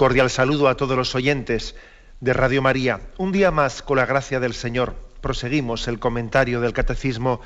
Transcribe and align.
Cordial 0.00 0.30
saludo 0.30 0.68
a 0.68 0.78
todos 0.78 0.96
los 0.96 1.14
oyentes 1.14 1.74
de 2.20 2.32
Radio 2.32 2.62
María. 2.62 3.02
Un 3.18 3.32
día 3.32 3.50
más, 3.50 3.82
con 3.82 3.98
la 3.98 4.06
gracia 4.06 4.40
del 4.40 4.54
Señor, 4.54 4.94
proseguimos 5.20 5.88
el 5.88 5.98
comentario 5.98 6.62
del 6.62 6.72
Catecismo 6.72 7.42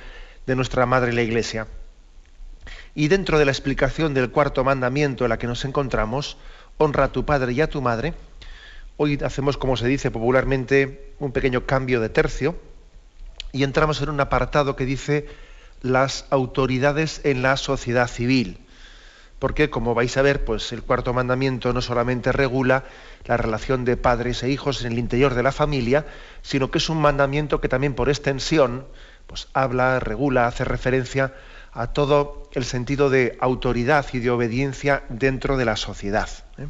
de 0.46 0.54
nuestra 0.54 0.86
Madre 0.86 1.12
la 1.12 1.22
Iglesia. 1.22 1.66
Y 2.94 3.08
dentro 3.08 3.40
de 3.40 3.44
la 3.44 3.50
explicación 3.50 4.14
del 4.14 4.30
cuarto 4.30 4.62
mandamiento 4.62 5.24
en 5.24 5.30
la 5.30 5.38
que 5.38 5.48
nos 5.48 5.64
encontramos, 5.64 6.36
honra 6.78 7.06
a 7.06 7.12
tu 7.12 7.24
padre 7.24 7.54
y 7.54 7.60
a 7.60 7.68
tu 7.68 7.82
madre, 7.82 8.14
hoy 8.98 9.18
hacemos, 9.24 9.56
como 9.56 9.76
se 9.76 9.88
dice 9.88 10.12
popularmente, 10.12 11.12
un 11.18 11.32
pequeño 11.32 11.66
cambio 11.66 12.00
de 12.00 12.08
tercio 12.08 12.54
y 13.50 13.64
entramos 13.64 14.00
en 14.00 14.10
un 14.10 14.20
apartado 14.20 14.76
que 14.76 14.86
dice 14.86 15.26
las 15.82 16.26
autoridades 16.30 17.20
en 17.24 17.42
la 17.42 17.56
sociedad 17.56 18.06
civil 18.06 18.63
porque 19.44 19.68
como 19.68 19.92
vais 19.92 20.16
a 20.16 20.22
ver, 20.22 20.46
pues 20.46 20.72
el 20.72 20.82
cuarto 20.82 21.12
mandamiento 21.12 21.74
no 21.74 21.82
solamente 21.82 22.32
regula 22.32 22.84
la 23.26 23.36
relación 23.36 23.84
de 23.84 23.98
padres 23.98 24.42
e 24.42 24.48
hijos 24.48 24.82
en 24.82 24.92
el 24.92 24.98
interior 24.98 25.34
de 25.34 25.42
la 25.42 25.52
familia, 25.52 26.06
sino 26.40 26.70
que 26.70 26.78
es 26.78 26.88
un 26.88 26.96
mandamiento 26.96 27.60
que 27.60 27.68
también 27.68 27.92
por 27.92 28.08
extensión 28.08 28.86
pues 29.26 29.48
habla, 29.52 30.00
regula, 30.00 30.46
hace 30.46 30.64
referencia 30.64 31.34
a 31.74 31.88
todo 31.88 32.48
el 32.52 32.64
sentido 32.64 33.10
de 33.10 33.36
autoridad 33.38 34.06
y 34.14 34.20
de 34.20 34.30
obediencia 34.30 35.02
dentro 35.10 35.58
de 35.58 35.66
la 35.66 35.76
sociedad. 35.76 36.30
¿eh? 36.56 36.68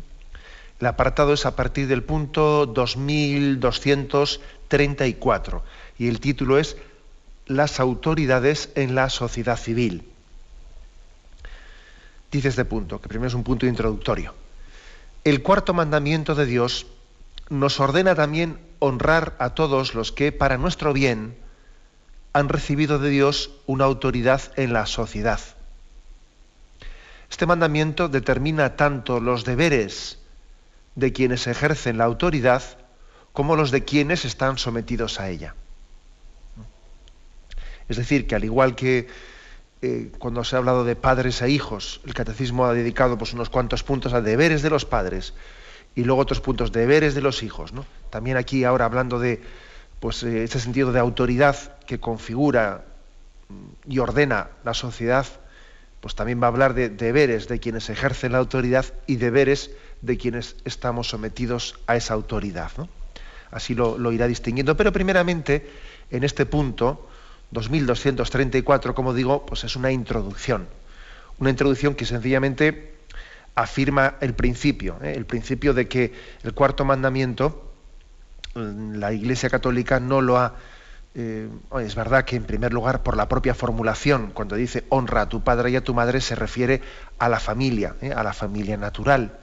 El 0.80 0.86
apartado 0.88 1.34
es 1.34 1.46
a 1.46 1.54
partir 1.54 1.86
del 1.86 2.02
punto 2.02 2.66
2234 2.66 5.62
y 5.96 6.08
el 6.08 6.18
título 6.18 6.58
es 6.58 6.76
Las 7.46 7.78
autoridades 7.78 8.70
en 8.74 8.96
la 8.96 9.10
sociedad 9.10 9.58
civil 9.58 10.10
dice 12.38 12.48
este 12.48 12.64
punto, 12.64 13.00
que 13.00 13.08
primero 13.08 13.28
es 13.28 13.34
un 13.34 13.44
punto 13.44 13.66
introductorio. 13.66 14.34
El 15.22 15.42
cuarto 15.42 15.72
mandamiento 15.72 16.34
de 16.34 16.46
Dios 16.46 16.86
nos 17.48 17.78
ordena 17.80 18.14
también 18.14 18.58
honrar 18.80 19.36
a 19.38 19.50
todos 19.50 19.94
los 19.94 20.12
que, 20.12 20.32
para 20.32 20.58
nuestro 20.58 20.92
bien, 20.92 21.36
han 22.32 22.48
recibido 22.48 22.98
de 22.98 23.10
Dios 23.10 23.50
una 23.66 23.84
autoridad 23.84 24.42
en 24.56 24.72
la 24.72 24.86
sociedad. 24.86 25.40
Este 27.30 27.46
mandamiento 27.46 28.08
determina 28.08 28.76
tanto 28.76 29.20
los 29.20 29.44
deberes 29.44 30.18
de 30.96 31.12
quienes 31.12 31.46
ejercen 31.46 31.98
la 31.98 32.04
autoridad 32.04 32.62
como 33.32 33.56
los 33.56 33.70
de 33.70 33.84
quienes 33.84 34.24
están 34.24 34.58
sometidos 34.58 35.20
a 35.20 35.30
ella. 35.30 35.54
Es 37.88 37.96
decir, 37.96 38.26
que 38.26 38.34
al 38.34 38.44
igual 38.44 38.74
que 38.74 39.08
eh, 39.84 40.10
cuando 40.18 40.42
se 40.44 40.56
ha 40.56 40.60
hablado 40.60 40.82
de 40.84 40.96
padres 40.96 41.42
e 41.42 41.50
hijos, 41.50 42.00
el 42.06 42.14
catecismo 42.14 42.64
ha 42.64 42.72
dedicado 42.72 43.18
pues, 43.18 43.34
unos 43.34 43.50
cuantos 43.50 43.82
puntos 43.82 44.14
a 44.14 44.22
deberes 44.22 44.62
de 44.62 44.70
los 44.70 44.86
padres 44.86 45.34
y 45.94 46.04
luego 46.04 46.22
otros 46.22 46.40
puntos 46.40 46.72
deberes 46.72 47.14
de 47.14 47.20
los 47.20 47.42
hijos. 47.42 47.74
¿no? 47.74 47.84
También 48.08 48.38
aquí 48.38 48.64
ahora 48.64 48.86
hablando 48.86 49.18
de 49.18 49.42
pues, 50.00 50.22
eh, 50.22 50.44
ese 50.44 50.58
sentido 50.58 50.90
de 50.90 51.00
autoridad 51.00 51.76
que 51.86 52.00
configura 52.00 52.86
mm, 53.50 53.92
y 53.92 53.98
ordena 53.98 54.48
la 54.64 54.72
sociedad, 54.72 55.26
pues 56.00 56.14
también 56.14 56.40
va 56.40 56.46
a 56.46 56.48
hablar 56.48 56.72
de 56.72 56.88
deberes 56.88 57.46
de 57.46 57.60
quienes 57.60 57.90
ejercen 57.90 58.32
la 58.32 58.38
autoridad 58.38 58.86
y 59.06 59.16
deberes 59.16 59.70
de 60.00 60.16
quienes 60.16 60.56
estamos 60.64 61.08
sometidos 61.08 61.78
a 61.86 61.96
esa 61.96 62.14
autoridad. 62.14 62.70
Así 63.50 63.74
lo, 63.74 63.98
lo 63.98 64.12
irá 64.12 64.26
distinguiendo. 64.28 64.78
Pero 64.78 64.92
primeramente, 64.92 65.70
en 66.10 66.24
este 66.24 66.46
punto, 66.46 67.06
2234, 67.54 68.94
como 68.94 69.14
digo, 69.14 69.46
pues 69.46 69.64
es 69.64 69.76
una 69.76 69.90
introducción. 69.90 70.66
Una 71.38 71.50
introducción 71.50 71.94
que 71.94 72.04
sencillamente 72.04 72.94
afirma 73.54 74.16
el 74.20 74.34
principio, 74.34 74.98
¿eh? 75.02 75.14
el 75.16 75.24
principio 75.24 75.72
de 75.72 75.88
que 75.88 76.12
el 76.42 76.52
cuarto 76.52 76.84
mandamiento, 76.84 77.72
mm, 78.54 78.94
la 78.96 79.12
Iglesia 79.12 79.48
Católica 79.48 80.00
no 80.00 80.20
lo 80.20 80.38
ha... 80.38 80.54
Eh, 81.16 81.48
es 81.80 81.94
verdad 81.94 82.24
que 82.24 82.34
en 82.34 82.42
primer 82.42 82.72
lugar 82.72 83.04
por 83.04 83.16
la 83.16 83.28
propia 83.28 83.54
formulación, 83.54 84.32
cuando 84.34 84.56
dice 84.56 84.84
honra 84.88 85.22
a 85.22 85.28
tu 85.28 85.42
padre 85.42 85.70
y 85.70 85.76
a 85.76 85.84
tu 85.84 85.94
madre, 85.94 86.20
se 86.20 86.34
refiere 86.34 86.82
a 87.20 87.28
la 87.28 87.38
familia, 87.38 87.94
¿eh? 88.02 88.12
a 88.12 88.24
la 88.24 88.32
familia 88.32 88.76
natural. 88.76 89.38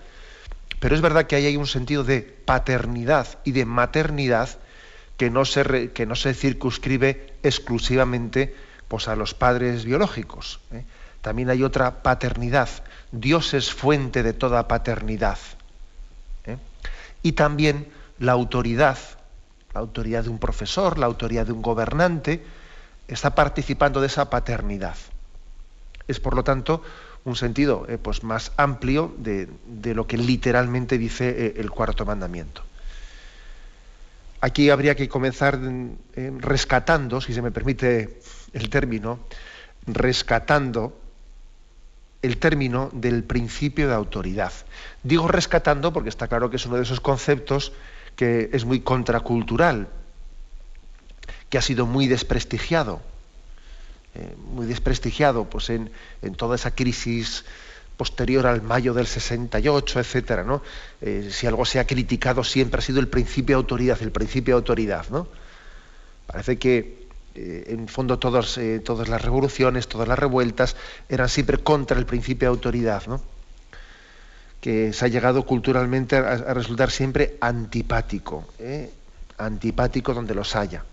Pero 0.82 0.96
es 0.96 1.02
verdad 1.02 1.28
que 1.28 1.38
ahí 1.38 1.46
hay 1.46 1.56
un 1.56 1.68
sentido 1.68 2.04
de 2.04 2.22
paternidad 2.22 3.40
y 3.46 3.54
de 3.54 3.66
maternidad 3.66 4.50
que 5.22 5.30
no 5.30 5.46
se, 5.46 5.92
que 5.92 6.08
no 6.08 6.16
se 6.16 6.34
circunscribe 6.34 7.36
exclusivamente 7.44 8.56
pues, 8.88 9.08
a 9.08 9.16
los 9.16 9.36
padres 9.36 9.86
biológicos. 9.86 10.60
¿eh? 10.72 10.84
También 11.22 11.52
hay 11.52 11.62
otra 11.62 12.02
paternidad. 12.02 12.68
Dios 13.12 13.54
es 13.54 13.72
fuente 13.72 14.24
de 14.24 14.34
toda 14.34 14.68
paternidad. 14.68 15.38
¿eh? 16.48 16.58
Y 17.22 17.34
también 17.34 17.86
la 18.18 18.32
autoridad, 18.32 18.98
la 19.76 19.82
autoridad 19.82 20.24
de 20.24 20.32
un 20.32 20.40
profesor, 20.40 20.98
la 20.98 21.06
autoridad 21.06 21.46
de 21.46 21.52
un 21.52 21.62
gobernante, 21.62 22.44
está 23.08 23.36
participando 23.36 24.02
de 24.02 24.08
esa 24.08 24.32
paternidad. 24.32 24.96
Es, 26.08 26.20
por 26.20 26.36
lo 26.36 26.44
tanto, 26.44 26.82
un 27.26 27.36
sentido 27.36 27.86
eh, 27.88 28.00
pues 28.00 28.24
más 28.24 28.54
amplio 28.58 29.14
de, 29.20 29.48
de, 29.68 29.94
lo 29.94 30.08
que 30.08 30.18
literalmente 30.18 30.98
dice 30.98 31.54
el 31.58 31.70
cuarto 31.70 32.08
mandamiento. 32.08 32.64
Aquí 34.42 34.72
habría 34.72 34.96
que 34.96 35.08
comenzar 35.08 35.60
rescatando, 36.40 37.22
si 37.22 37.32
se 37.32 37.44
me 37.44 37.52
permite 37.52 38.20
el 38.54 38.70
término, 38.72 39.20
rescatando 39.86 41.00
el 42.24 42.38
término 42.38 42.90
del 42.92 43.24
principio 43.24 43.88
de 43.88 43.94
autoridad. 43.94 44.52
Digo 45.04 45.28
rescatando 45.28 45.94
porque 45.94 46.10
está 46.10 46.28
claro 46.28 46.50
que 46.50 46.56
es 46.56 46.66
uno 46.66 46.78
de 46.78 46.84
esos 46.84 47.00
conceptos 47.00 47.72
que 48.16 48.50
es 48.52 48.66
muy 48.66 48.82
contracultural, 48.82 49.90
que 51.50 51.58
ha 51.58 51.62
sido 51.62 51.86
muy 51.86 52.08
desprestigiado, 52.08 53.02
eh, 54.16 54.36
muy 54.54 54.66
desprestigiado 54.66 55.46
pues 55.46 55.70
en, 55.70 55.92
en 56.24 56.36
toda 56.36 56.56
esa 56.56 56.72
crisis 56.76 57.46
posterior 58.02 58.48
al 58.48 58.64
mayo 58.64 58.96
del 58.96 59.06
68, 59.06 60.00
etcétera, 60.00 60.44
¿no? 60.44 60.64
Eh, 61.02 61.30
si 61.30 61.46
algo 61.46 61.66
se 61.66 61.78
ha 61.80 61.86
criticado 61.86 62.44
siempre 62.44 62.80
ha 62.80 62.82
sido 62.82 63.00
el 63.00 63.08
principio 63.08 63.58
de 63.58 63.58
autoridad, 63.58 64.02
el 64.02 64.12
principio 64.12 64.56
de 64.56 64.58
autoridad, 64.58 65.06
¿no? 65.12 65.28
Parece 66.26 66.58
que 66.58 67.06
eh, 67.36 67.66
en 67.68 67.88
fondo 67.88 68.18
todas, 68.18 68.58
eh, 68.58 68.82
todas 68.84 69.08
las 69.08 69.22
revoluciones, 69.22 69.88
todas 69.88 70.08
las 70.08 70.18
revueltas 70.18 70.76
eran 71.10 71.30
siempre 71.30 71.60
contra 71.60 71.96
el 72.00 72.08
principio 72.08 72.50
de 72.50 72.56
autoridad, 72.56 73.04
¿no? 73.06 73.22
Que 74.60 74.94
se 74.94 75.06
ha 75.06 75.08
llegado 75.08 75.46
culturalmente 75.46 76.16
a, 76.16 76.22
a 76.22 76.54
resultar 76.56 76.90
siempre 76.90 77.38
antipático, 77.40 78.48
antipático 79.38 80.16
donde 80.16 80.34
los 80.34 80.56
haya. 80.56 80.84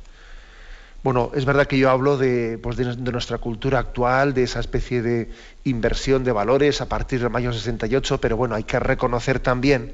Bueno, 1.04 1.30
es 1.34 1.44
verdad 1.44 1.66
que 1.66 1.78
yo 1.78 1.90
hablo 1.90 2.18
pues, 2.60 2.76
de, 2.76 2.96
nuestra 3.12 3.38
cultura 3.38 3.78
actual, 3.78 4.34
de 4.34 4.42
esa 4.42 4.58
especie 4.58 5.00
de 5.00 5.30
inversión 5.64 6.24
de 6.24 6.32
valores 6.32 6.80
a 6.80 6.88
partir 6.88 7.20
del 7.20 7.30
mayo 7.30 7.52
68, 7.52 8.20
pero 8.20 8.36
bueno, 8.36 8.56
hay 8.56 8.64
que 8.64 8.80
reconocer 8.80 9.38
también 9.38 9.92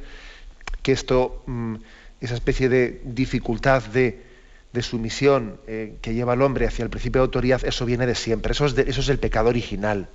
que 0.82 0.92
esto, 0.92 1.42
mm, 1.46 1.74
esa 2.22 2.34
especie 2.34 2.70
de 2.70 3.02
dificultad 3.04 3.82
de, 3.82 4.32
sumisión 4.80 5.60
eh, 5.68 5.98
que 6.02 6.14
lleva 6.14 6.34
el 6.34 6.42
hombre 6.42 6.66
hacia 6.66 6.82
el 6.82 6.90
principio 6.90 7.20
de 7.20 7.26
autoridad, 7.26 7.64
eso 7.64 7.84
viene 7.84 8.06
de 8.06 8.16
siempre, 8.16 8.52
eso 8.52 8.66
es, 8.66 8.76
eso 8.76 9.02
es 9.02 9.08
el 9.08 9.20
pecado 9.20 9.50
original. 9.50 10.08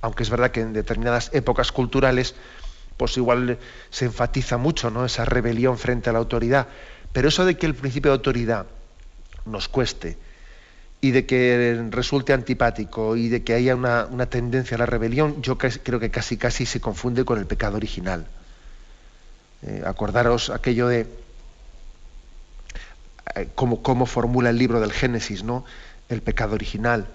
Aunque 0.00 0.22
es 0.22 0.30
verdad 0.30 0.50
que 0.50 0.62
en 0.62 0.72
determinadas 0.72 1.30
épocas 1.34 1.72
culturales, 1.72 2.36
pues 2.96 3.16
igual 3.18 3.58
se 3.90 4.06
enfatiza 4.06 4.56
mucho 4.56 4.90
¿no? 4.90 5.04
esa 5.04 5.26
rebelión 5.26 5.76
frente 5.76 6.08
a 6.08 6.14
la 6.14 6.20
autoridad, 6.20 6.68
pero 7.12 7.28
eso 7.28 7.44
de 7.44 7.58
que 7.58 7.66
el 7.66 7.74
principio 7.74 8.12
de 8.12 8.16
autoridad 8.16 8.66
nos 9.46 9.68
cueste 9.68 10.18
y 11.00 11.10
de 11.10 11.26
que 11.26 11.86
resulte 11.90 12.32
antipático 12.32 13.16
y 13.16 13.28
de 13.28 13.44
que 13.44 13.54
haya 13.54 13.74
una, 13.74 14.26
tendencia 14.26 14.76
a 14.76 14.78
la 14.78 14.86
rebelión, 14.86 15.42
yo 15.42 15.58
creo 15.58 16.00
que 16.00 16.10
casi 16.10 16.36
casi 16.36 16.66
se 16.66 16.80
confunde 16.80 17.24
con 17.24 17.38
el 17.38 17.46
pecado 17.46 17.76
original. 17.76 18.26
Eh, 19.62 19.82
acordaros 19.86 20.50
aquello 20.50 20.88
de 20.88 21.06
eh, 23.34 23.48
cómo, 23.54 24.06
formula 24.06 24.50
el 24.50 24.58
libro 24.58 24.80
del 24.80 24.92
Génesis, 24.92 25.42
¿no? 25.42 25.64
El 26.08 26.22
pecado 26.22 26.54
original. 26.54 27.06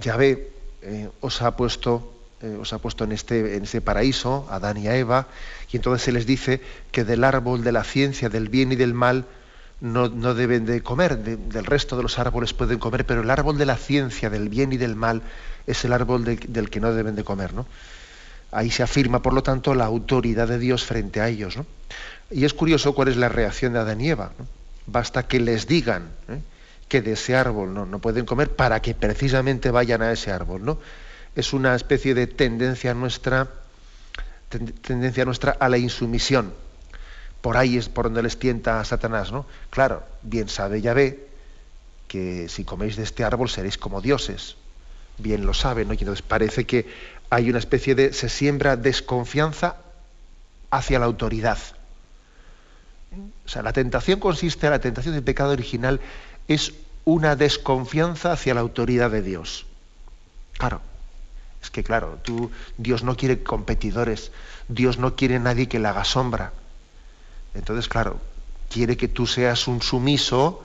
Yahvé 0.00 0.50
eh, 0.82 1.08
os 1.20 1.42
ha 1.42 1.56
puesto 1.56 2.14
eh, 2.44 2.58
os 2.60 2.74
ha 2.74 2.78
puesto 2.78 3.04
en 3.04 3.12
este, 3.12 3.56
en 3.56 3.62
ese 3.62 3.80
paraíso, 3.80 4.46
a 4.50 4.56
Adán 4.56 4.76
y 4.76 4.86
a 4.86 4.96
Eva, 4.96 5.28
y 5.72 5.76
entonces 5.76 6.04
se 6.04 6.12
les 6.12 6.26
dice 6.26 6.60
que 6.92 7.02
del 7.02 7.24
árbol 7.24 7.64
de 7.64 7.72
la 7.72 7.84
ciencia, 7.84 8.28
del 8.28 8.50
bien 8.50 8.72
y 8.72 8.76
del 8.76 8.92
mal, 8.92 9.24
no, 9.84 10.08
deben 10.34 10.64
de 10.64 10.82
comer, 10.82 11.18
del 11.18 11.66
resto 11.66 11.96
de 11.98 12.02
los 12.02 12.18
árboles 12.18 12.54
pueden 12.54 12.78
comer, 12.78 13.04
pero 13.04 13.20
el 13.20 13.28
árbol 13.28 13.58
de 13.58 13.66
la 13.66 13.76
ciencia, 13.76 14.30
del 14.30 14.48
bien 14.48 14.72
y 14.72 14.78
del 14.78 14.96
mal, 14.96 15.20
es 15.66 15.84
el 15.84 15.92
árbol 15.92 16.24
del 16.24 16.70
que 16.70 16.80
no 16.80 16.94
deben 16.94 17.16
de 17.16 17.22
comer. 17.22 17.52
¿no? 17.52 17.66
Ahí 18.50 18.70
se 18.70 18.82
afirma, 18.82 19.20
por 19.20 19.34
lo 19.34 19.42
tanto, 19.42 19.74
la 19.74 19.84
autoridad 19.84 20.48
de 20.48 20.58
Dios 20.58 20.84
frente 20.84 21.20
a 21.20 21.28
ellos. 21.28 21.58
¿no? 21.58 21.66
Y 22.30 22.46
es 22.46 22.54
curioso 22.54 22.94
cuál 22.94 23.08
es 23.08 23.18
la 23.18 23.28
reacción 23.28 23.74
de 23.74 23.80
Adán 23.80 24.00
y 24.00 24.08
Eva. 24.08 24.32
Basta 24.86 25.24
que 25.24 25.38
les 25.38 25.66
digan 25.66 26.08
¿eh? 26.28 26.40
que 26.88 27.02
de 27.02 27.12
ese 27.12 27.36
árbol 27.36 27.74
¿no? 27.74 27.84
no 27.84 27.98
pueden 27.98 28.24
comer 28.24 28.56
para 28.56 28.80
que 28.80 28.94
precisamente 28.94 29.70
vayan 29.70 30.00
a 30.00 30.12
ese 30.12 30.32
árbol. 30.32 30.64
¿no? 30.64 30.78
Es 31.36 31.52
una 31.52 31.74
especie 31.74 32.14
de 32.14 32.26
tendencia 32.26 32.94
nuestra, 32.94 33.50
tendencia 34.48 35.26
nuestra 35.26 35.52
a 35.60 35.68
la 35.68 35.76
insumisión 35.76 36.63
por 37.44 37.58
ahí 37.58 37.76
es 37.76 37.90
por 37.90 38.06
donde 38.06 38.22
les 38.22 38.38
tienta 38.38 38.80
a 38.80 38.86
Satanás, 38.86 39.30
¿no? 39.30 39.44
Claro, 39.68 40.02
bien 40.22 40.48
sabe 40.48 40.80
Yahvé 40.80 41.28
que 42.08 42.48
si 42.48 42.64
coméis 42.64 42.96
de 42.96 43.02
este 43.02 43.22
árbol 43.22 43.50
seréis 43.50 43.76
como 43.76 44.00
dioses. 44.00 44.56
Bien 45.18 45.44
lo 45.44 45.52
sabe, 45.52 45.84
¿no? 45.84 45.92
Y 45.92 45.98
entonces 45.98 46.22
parece 46.22 46.64
que 46.64 46.88
hay 47.28 47.50
una 47.50 47.58
especie 47.58 47.94
de. 47.94 48.14
se 48.14 48.30
siembra 48.30 48.78
desconfianza 48.78 49.76
hacia 50.70 50.98
la 50.98 51.04
autoridad. 51.04 51.58
O 53.44 53.48
sea, 53.50 53.60
la 53.60 53.74
tentación 53.74 54.20
consiste, 54.20 54.70
la 54.70 54.80
tentación 54.80 55.12
del 55.12 55.22
pecado 55.22 55.52
original 55.52 56.00
es 56.48 56.72
una 57.04 57.36
desconfianza 57.36 58.32
hacia 58.32 58.54
la 58.54 58.62
autoridad 58.62 59.10
de 59.10 59.20
Dios. 59.20 59.66
Claro, 60.56 60.80
es 61.62 61.68
que 61.70 61.84
claro, 61.84 62.18
tú, 62.22 62.50
Dios 62.78 63.02
no 63.04 63.18
quiere 63.18 63.42
competidores, 63.42 64.32
Dios 64.68 64.98
no 64.98 65.14
quiere 65.14 65.38
nadie 65.40 65.68
que 65.68 65.78
le 65.78 65.88
haga 65.88 66.04
sombra. 66.04 66.54
Entonces, 67.54 67.88
claro, 67.88 68.18
quiere 68.68 68.96
que 68.96 69.08
tú 69.08 69.26
seas 69.26 69.68
un 69.68 69.82
sumiso 69.82 70.64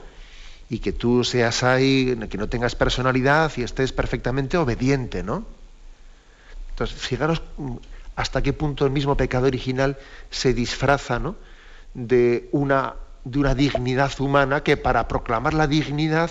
y 0.68 0.78
que 0.78 0.92
tú 0.92 1.24
seas 1.24 1.62
ahí, 1.62 2.16
que 2.28 2.38
no 2.38 2.48
tengas 2.48 2.74
personalidad 2.74 3.52
y 3.56 3.62
estés 3.62 3.92
perfectamente 3.92 4.56
obediente, 4.56 5.22
¿no? 5.22 5.44
Entonces, 6.70 7.00
fijaros 7.00 7.42
hasta 8.16 8.42
qué 8.42 8.52
punto 8.52 8.84
el 8.84 8.92
mismo 8.92 9.16
pecado 9.16 9.46
original 9.46 9.98
se 10.30 10.54
disfraza, 10.54 11.18
¿no? 11.18 11.36
De 11.94 12.48
una, 12.52 12.94
de 13.24 13.38
una 13.38 13.54
dignidad 13.54 14.12
humana 14.20 14.62
que 14.62 14.76
para 14.76 15.08
proclamar 15.08 15.54
la 15.54 15.66
dignidad 15.66 16.30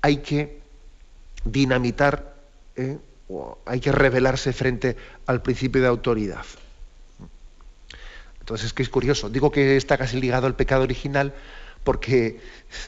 hay 0.00 0.18
que 0.18 0.60
dinamitar, 1.44 2.34
¿eh? 2.76 2.98
o 3.28 3.58
hay 3.66 3.80
que 3.80 3.92
rebelarse 3.92 4.52
frente 4.52 4.96
al 5.26 5.42
principio 5.42 5.82
de 5.82 5.88
autoridad. 5.88 6.44
Entonces 8.48 8.68
es 8.68 8.72
que 8.72 8.82
es 8.82 8.88
curioso. 8.88 9.28
Digo 9.28 9.52
que 9.52 9.76
está 9.76 9.98
casi 9.98 10.18
ligado 10.18 10.46
al 10.46 10.56
pecado 10.56 10.82
original 10.82 11.34
porque 11.84 12.40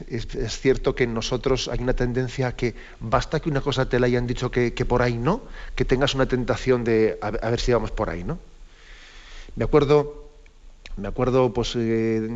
es, 0.09 0.25
cierto 0.59 0.95
que 0.95 1.03
en 1.03 1.13
nosotros 1.13 1.67
hay 1.67 1.77
una 1.81 1.93
tendencia 1.93 2.47
a 2.47 2.55
que 2.55 2.73
basta 2.99 3.39
que 3.39 3.47
una 3.47 3.61
cosa 3.61 3.87
te 3.87 3.99
la 3.99 4.07
hayan 4.07 4.25
dicho 4.25 4.49
que, 4.49 4.71
por 4.87 5.03
ahí 5.03 5.19
no, 5.19 5.43
que 5.75 5.85
tengas 5.85 6.15
una 6.15 6.25
tentación 6.25 6.83
de 6.83 7.19
a, 7.21 7.29
ver 7.29 7.59
si 7.59 7.71
vamos 7.73 7.91
por 7.91 8.09
ahí, 8.09 8.23
¿no? 8.23 8.39
Me 9.55 9.63
acuerdo, 9.63 10.31
me 10.97 11.07
acuerdo, 11.07 11.53
pues, 11.53 11.75
eh, 11.75 12.27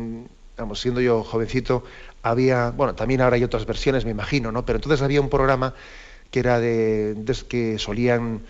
siendo 0.74 1.00
yo 1.00 1.24
jovencito, 1.24 1.82
había, 2.22 2.70
bueno, 2.70 2.94
también 2.94 3.22
ahora 3.22 3.34
hay 3.34 3.42
otras 3.42 3.66
versiones, 3.66 4.04
me 4.04 4.12
imagino, 4.12 4.52
¿no? 4.52 4.64
Pero 4.64 4.76
entonces 4.76 5.02
había 5.02 5.20
un 5.20 5.30
programa 5.30 5.74
que 6.30 6.38
era 6.38 6.60
de 6.60 7.16
que 7.48 7.76
solían 7.80 8.42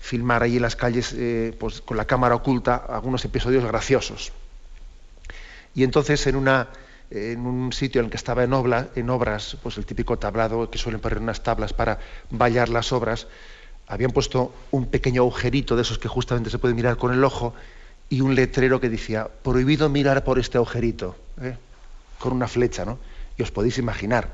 filmar 0.00 0.42
ahí 0.42 0.56
en 0.56 0.62
las 0.62 0.76
calles 0.76 1.14
eh, 1.16 1.54
pues, 1.60 1.80
con 1.82 1.96
la 1.96 2.06
cámara 2.06 2.34
oculta 2.34 2.76
algunos 2.76 3.24
episodios 3.24 3.64
graciosos. 3.64 4.32
Y 5.74 5.84
entonces 5.84 6.26
en, 6.26 6.36
una, 6.36 6.68
en 7.10 7.46
un 7.46 7.72
sitio 7.72 8.00
en 8.00 8.06
el 8.06 8.10
que 8.10 8.16
estaba 8.16 8.42
en, 8.42 8.52
en 8.96 9.10
obras, 9.10 9.56
pues 9.62 9.76
el 9.76 9.86
típico 9.86 10.18
tablado 10.18 10.70
que 10.70 10.78
suelen 10.78 11.00
poner 11.00 11.18
unas 11.18 11.42
tablas 11.42 11.72
para 11.72 12.00
vallar 12.30 12.70
las 12.70 12.92
obras, 12.92 13.28
habían 13.86 14.10
puesto 14.10 14.52
un 14.70 14.86
pequeño 14.86 15.22
agujerito 15.22 15.76
de 15.76 15.82
esos 15.82 15.98
que 15.98 16.08
justamente 16.08 16.50
se 16.50 16.58
puede 16.58 16.74
mirar 16.74 16.96
con 16.96 17.12
el 17.12 17.22
ojo 17.22 17.54
y 18.08 18.22
un 18.22 18.34
letrero 18.34 18.80
que 18.80 18.88
decía, 18.88 19.28
prohibido 19.42 19.88
mirar 19.88 20.24
por 20.24 20.38
este 20.38 20.58
agujerito, 20.58 21.14
¿eh? 21.40 21.56
con 22.18 22.32
una 22.32 22.48
flecha, 22.48 22.84
¿no? 22.84 22.98
Y 23.36 23.42
os 23.42 23.50
podéis 23.50 23.78
imaginar, 23.78 24.28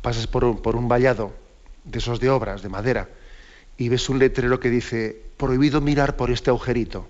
pasas 0.00 0.26
por 0.26 0.44
un, 0.44 0.62
por 0.62 0.76
un 0.76 0.88
vallado 0.88 1.32
de 1.84 1.98
esos 1.98 2.20
de 2.20 2.30
obras, 2.30 2.62
de 2.62 2.68
madera, 2.68 3.08
y 3.76 3.88
ves 3.88 4.08
un 4.08 4.18
letrero 4.18 4.60
que 4.60 4.70
dice, 4.70 5.20
prohibido 5.36 5.80
mirar 5.80 6.16
por 6.16 6.30
este 6.30 6.50
agujerito. 6.50 7.08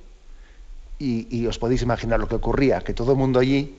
Y, 0.99 1.47
os 1.47 1.59
podéis 1.59 1.82
imaginar 1.82 2.20
lo 2.20 2.29
que 2.29 2.37
ocurría, 2.37 2.81
que 2.81 2.94
todo 2.94 3.12
el 3.12 3.19
mundo 3.19 3.41
allí, 3.41 3.76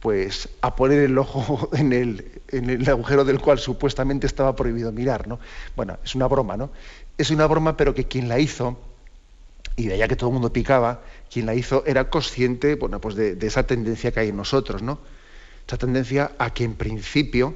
pues 0.00 0.48
a 0.60 0.74
poner 0.74 0.98
el 0.98 1.16
ojo 1.16 1.70
en 1.76 1.92
el, 1.92 2.42
en 2.48 2.68
el 2.68 2.88
agujero 2.88 3.24
del 3.24 3.40
cual 3.40 3.60
supuestamente 3.60 4.26
estaba 4.26 4.56
prohibido 4.56 4.90
mirar, 4.90 5.28
¿no? 5.28 5.38
Bueno, 5.76 5.98
es 6.04 6.16
una 6.16 6.26
broma, 6.26 6.56
¿no? 6.56 6.70
Es 7.16 7.30
una 7.30 7.46
broma, 7.46 7.76
pero 7.76 7.94
que 7.94 8.06
quien 8.08 8.28
la 8.28 8.40
hizo, 8.40 8.76
y 9.76 9.86
de 9.86 9.94
allá 9.94 10.08
que 10.08 10.16
todo 10.16 10.30
el 10.30 10.34
mundo 10.34 10.52
picaba, 10.52 11.02
quien 11.32 11.46
la 11.46 11.54
hizo 11.54 11.84
era 11.86 12.10
consciente, 12.10 12.74
bueno, 12.74 13.00
pues 13.00 13.14
de, 13.14 13.38
esa 13.40 13.66
tendencia 13.66 14.12
que 14.12 14.20
hay 14.20 14.28
en 14.28 14.36
nosotros, 14.36 14.82
¿no? 14.82 14.98
Esa 15.66 15.78
tendencia 15.78 16.32
a 16.38 16.52
que 16.52 16.64
en 16.64 16.74
principio, 16.74 17.54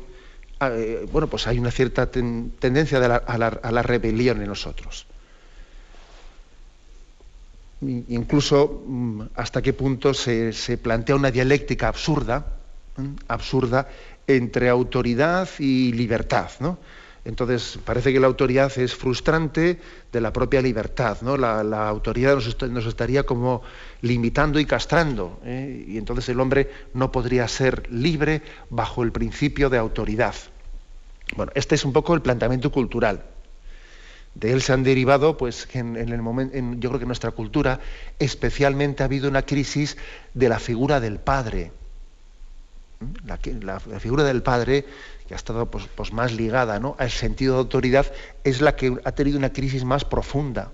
eh, 0.61 1.07
bueno, 1.11 1.27
pues 1.29 1.47
hay 1.47 1.59
una 1.59 1.71
cierta 1.71 2.11
tendencia 2.11 2.99
a, 2.99 3.39
la, 3.39 3.83
rebelión 3.83 4.41
en 4.41 4.49
nosotros. 4.49 5.07
Incluso 7.83 8.85
mm, 8.87 9.23
hasta 9.35 9.61
qué 9.61 9.73
punto 9.73 10.15
se, 10.15 10.79
plantea 10.83 11.15
una 11.15 11.31
dialéctica 11.31 11.89
absurda, 11.89 12.47
absurda 13.29 13.89
entre 14.27 14.69
autoridad 14.69 15.49
y 15.59 15.93
libertad, 15.93 16.51
¿no? 16.61 16.79
Entonces, 17.27 17.81
parece 17.85 18.13
que 18.13 18.21
la 18.21 18.29
autoridad 18.29 18.71
es 18.79 18.95
frustrante 18.95 19.81
de 20.13 20.21
la 20.21 20.33
propia 20.33 20.63
libertad, 20.63 21.19
¿no? 21.23 21.37
La, 21.37 21.89
autoridad 21.89 22.37
nos, 22.37 22.87
estaría 22.87 23.25
como 23.25 23.63
limitando 24.01 24.61
y 24.61 24.65
castrando, 24.65 25.41
¿eh? 25.45 25.85
y 25.89 25.99
entonces 25.99 26.29
el 26.29 26.39
hombre 26.39 26.71
no 26.95 27.11
podría 27.11 27.49
ser 27.49 27.91
libre 27.91 28.43
bajo 28.71 29.03
el 29.03 29.11
principio 29.11 29.69
de 29.71 29.79
autoridad. 29.79 30.37
Bueno, 31.35 31.51
este 31.57 31.75
es 31.75 31.85
un 31.85 31.93
poco 31.93 32.15
el 32.15 32.23
planteamiento 32.23 32.71
cultural. 32.71 33.25
De 34.37 34.53
él 34.53 34.63
se 34.63 34.73
han 34.73 34.85
derivado, 34.85 35.37
pues, 35.37 35.67
en, 35.73 35.97
el 35.97 36.23
momento, 36.23 36.57
yo 36.79 36.91
creo 36.91 37.01
que 37.01 37.05
en 37.05 37.09
nuestra 37.09 37.33
cultura, 37.33 37.81
especialmente 38.21 39.03
ha 39.03 39.07
habido 39.07 39.29
una 39.29 39.43
crisis 39.43 39.97
de 40.33 40.49
la 40.49 40.61
figura 40.61 41.01
del 41.01 41.19
padre. 41.19 41.73
¿Mm? 43.01 43.65
La, 43.65 43.81
figura 43.99 44.23
del 44.23 44.43
padre 44.43 44.85
que 45.27 45.35
ha 45.35 45.37
estado 45.37 45.67
pues, 45.67 45.89
pues, 45.95 46.13
más 46.13 46.33
ligada 46.33 46.79
¿no? 46.79 46.95
al 46.99 47.11
sentido 47.11 47.55
de 47.55 47.61
autoridad, 47.61 48.13
es 48.45 48.61
la 48.61 48.77
que 48.77 48.97
ha 49.05 49.13
tenido 49.13 49.39
una 49.39 49.53
crisis 49.53 49.85
más 49.85 50.05
profunda. 50.05 50.71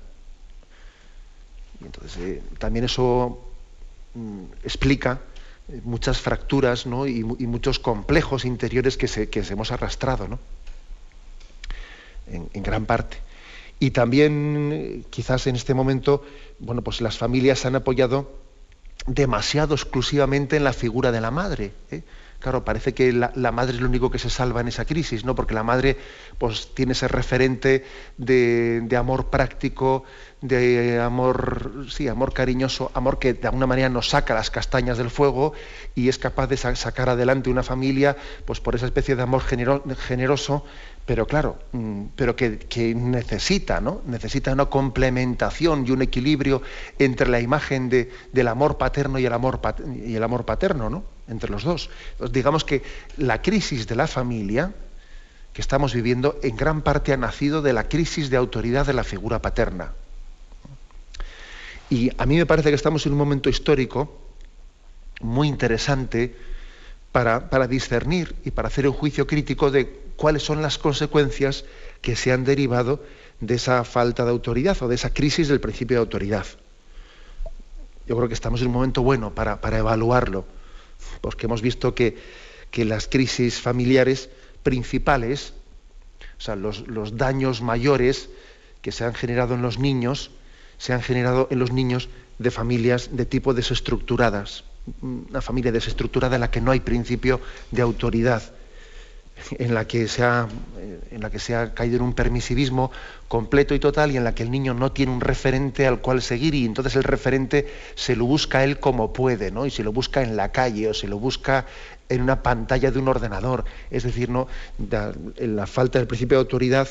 Y 1.81 1.85
entonces 1.85 2.17
eh, 2.19 2.43
también 2.59 2.85
eso 2.85 3.43
mm, 4.15 4.45
explica 4.65 5.21
eh, 5.69 5.81
muchas 5.85 6.21
fracturas 6.21 6.87
¿no? 6.87 7.07
y, 7.07 7.25
muchos 7.25 7.79
complejos 7.79 8.45
interiores 8.45 8.97
que 8.97 9.09
se, 9.09 9.31
que 9.31 9.41
hemos 9.41 9.73
arrastrado, 9.73 10.29
¿no? 10.29 10.39
en, 12.27 12.63
gran 12.63 12.87
parte. 12.87 13.19
Y 13.79 13.91
también, 13.91 14.71
eh, 14.73 15.03
quizás 15.11 15.47
en 15.47 15.57
este 15.57 15.75
momento, 15.75 16.25
bueno, 16.59 16.83
pues 16.83 17.01
las 17.01 17.19
familias 17.19 17.61
se 17.61 17.69
han 17.69 17.77
apoyado 17.77 18.31
demasiado 19.07 19.75
exclusivamente 19.75 20.57
en 20.57 20.65
la 20.65 20.73
figura 20.73 21.11
de 21.11 21.21
la 21.21 21.31
madre. 21.31 21.73
Claro, 22.43 22.65
parece 22.65 22.93
que 22.93 23.13
la, 23.13 23.53
madre 23.53 23.77
es 23.77 23.81
lo 23.81 23.87
único 23.89 24.11
que 24.11 24.19
se 24.19 24.29
salva 24.29 24.61
en 24.61 24.67
esa 24.67 24.85
crisis, 24.85 25.25
¿no? 25.25 25.37
Porque 25.37 25.55
la 25.55 25.63
madre 25.63 25.97
pues, 26.39 26.75
tiene 26.75 26.91
ese 26.91 27.07
referente 27.07 27.85
de, 28.19 28.97
amor 28.99 29.31
práctico, 29.31 30.03
de 30.41 30.99
amor, 30.99 31.87
sí, 31.89 32.09
amor 32.09 32.33
cariñoso, 32.33 32.91
amor 32.95 33.21
que 33.21 33.35
de 33.35 33.47
alguna 33.47 33.69
manera 33.69 33.89
nos 33.89 34.09
saca 34.09 34.35
las 34.35 34.51
castañas 34.51 34.99
del 34.99 35.09
fuego 35.09 35.53
y 35.95 36.09
es 36.09 36.19
capaz 36.19 36.49
de 36.49 36.57
sacar 36.57 37.11
adelante 37.11 37.49
una 37.49 37.63
familia 37.63 38.17
pues, 38.45 38.59
por 38.61 38.75
esa 38.75 38.87
especie 38.87 39.15
de 39.15 39.23
amor 39.23 39.43
generoso 39.43 40.65
pero 41.05 41.27
claro, 41.27 41.59
mm, 41.73 42.05
pero 42.15 42.37
que, 42.37 42.95
necesita, 42.95 43.81
¿no? 43.81 44.03
Necesita 44.07 44.53
una 44.53 44.67
complementación 44.67 45.85
y 45.87 45.91
un 45.91 46.03
equilibrio 46.03 46.63
entre 46.99 47.29
la 47.29 47.41
imagen 47.41 47.89
del 47.89 48.49
amor 48.49 48.79
paterno 48.79 49.19
y 49.19 49.27
el 49.27 49.33
amor, 49.33 49.61
paterno, 50.45 50.91
¿no? 50.91 51.05
Entre 51.29 51.51
los 51.51 51.65
dos. 51.65 51.91
Digamos 52.31 52.65
que 52.65 52.83
la 53.17 53.43
crisis 53.43 53.87
de 53.89 53.97
la 53.97 54.07
familia 54.07 54.73
que 55.53 55.61
estamos 55.61 55.93
viviendo 55.93 56.39
en 56.43 56.57
gran 56.57 56.83
parte 56.83 57.13
ha 57.13 57.17
nacido 57.17 57.63
de 57.63 57.73
la 57.73 57.89
crisis 57.89 58.31
de 58.31 58.37
autoridad 58.37 58.87
de 58.87 58.95
la 58.95 59.05
figura 59.05 59.43
paterna. 59.43 59.93
Y 61.91 62.11
a 62.17 62.27
mí 62.27 62.37
me 62.37 62.47
parece 62.47 62.71
que 62.71 62.77
estamos 62.77 63.05
en 63.07 63.13
un 63.13 63.19
momento 63.19 63.51
histórico 63.51 64.19
muy 65.21 65.49
interesante 65.49 66.35
para, 67.11 67.51
para 67.51 67.67
discernir 67.67 68.35
y 68.45 68.53
para 68.53 68.69
hacer 68.69 68.89
un 68.89 68.95
juicio 68.95 69.27
crítico 69.27 69.71
de 69.71 70.02
cuáles 70.17 70.43
son 70.43 70.63
las 70.63 70.79
consecuencias 70.79 71.65
que 72.01 72.17
se 72.17 72.33
han 72.33 72.45
derivado 72.45 73.03
de 73.41 73.55
esa 73.55 73.85
falta 73.85 74.25
de 74.25 74.31
autoridad 74.31 74.81
o 74.83 74.89
de 74.89 74.95
esa 74.95 75.13
crisis 75.13 75.49
del 75.49 75.61
principio 75.61 75.97
de 75.97 76.01
autoridad. 76.01 76.47
Yo 78.07 78.17
creo 78.17 78.29
que 78.29 78.35
estamos 78.35 78.61
en 78.61 78.69
un 78.69 78.73
momento 78.73 79.03
bueno 79.03 79.35
para, 79.35 79.59
evaluarlo, 79.79 80.45
porque 81.21 81.47
hemos 81.47 81.63
visto 81.63 81.95
que, 81.95 82.17
las 82.75 83.07
crisis 83.07 83.61
familiares 83.61 84.31
principales, 84.63 85.53
o 86.39 86.41
sea, 86.41 86.57
los, 86.57 86.89
los 86.89 87.17
daños 87.17 87.61
mayores 87.61 88.31
que 88.81 88.93
se 88.93 89.05
han 89.05 89.15
generado 89.15 89.55
en 89.55 89.63
los 89.63 89.79
niños, 89.79 90.31
se 90.79 90.93
han 90.93 91.03
generado 91.03 91.49
en 91.51 91.59
los 91.59 91.73
niños 91.73 92.09
de 92.39 92.51
familias 92.51 93.11
de 93.13 93.27
tipo 93.27 93.55
desestructuradas, 93.55 94.65
una 95.01 95.41
familia 95.41 95.71
desestructurada 95.71 96.37
en 96.37 96.41
la 96.41 96.51
que 96.51 96.61
no 96.61 96.71
hay 96.71 96.81
principio 96.81 97.41
de 97.71 97.83
autoridad, 97.83 98.43
en 99.59 99.75
la 99.75 99.87
que 99.87 100.09
se 100.09 100.23
ha, 100.23 100.49
en 101.11 101.21
la 101.21 101.31
que 101.31 101.39
se 101.39 101.55
ha 101.55 101.75
caído 101.75 101.97
en 101.97 102.03
un 102.03 102.15
permisivismo 102.15 102.91
completo 103.29 103.75
y 103.75 103.79
total 103.79 104.13
y 104.13 104.17
en 104.17 104.25
la 104.25 104.35
que 104.35 104.43
el 104.43 104.51
niño 104.51 104.75
no 104.75 104.93
tiene 104.93 105.13
un 105.13 105.21
referente 105.21 105.87
al 105.87 106.01
cual 106.01 106.23
seguir 106.23 106.55
y 106.55 106.65
entonces 106.65 106.97
el 106.97 107.05
referente 107.05 107.67
se 107.95 108.17
lo 108.17 108.27
busca 108.27 108.65
él 108.65 108.79
como 108.79 109.13
puede, 109.13 109.51
¿no? 109.51 109.67
Y 109.67 109.71
se 109.71 109.83
lo 109.83 109.93
busca 109.93 110.23
en 110.23 110.37
la 110.37 110.53
calle 110.53 110.89
o 110.89 110.95
se 110.95 111.09
lo 111.09 111.19
busca 111.19 111.67
en 112.09 112.23
una 112.23 112.43
pantalla 112.43 112.91
de 112.91 112.99
un 112.99 113.09
ordenador. 113.09 113.65
Es 113.91 114.03
decir, 114.03 114.29
¿no? 114.29 114.49
la 115.39 115.67
falta 115.67 115.99
del 115.99 116.07
principio 116.07 116.39
de 116.39 116.43
autoridad 116.43 116.89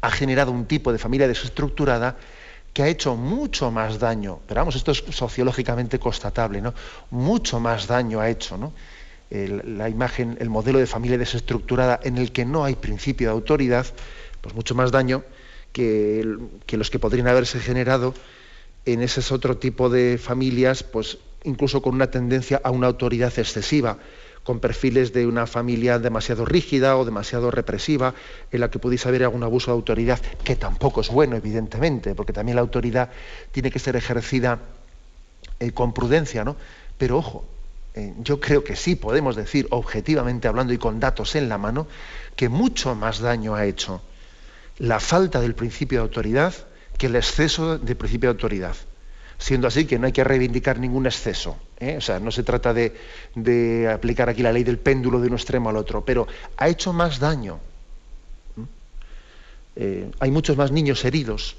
ha 0.00 0.10
generado 0.10 0.52
un 0.52 0.66
tipo 0.66 0.92
de 0.92 0.98
familia 0.98 1.28
desestructurada 1.28 2.16
que 2.72 2.82
ha 2.82 2.88
hecho 2.88 3.16
mucho 3.16 3.70
más 3.70 3.98
daño, 3.98 4.40
pero 4.46 4.60
vamos, 4.60 4.76
esto 4.76 4.92
es 4.92 5.02
sociológicamente 5.10 5.98
constatable, 5.98 6.60
¿no? 6.60 6.74
Mucho 7.10 7.58
más 7.58 7.86
daño 7.86 8.20
ha 8.20 8.28
hecho, 8.28 8.56
¿no? 8.56 8.72
La 9.30 9.88
imagen, 9.88 10.38
el 10.40 10.48
modelo 10.48 10.78
de 10.78 10.86
familia 10.86 11.18
desestructurada 11.18 12.00
en 12.02 12.16
el 12.16 12.32
que 12.32 12.44
no 12.44 12.64
hay 12.64 12.76
principio 12.76 13.28
de 13.28 13.32
autoridad, 13.32 13.86
pues 14.40 14.54
mucho 14.54 14.74
más 14.74 14.90
daño 14.90 15.22
que, 15.72 16.24
los 16.72 16.90
que 16.90 16.98
podrían 16.98 17.28
haberse 17.28 17.60
generado 17.60 18.14
en 18.84 19.02
ese 19.02 19.22
otro 19.34 19.58
tipo 19.58 19.90
de 19.90 20.18
familias, 20.18 20.82
pues 20.82 21.18
incluso 21.44 21.82
con 21.82 21.94
una 21.94 22.10
tendencia 22.10 22.60
a 22.64 22.70
una 22.70 22.86
autoridad 22.86 23.32
excesiva, 23.38 23.98
con 24.44 24.60
perfiles 24.60 25.12
de 25.12 25.26
una 25.26 25.46
familia 25.46 25.98
demasiado 25.98 26.46
rígida 26.46 26.96
o 26.96 27.04
demasiado 27.04 27.50
represiva, 27.50 28.14
en 28.50 28.60
la 28.60 28.70
que 28.70 28.78
pudiese 28.78 29.08
haber 29.08 29.24
algún 29.24 29.42
abuso 29.42 29.70
de 29.70 29.76
autoridad, 29.76 30.20
que 30.42 30.56
tampoco 30.56 31.02
es 31.02 31.10
bueno, 31.10 31.36
evidentemente, 31.36 32.14
porque 32.14 32.32
también 32.32 32.56
la 32.56 32.62
autoridad 32.62 33.10
tiene 33.52 33.70
que 33.70 33.78
ser 33.78 33.94
ejercida 33.96 34.60
eh, 35.60 35.72
con 35.72 35.92
prudencia, 35.92 36.44
¿no? 36.44 36.56
Pero 36.96 37.18
ojo, 37.18 37.44
eh, 37.98 38.14
yo 38.18 38.38
creo 38.38 38.62
que 38.62 38.76
sí 38.76 38.94
podemos 38.94 39.34
decir, 39.34 39.66
objetivamente 39.70 40.46
hablando 40.46 40.72
y 40.72 40.78
con 40.78 41.00
datos 41.00 41.34
en 41.34 41.48
la 41.48 41.58
mano, 41.58 41.88
que 42.36 42.48
mucho 42.48 42.94
más 42.94 43.18
daño 43.18 43.56
ha 43.56 43.66
hecho 43.66 44.00
la 44.78 45.00
falta 45.00 45.40
del 45.40 45.56
principio 45.56 45.98
de 45.98 46.02
autoridad 46.04 46.54
que 46.96 47.06
el 47.06 47.16
exceso 47.16 47.76
del 47.76 47.96
principio 47.96 48.28
de 48.28 48.34
autoridad 48.34 48.76
siendo 49.38 49.68
así 49.68 49.84
que 49.84 49.98
no 49.98 50.06
hay 50.06 50.12
que 50.12 50.24
reivindicar 50.24 50.80
ningún 50.80 51.06
exceso. 51.06 51.56
¿eh? 51.78 51.96
O 51.96 52.00
sea, 52.00 52.18
no 52.18 52.32
se 52.32 52.42
trata 52.42 52.74
de, 52.74 53.88
aplicar 53.88 54.28
aquí 54.28 54.42
la 54.42 54.52
ley 54.52 54.64
del 54.64 54.78
péndulo 54.78 55.20
de 55.20 55.28
un 55.28 55.34
extremo 55.34 55.70
al 55.70 55.76
otro, 55.76 56.04
pero 56.04 56.26
ha 56.56 56.68
hecho 56.68 56.92
más 56.92 57.20
daño. 57.20 57.60
Eh, 59.76 60.10
hay 60.18 60.30
muchos 60.32 60.56
más 60.56 60.72
niños 60.72 61.04
heridos 61.04 61.56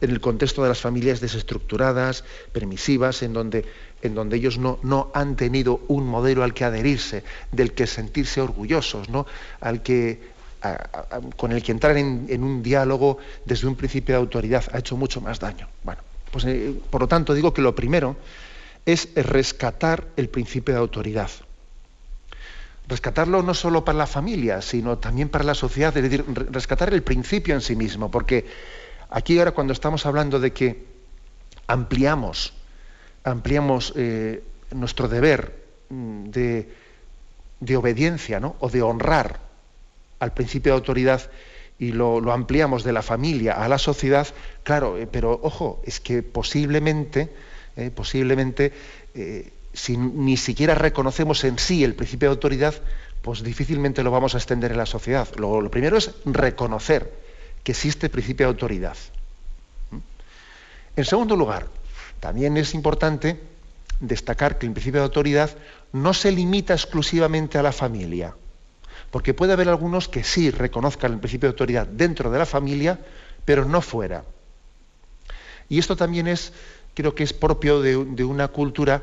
en 0.00 0.10
el 0.10 0.20
contexto 0.20 0.62
de 0.62 0.68
las 0.68 0.80
familias 0.80 1.20
desestructuradas, 1.20 2.24
permisivas, 2.52 3.22
en 3.22 3.32
donde, 3.32 3.64
en 4.02 4.14
donde 4.14 4.36
ellos 4.36 4.58
no, 4.58 4.78
no, 4.82 5.10
han 5.14 5.36
tenido 5.36 5.80
un 5.88 6.06
modelo 6.06 6.44
al 6.44 6.54
que 6.54 6.64
adherirse, 6.64 7.24
del 7.52 7.72
que 7.72 7.86
sentirse 7.86 8.40
orgullosos, 8.40 9.08
¿no? 9.08 9.26
al 9.60 9.82
que, 9.82 10.20
con 11.36 11.52
el 11.52 11.62
que 11.62 11.72
entrar 11.72 11.96
en, 11.96 12.26
en 12.28 12.42
un 12.42 12.62
diálogo 12.62 13.18
desde 13.44 13.66
un 13.66 13.76
principio 13.76 14.14
de 14.14 14.20
autoridad 14.20 14.64
ha 14.72 14.78
hecho 14.78 14.96
mucho 14.96 15.20
más 15.20 15.38
daño. 15.38 15.68
Bueno, 15.82 16.02
pues, 16.30 16.44
eh, 16.44 16.74
por 16.90 17.00
lo 17.00 17.08
tanto, 17.08 17.34
digo 17.34 17.54
que 17.54 17.62
lo 17.62 17.74
primero 17.74 18.16
es 18.84 19.08
rescatar 19.14 20.06
el 20.16 20.28
principio 20.28 20.74
de 20.74 20.80
autoridad. 20.80 21.30
Rescatarlo 22.88 23.42
no 23.42 23.54
solo 23.54 23.84
para 23.84 23.98
la 23.98 24.06
familia, 24.06 24.62
sino 24.62 24.98
también 24.98 25.28
para 25.28 25.44
la 25.44 25.54
sociedad, 25.54 25.96
es 25.96 26.02
decir, 26.02 26.24
rescatar 26.50 26.94
el 26.94 27.02
principio 27.02 27.54
en 27.54 27.60
sí 27.60 27.74
mismo, 27.74 28.10
porque 28.10 28.44
aquí 29.10 29.38
ahora 29.38 29.52
cuando 29.52 29.72
estamos 29.72 30.06
hablando 30.06 30.40
de 30.40 30.52
que 30.52 30.84
ampliamos, 31.66 32.52
ampliamos 33.24 33.92
eh, 33.96 34.42
nuestro 34.72 35.08
deber 35.08 35.64
mm, 35.88 36.30
de, 36.30 37.76
obediencia 37.76 38.40
¿no? 38.40 38.56
o 38.60 38.68
de 38.68 38.82
honrar 38.82 39.40
al 40.18 40.32
principio 40.32 40.72
de 40.72 40.78
autoridad 40.78 41.30
y 41.78 41.92
lo, 41.92 42.32
ampliamos 42.32 42.84
de 42.84 42.92
la 42.92 43.02
familia 43.02 43.52
a 43.52 43.68
la 43.68 43.78
sociedad, 43.78 44.26
claro, 44.62 44.96
eh, 44.96 45.06
pero 45.06 45.38
ojo, 45.42 45.82
es 45.84 46.00
que 46.00 46.22
posiblemente, 46.22 47.28
eh, 47.76 47.90
posiblemente, 47.94 48.72
si 49.72 49.96
ni 49.96 50.36
siquiera 50.36 50.74
reconocemos 50.74 51.44
en 51.44 51.58
sí 51.58 51.84
el 51.84 51.94
principio 51.94 52.28
de 52.28 52.34
autoridad, 52.34 52.74
pues 53.20 53.42
difícilmente 53.42 54.02
lo 54.02 54.10
vamos 54.10 54.34
a 54.34 54.38
extender 54.38 54.72
en 54.72 54.78
la 54.78 54.86
sociedad. 54.86 55.28
Lo 55.36 55.70
primero 55.70 55.96
es 55.96 56.12
reconocer 56.24 57.25
que 57.66 57.72
existe 57.72 58.06
el 58.06 58.12
principio 58.12 58.46
de 58.46 58.52
autoridad. 58.52 58.96
¿Mm? 59.90 59.96
En 60.94 61.04
segundo 61.04 61.34
lugar, 61.34 61.66
también 62.20 62.56
es 62.56 62.74
importante 62.74 63.40
destacar 63.98 64.56
que 64.56 64.66
el 64.66 64.72
principio 64.72 65.00
de 65.00 65.06
autoridad 65.06 65.50
no 65.92 66.14
se 66.14 66.30
limita 66.30 66.74
exclusivamente 66.74 67.58
a 67.58 67.64
la 67.64 67.72
familia. 67.72 68.36
Porque 69.10 69.34
puede 69.34 69.52
haber 69.52 69.68
algunos 69.68 70.08
que 70.08 70.22
sí 70.22 70.52
reconozcan 70.52 71.14
el 71.14 71.18
principio 71.18 71.48
de 71.48 71.54
autoridad 71.54 71.88
dentro 71.88 72.30
de 72.30 72.38
la 72.38 72.46
familia, 72.46 73.00
pero 73.44 73.64
no 73.64 73.80
fuera. 73.80 74.22
Y 75.68 75.80
esto 75.80 75.96
también 75.96 76.28
es, 76.28 76.52
creo 76.94 77.16
que 77.16 77.24
es 77.24 77.32
propio 77.32 77.82
de, 77.82 77.96
una 77.96 78.46
cultura 78.46 79.02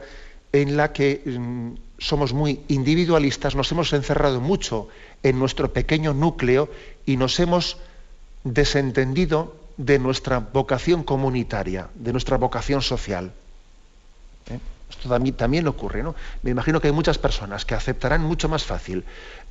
en 0.54 0.78
la 0.78 0.94
que 0.94 1.22
mm, 1.26 1.74
somos 1.98 2.32
muy 2.32 2.62
individualistas, 2.70 3.56
nos 3.56 3.70
hemos 3.74 3.92
encerrado 3.92 4.40
mucho 4.40 4.88
en 5.22 5.38
nuestro 5.38 5.74
pequeño 5.74 6.14
núcleo 6.14 6.70
y 7.06 7.18
nos 7.18 7.38
hemos 7.42 7.78
desentendido 8.44 9.56
de 9.78 10.00
nuestra 10.00 10.40
vocación 10.40 11.04
comunitaria, 11.04 11.90
de 11.96 12.12
nuestra 12.12 12.38
vocación 12.38 12.82
social. 12.82 13.32
¿Eh? 14.50 14.60
Esto 14.90 15.10
también, 15.10 15.68
ocurre, 15.68 16.04
¿no? 16.04 16.14
Me 16.44 16.52
imagino 16.52 16.80
que 16.80 16.88
hay 16.88 16.94
muchas 16.94 17.18
personas 17.18 17.66
que 17.66 17.74
aceptarán 17.74 18.22
mucho 18.22 18.48
más 18.48 18.64
fácil 18.64 19.04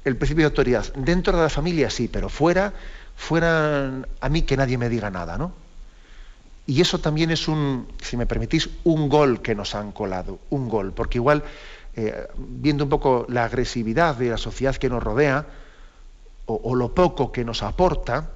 el 0.05 0.17
principio 0.17 0.43
de 0.43 0.51
autoridad. 0.51 0.93
Dentro 0.95 1.37
de 1.37 1.43
la 1.43 1.49
familia 1.49 1.91
sí, 1.91 2.09
pero 2.09 2.29
fuera, 2.29 2.73
fuera 3.17 4.05
a 4.21 4.29
mí 4.29 4.43
que 4.43 4.57
nadie 4.57 4.79
me 4.79 4.89
diga 4.89 5.11
nada, 5.11 5.37
¿no? 5.37 5.53
Y 6.67 6.81
eso 6.81 7.01
también 7.01 7.31
es 7.33 7.49
un, 7.49 7.89
si 8.01 8.17
me 8.17 8.27
permitís, 8.27 8.71
un 8.85 9.09
gol 9.09 9.43
que 9.43 9.55
nos 9.55 9.75
han 9.75 9.91
colado, 9.91 10.39
un 10.51 10.69
gol, 10.69 10.93
porque 10.93 11.19
igual, 11.19 11.43
eh, 11.97 12.29
viendo 12.37 12.85
un 12.85 12.91
poco 12.91 13.27
la 13.29 13.45
agresividad 13.45 14.15
de 14.17 14.31
la 14.31 14.39
sociedad 14.39 14.77
que 14.77 14.89
nos 14.89 15.03
rodea, 15.03 15.47
o, 16.47 16.75
lo 16.75 16.95
poco 16.95 17.33
que 17.33 17.45
nos 17.45 17.63
aporta, 17.63 18.31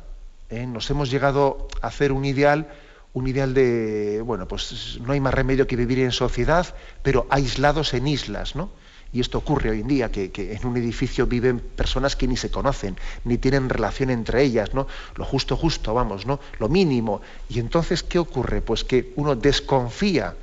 eh, 0.50 0.66
nos 0.66 0.90
hemos 0.90 1.10
llegado 1.10 1.68
a 1.82 1.88
hacer 1.88 2.12
un 2.12 2.24
ideal, 2.24 2.68
un 3.12 3.26
ideal 3.26 3.54
de, 3.54 4.22
bueno, 4.24 4.46
pues 4.46 4.98
no 5.02 5.12
hay 5.12 5.20
más 5.20 5.34
remedio 5.34 5.66
que 5.66 5.76
vivir 5.76 6.00
en 6.00 6.12
sociedad, 6.12 6.74
pero 7.02 7.26
aislados 7.30 7.94
en 7.94 8.06
islas, 8.06 8.54
¿no? 8.54 8.70
Y 9.12 9.20
esto 9.20 9.38
ocurre 9.38 9.70
hoy 9.70 9.80
en 9.80 9.88
día, 9.88 10.10
que, 10.10 10.30
en 10.34 10.66
un 10.66 10.76
edificio 10.76 11.26
viven 11.26 11.58
personas 11.58 12.16
que 12.16 12.28
ni 12.28 12.36
se 12.36 12.50
conocen, 12.50 12.96
ni 13.24 13.38
tienen 13.38 13.68
relación 13.68 14.10
entre 14.10 14.42
ellas, 14.42 14.74
¿no? 14.74 14.86
Lo 15.14 15.24
justo, 15.24 15.56
justo, 15.56 15.94
vamos, 15.94 16.26
¿no? 16.26 16.38
Lo 16.58 16.68
mínimo. 16.68 17.22
Y 17.48 17.58
entonces, 17.60 18.02
¿qué 18.02 18.18
ocurre? 18.18 18.60
Pues 18.60 18.84
que 18.84 19.12
uno 19.16 19.34
desconfía 19.34 20.34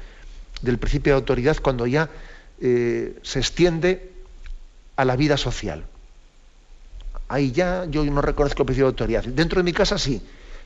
del 0.62 0.80
principio 0.80 1.14
de 1.14 1.20
autoridad 1.20 1.58
cuando 1.62 1.86
ya 1.86 2.10
eh, 2.60 3.20
se 3.22 3.40
extiende 3.40 4.12
a 4.96 5.06
la 5.06 5.16
vida 5.16 5.38
social. 5.38 5.86
Ahí 7.34 7.52
ya 7.52 7.86
yo 7.86 8.06
no 8.06 8.22
reconozco 8.22 8.62
el 8.62 8.68
principio 8.68 8.86
de 8.86 8.92
autoridad. 8.92 9.24
Dentro 9.24 9.60
de 9.60 9.64
mi 9.64 9.74
casa 9.74 9.98
sí, 9.98 10.22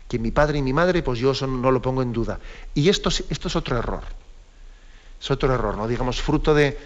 que 0.09 0.19
mi 0.19 0.31
padre 0.31 0.57
y 0.57 0.61
mi 0.61 0.73
madre, 0.73 1.01
pues 1.01 1.17
yo 1.17 1.31
eso 1.31 1.47
no 1.47 1.71
lo 1.71 1.81
pongo 1.81 2.01
en 2.01 2.11
duda. 2.11 2.39
Y 2.73 2.89
esto, 2.89 3.07
esto 3.07 3.47
es 3.47 3.55
otro 3.55 3.77
error. 3.77 4.03
Es 5.21 5.31
otro 5.31 5.53
error, 5.53 5.77
¿no? 5.77 5.87
Digamos, 5.87 6.21
fruto 6.21 6.53
de, 6.53 6.77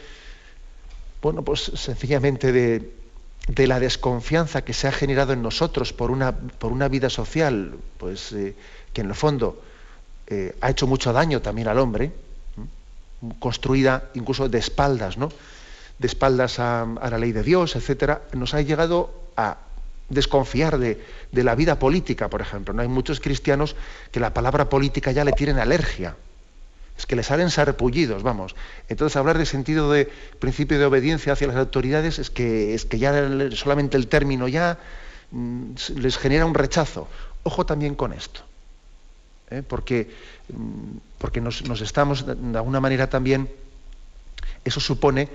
bueno, 1.19 1.41
pues 1.41 1.71
sencillamente 1.73 2.51
de, 2.51 3.67
la 3.67 3.79
desconfianza 3.79 4.63
que 4.63 4.73
se 4.73 4.87
ha 4.87 4.91
generado 4.91 5.33
en 5.33 5.41
nosotros 5.41 5.93
por 5.93 6.11
una, 6.11 6.87
vida 6.87 7.09
social, 7.09 7.73
pues 7.97 8.33
eh, 8.33 8.55
que 8.93 9.01
en 9.01 9.07
el 9.07 9.15
fondo 9.15 9.63
eh, 10.27 10.55
ha 10.61 10.69
hecho 10.69 10.85
mucho 10.85 11.11
daño 11.11 11.41
también 11.41 11.67
al 11.67 11.79
hombre, 11.79 12.11
construida 13.39 14.11
incluso 14.13 14.47
de 14.47 14.59
espaldas, 14.59 15.17
¿no? 15.17 15.29
De 15.97 16.05
espaldas 16.05 16.59
a, 16.59 16.85
la 16.85 17.17
ley 17.17 17.31
de 17.31 17.41
Dios, 17.41 17.75
etcétera, 17.75 18.21
nos 18.33 18.53
ha 18.53 18.61
llegado 18.61 19.11
a 19.35 19.57
desconfiar 20.11 20.77
de, 20.77 21.03
de, 21.31 21.43
la 21.43 21.55
vida 21.55 21.79
política, 21.79 22.29
por 22.29 22.41
ejemplo. 22.41 22.73
¿no? 22.73 22.81
Hay 22.81 22.87
muchos 22.87 23.19
cristianos 23.19 23.75
que 24.11 24.19
la 24.19 24.33
palabra 24.33 24.69
política 24.69 25.11
ya 25.11 25.25
le 25.25 25.31
tienen 25.33 25.57
alergia 25.57 26.15
es 27.01 27.07
que 27.07 27.15
les 27.15 27.25
salen 27.25 27.49
sarpullidos, 27.49 28.21
vamos. 28.21 28.55
Entonces 28.87 29.15
hablar 29.15 29.37
de 29.39 29.47
sentido 29.47 29.91
de 29.91 30.05
principio 30.37 30.77
de 30.77 30.85
obediencia 30.85 31.33
hacia 31.33 31.47
las 31.47 31.55
autoridades 31.55 32.19
es 32.19 32.29
que, 32.29 32.75
es 32.75 32.85
que 32.85 32.99
ya 32.99 33.11
solamente 33.55 33.97
el 33.97 34.07
término 34.07 34.47
ya 34.47 34.77
mm, 35.31 35.71
les 35.95 36.17
genera 36.17 36.45
un 36.45 36.53
rechazo. 36.53 37.07
Ojo 37.41 37.65
también 37.65 37.95
con 37.95 38.13
esto, 38.13 38.41
¿eh? 39.49 39.63
porque, 39.67 40.11
mm, 40.49 40.97
porque 41.17 41.41
nos, 41.41 41.81
estamos, 41.81 42.25
de 42.27 42.57
alguna 42.57 42.79
manera 42.79 43.09
también, 43.09 43.49
eso 44.63 44.79
supone 44.79 45.27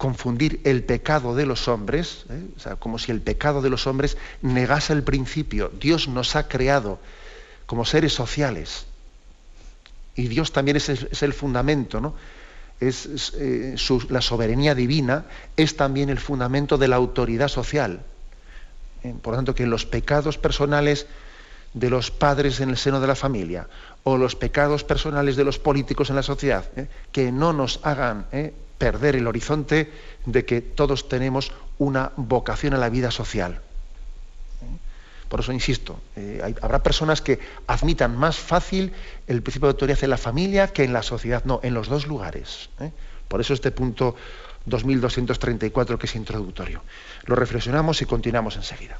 confundir 0.00 0.62
el 0.64 0.82
pecado 0.82 1.34
de 1.34 1.44
los 1.44 1.68
hombres, 1.68 2.24
¿eh? 2.30 2.42
o 2.56 2.58
sea, 2.58 2.76
como 2.76 2.98
si 2.98 3.12
el 3.12 3.20
pecado 3.20 3.60
de 3.60 3.68
los 3.68 3.86
hombres 3.86 4.16
negase 4.40 4.94
el 4.94 5.02
principio. 5.02 5.70
Dios 5.78 6.08
nos 6.08 6.36
ha 6.36 6.48
creado 6.48 6.98
como 7.66 7.84
seres 7.84 8.14
sociales 8.14 8.86
y 10.14 10.28
Dios 10.28 10.52
también 10.52 10.78
es 10.78 10.88
el, 11.22 11.32
fundamento, 11.34 12.00
¿no? 12.00 12.14
Es, 12.80 13.34
eh, 13.36 13.76
la 14.08 14.22
soberanía 14.22 14.74
divina 14.74 15.26
es 15.58 15.76
también 15.76 16.08
el 16.08 16.18
fundamento 16.18 16.78
de 16.78 16.88
la 16.88 16.96
autoridad 16.96 17.48
social. 17.48 18.00
Eh, 19.02 19.14
por 19.20 19.34
lo 19.34 19.36
tanto, 19.36 19.54
que 19.54 19.66
los 19.66 19.84
pecados 19.84 20.38
personales 20.38 21.08
de 21.74 21.90
los 21.90 22.10
padres 22.10 22.60
en 22.60 22.70
el 22.70 22.78
seno 22.78 23.02
de 23.02 23.06
la 23.06 23.16
familia 23.16 23.68
o 24.04 24.16
los 24.16 24.34
pecados 24.34 24.82
personales 24.82 25.36
de 25.36 25.44
los 25.44 25.58
políticos 25.58 26.08
en 26.08 26.16
la 26.16 26.22
sociedad, 26.22 26.64
que 27.12 27.30
no 27.30 27.52
nos 27.52 27.80
hagan 27.82 28.24
perder 28.80 29.14
el 29.14 29.26
horizonte 29.26 29.92
de 30.24 30.46
que 30.46 30.62
todos 30.62 31.06
tenemos 31.06 31.52
una 31.78 32.12
vocación 32.16 32.72
a 32.72 32.78
la 32.78 32.88
vida 32.88 33.10
social. 33.10 33.60
Por 35.28 35.40
eso 35.40 35.52
insisto, 35.52 36.00
eh, 36.16 36.56
habrá 36.60 36.82
personas 36.82 37.20
que 37.20 37.38
admitan 37.68 38.16
más 38.16 38.36
fácil 38.36 38.92
el 39.28 39.42
principio 39.42 39.68
de 39.68 39.74
autoridad 39.74 40.02
en 40.02 40.10
la 40.10 40.16
familia 40.16 40.68
que 40.72 40.82
en 40.82 40.92
la 40.92 41.02
sociedad. 41.02 41.44
No, 41.44 41.60
en 41.62 41.74
los 41.74 41.88
dos 41.88 42.08
lugares. 42.08 42.70
¿eh? 42.80 42.90
Por 43.28 43.40
eso 43.40 43.52
este 43.54 43.70
punto 43.70 44.16
2234 44.64 45.98
que 45.98 46.06
es 46.06 46.16
introductorio. 46.16 46.82
Lo 47.26 47.36
reflexionamos 47.36 48.00
y 48.02 48.06
continuamos 48.06 48.56
enseguida. 48.56 48.98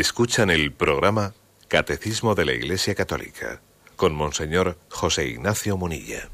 Escuchan 0.00 0.48
el 0.48 0.72
programa 0.72 1.34
Catecismo 1.68 2.34
de 2.34 2.46
la 2.46 2.52
Iglesia 2.54 2.94
Católica 2.94 3.60
con 3.96 4.14
Monseñor 4.14 4.78
José 4.88 5.26
Ignacio 5.26 5.76
Munilla. 5.76 6.30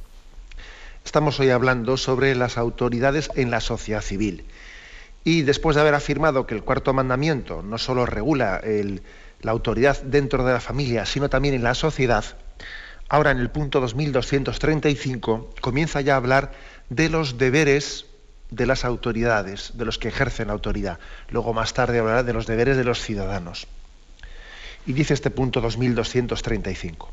Estamos 1.05 1.41
hoy 1.41 1.51
hablando 1.51 1.97
sobre 1.97 2.37
las 2.37 2.59
autoridades 2.59 3.29
en 3.35 3.51
la 3.51 3.61
sociedad 3.61 4.03
civil. 4.03 4.45
Y 5.25 5.43
después 5.43 5.75
de 5.75 5.83
haber 5.83 5.95
afirmado 5.95 6.47
que 6.47 6.55
el 6.55 6.63
cuarto 6.63 6.93
mandamiento 6.93 7.61
no 7.65 7.77
solo 7.77 8.07
regula 8.07 8.63
la 9.41 9.51
autoridad 9.51 10.01
dentro 10.01 10.45
de 10.45 10.53
la 10.53 10.61
familia, 10.61 11.05
sino 11.05 11.29
también 11.29 11.55
en 11.55 11.65
la 11.65 11.75
sociedad, 11.75 12.25
ahora 13.09 13.33
en 13.33 13.39
el 13.39 13.51
punto 13.51 13.81
2235 13.81 15.55
comienza 15.61 16.01
ya 16.03 16.15
a 16.15 16.19
hablar 16.19 16.53
de 16.89 17.09
los 17.09 17.37
deberes 17.37 18.07
de 18.51 18.67
las 18.67 18.85
autoridades, 18.85 19.73
de 19.75 19.85
los 19.85 19.99
que 19.99 20.09
ejercen 20.09 20.51
autoridad. 20.51 20.99
Luego 21.31 21.53
más 21.53 21.75
tarde 21.75 21.99
hablará 21.99 22.23
de 22.23 22.33
los 22.33 22.47
deberes 22.47 22.77
de 22.77 22.85
los 22.85 23.01
ciudadanos. 23.01 23.67
Y 24.87 24.93
dice 24.93 25.15
este 25.15 25.31
punto 25.31 25.61
2235. 25.61 27.11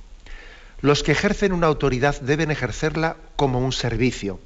Los 0.81 1.01
que 1.01 1.13
ejercen 1.13 1.53
una 1.53 1.67
autoridad 1.67 2.19
deben 2.21 2.51
ejercerla 2.51 3.17
como 3.35 3.59
un 3.59 3.71
servicio. 3.71 4.39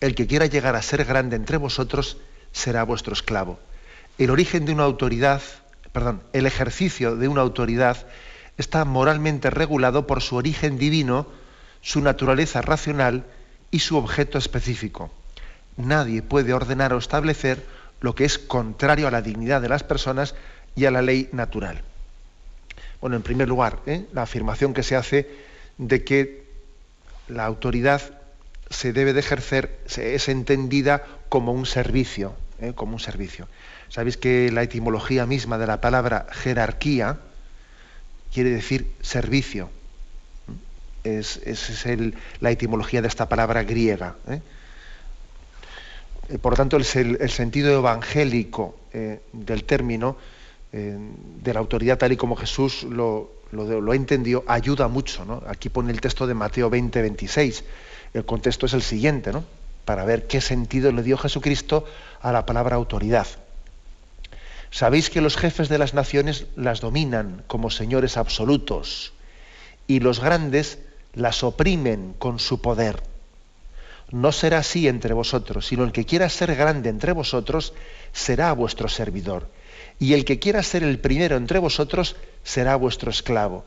El 0.00 0.14
que 0.14 0.26
quiera 0.26 0.46
llegar 0.46 0.76
a 0.76 0.82
ser 0.82 1.04
grande 1.04 1.36
entre 1.36 1.56
vosotros 1.56 2.18
será 2.52 2.82
vuestro 2.82 3.14
esclavo. 3.14 3.58
El 4.18 4.30
origen 4.30 4.66
de 4.66 4.72
una 4.72 4.84
autoridad, 4.84 5.40
perdón, 5.92 6.22
el 6.32 6.44
ejercicio 6.44 7.16
de 7.16 7.28
una 7.28 7.40
autoridad 7.40 8.06
está 8.58 8.84
moralmente 8.84 9.48
regulado 9.48 10.06
por 10.06 10.22
su 10.22 10.36
origen 10.36 10.76
divino, 10.76 11.26
su 11.80 12.00
naturaleza 12.00 12.60
racional 12.60 13.24
y 13.70 13.78
su 13.78 13.96
objeto 13.96 14.38
específico 14.38 15.10
nadie 15.76 16.22
puede 16.22 16.52
ordenar 16.52 16.92
o 16.92 16.98
establecer 16.98 17.64
lo 18.00 18.14
que 18.14 18.24
es 18.24 18.38
contrario 18.38 19.08
a 19.08 19.10
la 19.10 19.22
dignidad 19.22 19.60
de 19.60 19.68
las 19.68 19.82
personas 19.82 20.34
y 20.74 20.84
a 20.84 20.90
la 20.90 21.02
ley 21.02 21.28
natural. 21.32 21.82
Bueno, 23.00 23.16
en 23.16 23.22
primer 23.22 23.48
lugar, 23.48 23.78
¿eh? 23.86 24.06
la 24.12 24.22
afirmación 24.22 24.74
que 24.74 24.82
se 24.82 24.96
hace 24.96 25.28
de 25.78 26.04
que 26.04 26.46
la 27.28 27.44
autoridad 27.44 28.02
se 28.70 28.92
debe 28.92 29.12
de 29.12 29.20
ejercer, 29.20 29.78
es 29.96 30.28
entendida 30.28 31.04
como 31.28 31.52
un 31.52 31.66
servicio, 31.66 32.34
¿eh? 32.60 32.72
como 32.74 32.94
un 32.94 33.00
servicio. 33.00 33.48
Sabéis 33.88 34.16
que 34.16 34.50
la 34.50 34.62
etimología 34.62 35.26
misma 35.26 35.58
de 35.58 35.66
la 35.66 35.80
palabra 35.80 36.26
jerarquía 36.32 37.18
quiere 38.32 38.50
decir 38.50 38.90
servicio. 39.02 39.70
Es, 41.04 41.36
es, 41.44 41.86
la 42.40 42.50
etimología 42.50 43.00
de 43.00 43.08
esta 43.08 43.28
palabra 43.28 43.62
griega. 43.62 44.16
¿eh? 44.28 44.40
Eh, 46.28 46.38
por 46.38 46.52
lo 46.52 46.56
tanto, 46.56 46.76
el, 46.76 46.84
sentido 46.84 47.72
evangélico 47.72 48.76
eh, 48.92 49.20
del 49.32 49.64
término, 49.64 50.16
eh, 50.72 50.96
de 51.42 51.54
la 51.54 51.60
autoridad 51.60 51.98
tal 51.98 52.12
y 52.12 52.16
como 52.16 52.36
Jesús 52.36 52.84
lo, 52.84 53.30
entendió, 53.92 54.44
ayuda 54.46 54.88
mucho. 54.88 55.42
Aquí 55.46 55.68
pone 55.68 55.92
el 55.92 56.00
texto 56.00 56.26
de 56.26 56.34
Mateo 56.34 56.68
20, 56.68 57.00
26. 57.00 57.64
El 58.14 58.24
contexto 58.24 58.66
es 58.66 58.74
el 58.74 58.82
siguiente, 58.82 59.32
¿no? 59.32 59.44
para 59.84 60.04
ver 60.04 60.26
qué 60.26 60.40
sentido 60.40 60.90
le 60.90 61.04
dio 61.04 61.16
Jesucristo 61.16 61.84
a 62.20 62.32
la 62.32 62.44
palabra 62.44 62.74
autoridad. 62.74 63.26
Sabéis 64.70 65.10
que 65.10 65.20
los 65.20 65.36
jefes 65.36 65.68
de 65.68 65.78
las 65.78 65.94
naciones 65.94 66.46
las 66.56 66.80
dominan 66.80 67.44
como 67.46 67.70
señores 67.70 68.16
absolutos 68.16 69.12
y 69.86 70.00
los 70.00 70.18
grandes 70.18 70.80
las 71.14 71.44
oprimen 71.44 72.14
con 72.18 72.40
su 72.40 72.60
poder 72.60 73.00
no 74.10 74.32
será 74.32 74.58
así 74.58 74.88
entre 74.88 75.14
vosotros, 75.14 75.66
sino 75.66 75.84
el 75.84 75.92
que 75.92 76.04
quiera 76.04 76.28
ser 76.28 76.54
grande 76.54 76.90
entre 76.90 77.12
vosotros 77.12 77.72
será 78.12 78.52
vuestro 78.52 78.88
servidor. 78.88 79.50
Y 79.98 80.12
el 80.14 80.24
que 80.24 80.38
quiera 80.38 80.62
ser 80.62 80.82
el 80.82 80.98
primero 80.98 81.36
entre 81.36 81.58
vosotros 81.58 82.16
será 82.44 82.76
vuestro 82.76 83.10
esclavo. 83.10 83.64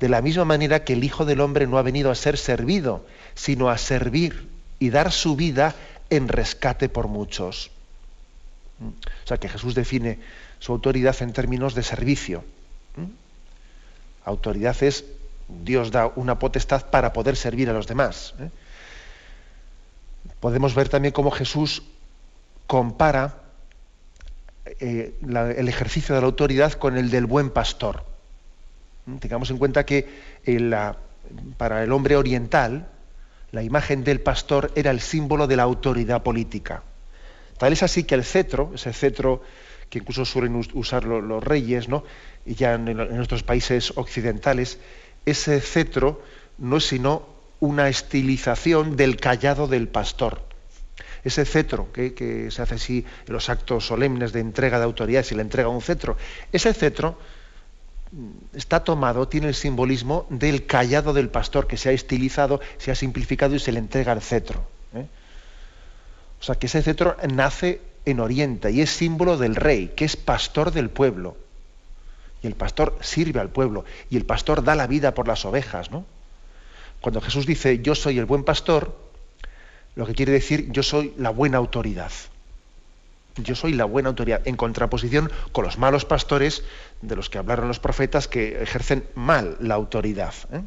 De 0.00 0.08
la 0.08 0.22
misma 0.22 0.44
manera 0.44 0.84
que 0.84 0.94
el 0.94 1.04
Hijo 1.04 1.24
del 1.24 1.40
Hombre 1.40 1.66
no 1.66 1.78
ha 1.78 1.82
venido 1.82 2.10
a 2.10 2.14
ser 2.14 2.38
servido, 2.38 3.04
sino 3.34 3.68
a 3.68 3.78
servir 3.78 4.48
y 4.78 4.90
dar 4.90 5.12
su 5.12 5.36
vida 5.36 5.74
en 6.10 6.28
rescate 6.28 6.88
por 6.88 7.08
muchos. 7.08 7.70
O 8.80 9.26
sea 9.26 9.36
que 9.36 9.48
Jesús 9.48 9.74
define 9.74 10.18
su 10.58 10.72
autoridad 10.72 11.16
en 11.20 11.32
términos 11.32 11.74
de 11.74 11.82
servicio. 11.82 12.44
Autoridad 14.24 14.80
es 14.82 15.04
Dios 15.48 15.90
da 15.90 16.10
una 16.16 16.38
potestad 16.38 16.90
para 16.90 17.12
poder 17.12 17.36
servir 17.36 17.68
a 17.68 17.72
los 17.72 17.86
demás. 17.86 18.34
¿eh? 18.40 18.50
Podemos 20.42 20.74
ver 20.74 20.88
también 20.88 21.12
cómo 21.12 21.30
Jesús 21.30 21.84
compara 22.66 23.44
eh, 24.80 25.14
el 25.22 25.68
ejercicio 25.68 26.16
de 26.16 26.20
la 26.20 26.26
autoridad 26.26 26.72
con 26.72 26.98
el 26.98 27.10
del 27.10 27.26
buen 27.26 27.50
pastor. 27.50 28.02
¿Mm? 29.06 29.18
Tengamos 29.18 29.50
en 29.50 29.58
cuenta 29.58 29.86
que 29.86 30.08
para 31.56 31.84
el 31.84 31.92
hombre 31.92 32.16
oriental, 32.16 32.88
la 33.52 33.62
imagen 33.62 34.02
del 34.02 34.20
pastor 34.20 34.72
era 34.74 34.90
el 34.90 35.00
símbolo 35.00 35.46
de 35.46 35.54
la 35.54 35.62
autoridad 35.62 36.24
política. 36.24 36.82
Tal 37.56 37.72
es 37.72 37.84
así 37.84 38.02
que 38.02 38.16
el 38.16 38.24
cetro, 38.24 38.72
ese 38.74 38.92
cetro 38.92 39.42
que 39.90 40.00
incluso 40.00 40.24
suelen 40.24 40.60
usar 40.74 41.04
los, 41.04 41.44
reyes, 41.44 41.88
¿no? 41.88 42.02
y 42.44 42.56
ya 42.56 42.74
en, 42.74 42.96
nuestros 42.96 43.44
países 43.44 43.92
occidentales, 43.94 44.80
ese 45.24 45.60
cetro 45.60 46.20
no 46.58 46.78
es 46.78 46.88
sino 46.88 47.31
una 47.62 47.88
estilización 47.88 48.96
del 48.96 49.18
callado 49.18 49.68
del 49.68 49.86
pastor. 49.86 50.42
Ese 51.22 51.44
cetro 51.44 51.92
que, 51.92 52.48
se 52.50 52.60
hace 52.60 52.74
así 52.74 53.06
en 53.28 53.32
los 53.32 53.48
actos 53.48 53.86
solemnes 53.86 54.32
de 54.32 54.40
entrega 54.40 54.78
de 54.78 54.84
autoridad, 54.84 55.22
si 55.22 55.36
le 55.36 55.42
entrega 55.42 55.68
un 55.68 55.80
cetro, 55.80 56.16
ese 56.50 56.74
cetro 56.74 57.16
mm, 58.10 58.56
está 58.56 58.82
tomado, 58.82 59.28
tiene 59.28 59.46
el 59.46 59.54
simbolismo 59.54 60.26
del 60.28 60.66
callado 60.66 61.12
del 61.12 61.28
pastor 61.28 61.68
que 61.68 61.76
se 61.76 61.90
ha 61.90 61.92
estilizado, 61.92 62.60
se 62.78 62.90
ha 62.90 62.96
simplificado 62.96 63.54
y 63.54 63.60
se 63.60 63.70
le 63.70 63.78
entrega 63.78 64.10
al 64.10 64.22
cetro. 64.22 64.66
¿eh? 64.96 65.06
O 66.40 66.42
sea 66.42 66.56
que 66.56 66.66
ese 66.66 66.82
cetro 66.82 67.16
nace 67.32 67.80
en 68.06 68.18
Oriente 68.18 68.72
y 68.72 68.80
es 68.80 68.90
símbolo 68.90 69.36
del 69.36 69.54
rey, 69.54 69.92
que 69.94 70.04
es 70.04 70.16
pastor 70.16 70.72
del 70.72 70.90
pueblo. 70.90 71.36
Y 72.42 72.48
el 72.48 72.56
pastor 72.56 72.98
sirve 73.02 73.38
al 73.38 73.50
pueblo 73.50 73.84
y 74.10 74.16
el 74.16 74.24
pastor 74.24 74.64
da 74.64 74.74
la 74.74 74.88
vida 74.88 75.14
por 75.14 75.28
las 75.28 75.44
ovejas, 75.44 75.92
¿no? 75.92 76.04
Cuando 77.02 77.20
Jesús 77.20 77.44
dice 77.44 77.80
yo 77.80 77.94
soy 77.94 78.18
el 78.18 78.24
buen 78.24 78.44
pastor, 78.44 78.96
lo 79.94 80.06
que 80.06 80.14
quiere 80.14 80.32
decir 80.32 80.72
yo 80.72 80.82
soy 80.82 81.12
la 81.18 81.28
buena 81.28 81.58
autoridad. 81.58 82.12
Yo 83.36 83.54
soy 83.54 83.74
la 83.74 83.84
buena 83.84 84.08
autoridad, 84.08 84.42
en 84.46 84.56
contraposición 84.56 85.30
con 85.52 85.64
los 85.64 85.78
malos 85.78 86.06
pastores 86.06 86.64
de 87.02 87.16
los 87.16 87.28
que 87.28 87.38
hablaron 87.38 87.68
los 87.68 87.80
profetas 87.80 88.28
que 88.28 88.62
ejercen 88.62 89.04
mal 89.14 89.58
la 89.60 89.74
autoridad. 89.74 90.34
¿eh? 90.50 90.62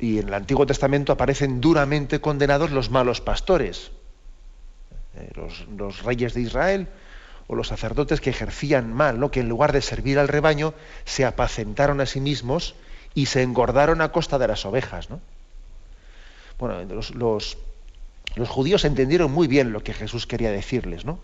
y 0.00 0.18
en 0.18 0.28
el 0.28 0.34
Antiguo 0.34 0.66
Testamento 0.66 1.12
aparecen 1.12 1.60
duramente 1.60 2.20
condenados 2.20 2.70
los 2.70 2.90
malos 2.90 3.20
pastores, 3.20 3.92
eh, 5.16 5.30
los, 5.34 6.02
reyes 6.02 6.34
de 6.34 6.40
Israel 6.40 6.88
o 7.46 7.54
los 7.54 7.68
sacerdotes 7.68 8.20
que 8.20 8.30
ejercían 8.30 8.92
mal, 8.92 9.20
¿no? 9.20 9.30
que 9.30 9.40
en 9.40 9.48
lugar 9.48 9.72
de 9.72 9.82
servir 9.82 10.18
al 10.18 10.28
rebaño 10.28 10.72
se 11.04 11.24
apacentaron 11.24 12.00
a 12.00 12.06
sí 12.06 12.20
mismos 12.20 12.74
y 13.14 13.26
se 13.26 13.42
engordaron 13.42 14.00
a 14.00 14.12
costa 14.12 14.38
de 14.38 14.48
las 14.48 14.64
ovejas. 14.64 15.10
¿no? 15.10 15.20
Bueno, 16.58 16.82
los, 17.14 17.56
judíos 18.48 18.84
entendieron 18.84 19.32
muy 19.32 19.48
bien 19.48 19.72
lo 19.72 19.82
que 19.82 19.94
Jesús 19.94 20.26
quería 20.26 20.50
decirles, 20.50 21.04
¿no? 21.04 21.18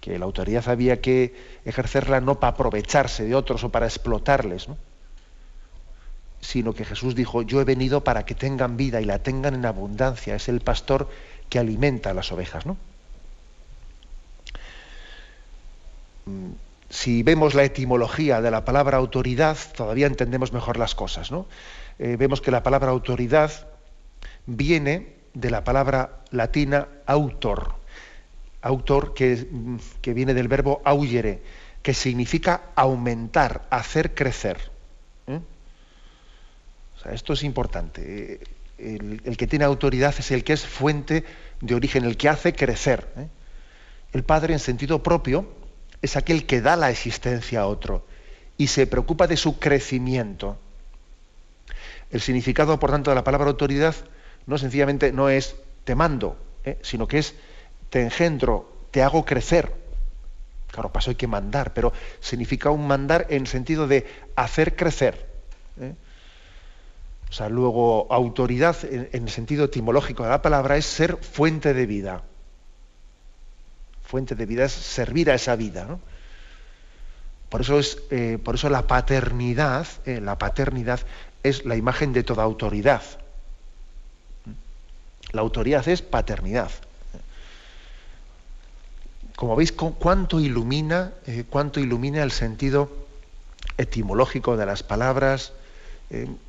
que 0.00 0.18
la 0.18 0.24
autoridad 0.24 0.66
había 0.68 1.00
que 1.00 1.34
ejercerla 1.64 2.20
no 2.20 2.40
para 2.40 2.54
aprovecharse 2.54 3.24
de 3.24 3.34
otros 3.34 3.64
o 3.64 3.68
para 3.68 3.86
explotarles, 3.86 4.68
¿no? 4.68 4.78
sino 6.40 6.72
que 6.72 6.86
Jesús 6.86 7.14
dijo, 7.14 7.42
yo 7.42 7.60
he 7.60 7.64
venido 7.64 8.02
para 8.02 8.24
que 8.24 8.34
tengan 8.34 8.78
vida 8.78 9.00
y 9.00 9.04
la 9.04 9.18
tengan 9.18 9.54
en 9.54 9.66
abundancia. 9.66 10.34
Es 10.34 10.48
el 10.48 10.60
pastor 10.60 11.08
que 11.50 11.58
alimenta 11.58 12.10
a 12.10 12.14
las 12.14 12.32
ovejas. 12.32 12.64
¿no? 12.64 12.78
Mm, 16.24 16.52
si 16.90 17.22
vemos 17.22 17.54
la 17.54 17.64
etimología 17.64 18.42
de 18.42 18.50
la 18.50 18.64
palabra 18.64 18.98
autoridad, 18.98 19.56
todavía 19.74 20.06
entendemos 20.06 20.52
mejor 20.52 20.76
las 20.76 20.94
cosas. 20.94 21.30
¿no? 21.30 21.46
Eh, 21.98 22.16
vemos 22.18 22.42
que 22.42 22.50
la 22.50 22.62
palabra 22.62 22.90
autoridad 22.90 23.50
viene 24.44 25.14
de 25.32 25.50
la 25.50 25.64
palabra 25.64 26.20
latina 26.30 26.88
autor, 27.06 27.76
autor 28.60 29.14
que, 29.14 29.46
mm, 29.50 29.78
viene 30.14 30.34
del 30.34 30.48
verbo 30.48 30.82
auyere, 30.84 31.40
que 31.82 31.94
significa 31.94 32.72
aumentar, 32.74 33.66
hacer 33.70 34.14
crecer 34.14 34.70
esto 37.08 37.32
es 37.32 37.42
importante. 37.42 38.40
El, 38.78 39.36
que 39.36 39.46
tiene 39.46 39.64
autoridad 39.64 40.14
es 40.18 40.30
el 40.30 40.44
que 40.44 40.52
es 40.52 40.66
fuente 40.66 41.24
de 41.60 41.74
origen, 41.74 42.04
el 42.04 42.16
que 42.16 42.28
hace 42.28 42.54
crecer. 42.54 43.06
¿eh? 43.16 43.26
El 44.12 44.22
padre, 44.24 44.54
en 44.54 44.58
sentido 44.58 45.02
propio, 45.02 45.48
es 46.02 46.16
aquel 46.16 46.46
que 46.46 46.60
da 46.60 46.76
la 46.76 46.90
existencia 46.90 47.60
a 47.60 47.66
otro 47.66 48.06
y 48.56 48.68
se 48.68 48.86
preocupa 48.86 49.26
de 49.26 49.36
su 49.36 49.58
crecimiento. 49.58 50.58
El 52.10 52.20
significado, 52.20 52.78
por 52.78 52.90
tanto, 52.90 53.10
de 53.10 53.14
la 53.14 53.24
palabra 53.24 53.48
autoridad 53.48 53.94
no 54.46 54.58
sencillamente 54.58 55.12
no 55.12 55.28
es 55.28 55.56
te 55.84 55.94
mando, 55.94 56.36
¿eh? 56.64 56.78
sino 56.82 57.06
que 57.06 57.18
es 57.18 57.34
te 57.88 58.02
engendro, 58.02 58.70
te 58.90 59.02
hago 59.02 59.24
crecer. 59.24 59.72
Claro, 60.70 60.92
paso 60.92 61.10
hay 61.10 61.16
que 61.16 61.26
mandar, 61.26 61.72
pero 61.74 61.92
significa 62.20 62.70
un 62.70 62.86
mandar 62.86 63.26
en 63.30 63.46
sentido 63.46 63.86
de 63.86 64.06
hacer 64.36 64.76
crecer. 64.76 65.26
¿eh? 65.80 65.94
O 67.28 67.32
sea, 67.32 67.48
luego 67.48 68.12
autoridad 68.12 68.76
en, 68.84 69.08
el 69.12 69.30
sentido 69.30 69.66
etimológico 69.66 70.24
de 70.24 70.30
la 70.30 70.42
palabra 70.42 70.76
es 70.76 70.84
ser 70.84 71.16
fuente 71.16 71.74
de 71.74 71.86
vida. 71.86 72.22
Fuente 74.10 74.34
de 74.34 74.44
vida 74.44 74.64
es 74.64 74.72
servir 74.72 75.30
a 75.30 75.36
esa 75.36 75.54
vida. 75.54 75.86
Por 77.48 77.60
eso 77.60 77.78
es, 77.78 77.98
eh, 78.10 78.38
por 78.42 78.56
eso 78.56 78.68
la 78.68 78.88
paternidad, 78.88 79.86
eh, 80.04 80.20
la 80.20 80.36
paternidad 80.36 80.98
es 81.44 81.64
la 81.64 81.76
imagen 81.76 82.12
de 82.12 82.24
toda 82.24 82.42
autoridad. 82.42 83.02
La 85.30 85.42
autoridad 85.42 85.86
es 85.86 86.02
paternidad. 86.02 86.72
Como 89.36 89.54
veis, 89.54 89.70
cuánto 89.70 90.40
ilumina, 90.40 91.12
eh, 91.28 91.44
cuánto 91.48 91.78
ilumina 91.78 92.24
el 92.24 92.32
sentido 92.32 92.90
etimológico 93.78 94.56
de 94.56 94.66
las 94.66 94.82
palabras, 94.82 95.52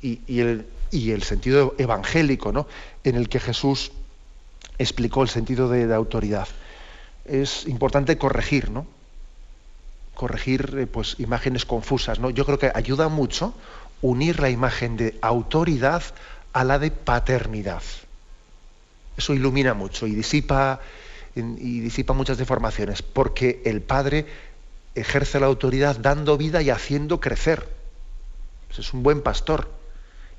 y, 0.02 0.40
el, 0.40 1.22
sentido 1.22 1.76
evangélico 1.78 2.50
¿no? 2.50 2.66
en 3.04 3.14
el 3.14 3.28
que 3.28 3.38
Jesús 3.38 3.92
explicó 4.78 5.22
el 5.22 5.28
sentido 5.28 5.68
de, 5.68 5.94
autoridad. 5.94 6.48
Es 7.24 7.66
importante 7.66 8.18
corregir, 8.18 8.70
¿no? 8.70 8.86
Corregir 10.14 10.76
eh, 10.78 10.86
pues, 10.86 11.16
imágenes 11.18 11.64
confusas. 11.64 12.18
¿no? 12.18 12.30
Yo 12.30 12.44
creo 12.44 12.58
que 12.58 12.70
ayuda 12.74 13.08
mucho 13.08 13.54
unir 14.00 14.40
la 14.40 14.50
imagen 14.50 14.96
de 14.96 15.16
autoridad 15.22 16.02
a 16.52 16.64
la 16.64 16.78
de 16.78 16.90
paternidad. 16.90 17.82
Eso 19.16 19.34
ilumina 19.34 19.74
mucho 19.74 20.06
y 20.06 20.14
disipa, 20.14 20.80
y 21.34 21.80
disipa 21.80 22.12
muchas 22.12 22.38
deformaciones, 22.38 23.02
porque 23.02 23.62
el 23.64 23.80
Padre 23.80 24.26
ejerce 24.94 25.40
la 25.40 25.46
autoridad 25.46 25.96
dando 25.98 26.36
vida 26.36 26.62
y 26.62 26.70
haciendo 26.70 27.20
crecer. 27.20 27.68
Pues 28.68 28.80
es 28.80 28.92
un 28.92 29.02
buen 29.02 29.22
pastor. 29.22 29.68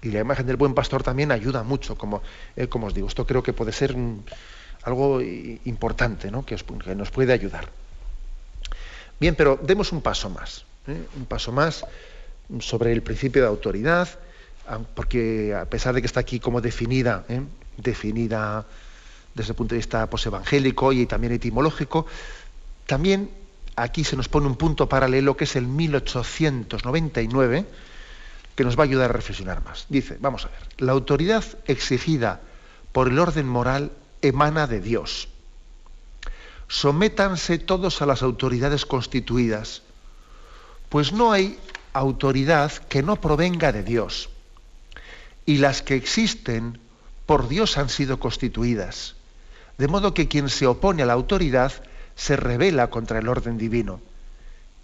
Y 0.02 0.10
la 0.10 0.20
imagen 0.20 0.46
del 0.46 0.58
buen 0.58 0.74
pastor 0.74 1.02
también 1.02 1.32
ayuda 1.32 1.64
mucho, 1.64 1.98
como, 1.98 2.22
eh, 2.56 2.68
como 2.68 2.88
os 2.88 2.94
digo. 2.94 3.08
Esto 3.08 3.26
creo 3.26 3.42
que 3.42 3.54
puede 3.54 3.72
ser 3.72 3.96
algo 4.84 5.22
importante, 5.22 6.30
¿no? 6.32 6.46
que, 6.46 6.58
nos 6.96 7.12
puede 7.12 7.34
ayudar. 7.34 7.70
Bien, 9.20 9.36
pero 9.36 9.60
demos 9.62 9.92
un 9.92 10.02
paso 10.02 10.30
más. 10.30 10.66
¿eh? 10.88 11.06
Un 11.16 11.26
paso 11.26 11.52
más 11.52 11.86
sobre 12.60 12.92
el 12.92 13.02
principio 13.02 13.42
de 13.42 13.48
autoridad, 13.48 14.10
porque 14.96 15.56
a 15.56 15.66
pesar 15.66 15.94
de 15.96 16.02
que 16.02 16.08
está 16.08 16.20
aquí 16.20 16.40
como 16.40 16.62
definida, 16.62 17.26
¿eh? 17.30 17.42
definida 17.78 18.66
desde 19.34 19.52
el 19.52 19.56
punto 19.56 19.76
de 19.76 19.80
vista 19.80 20.10
posevangélico 20.10 20.92
y 20.92 21.06
también 21.06 21.34
etimológico, 21.34 22.06
también 22.86 23.30
aquí 23.76 24.04
se 24.04 24.16
nos 24.16 24.28
pone 24.30 24.48
un 24.48 24.56
punto 24.56 24.88
paralelo 24.90 25.36
que 25.38 25.46
es 25.46 25.56
el 25.56 25.68
1899 25.68 27.66
que 28.56 28.64
nos 28.64 28.78
va 28.78 28.84
a 28.84 28.86
ayudar 28.86 29.10
a 29.10 29.14
reflexionar 29.14 29.64
más. 29.64 29.86
Dice, 29.90 30.18
vamos 30.20 30.46
a 30.46 30.50
ver, 30.50 30.60
la 30.78 30.92
autoridad 30.92 31.44
exigida 31.66 32.42
por 32.92 33.08
el 33.08 33.18
orden 33.18 33.48
moral 33.48 33.92
emana 34.24 34.66
de 34.66 34.82
Dios. 34.82 35.28
Sométanse 36.68 37.60
todos 37.60 38.02
a 38.02 38.08
las 38.08 38.24
autoridades 38.24 38.88
constituidas, 38.88 39.84
pues 40.90 41.14
no 41.14 41.32
hay 41.32 41.60
autoridad 41.94 42.72
que 42.90 43.04
no 43.04 43.18
provenga 43.18 43.72
de 43.72 43.84
Dios. 43.84 44.30
Y 45.46 45.58
las 45.58 45.84
que 45.84 45.96
existen 45.96 46.80
por 47.28 47.48
Dios 47.48 47.78
han 47.78 47.90
sido 47.90 48.20
constituidas. 48.20 49.16
De 49.78 49.88
modo 49.88 50.16
que 50.16 50.28
quien 50.28 50.50
se 50.50 50.66
opone 50.66 51.04
a 51.04 51.06
la 51.06 51.14
autoridad 51.14 51.72
se 52.16 52.36
revela 52.36 52.90
contra 52.90 53.20
el 53.20 53.28
orden 53.28 53.58
divino 53.60 54.02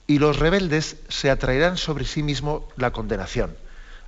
y 0.09 0.17
los 0.17 0.39
rebeldes 0.39 0.97
se 1.07 1.29
atraerán 1.29 1.77
sobre 1.77 2.03
sí 2.03 2.23
mismo 2.23 2.67
la 2.77 2.91
condenación. 2.91 3.55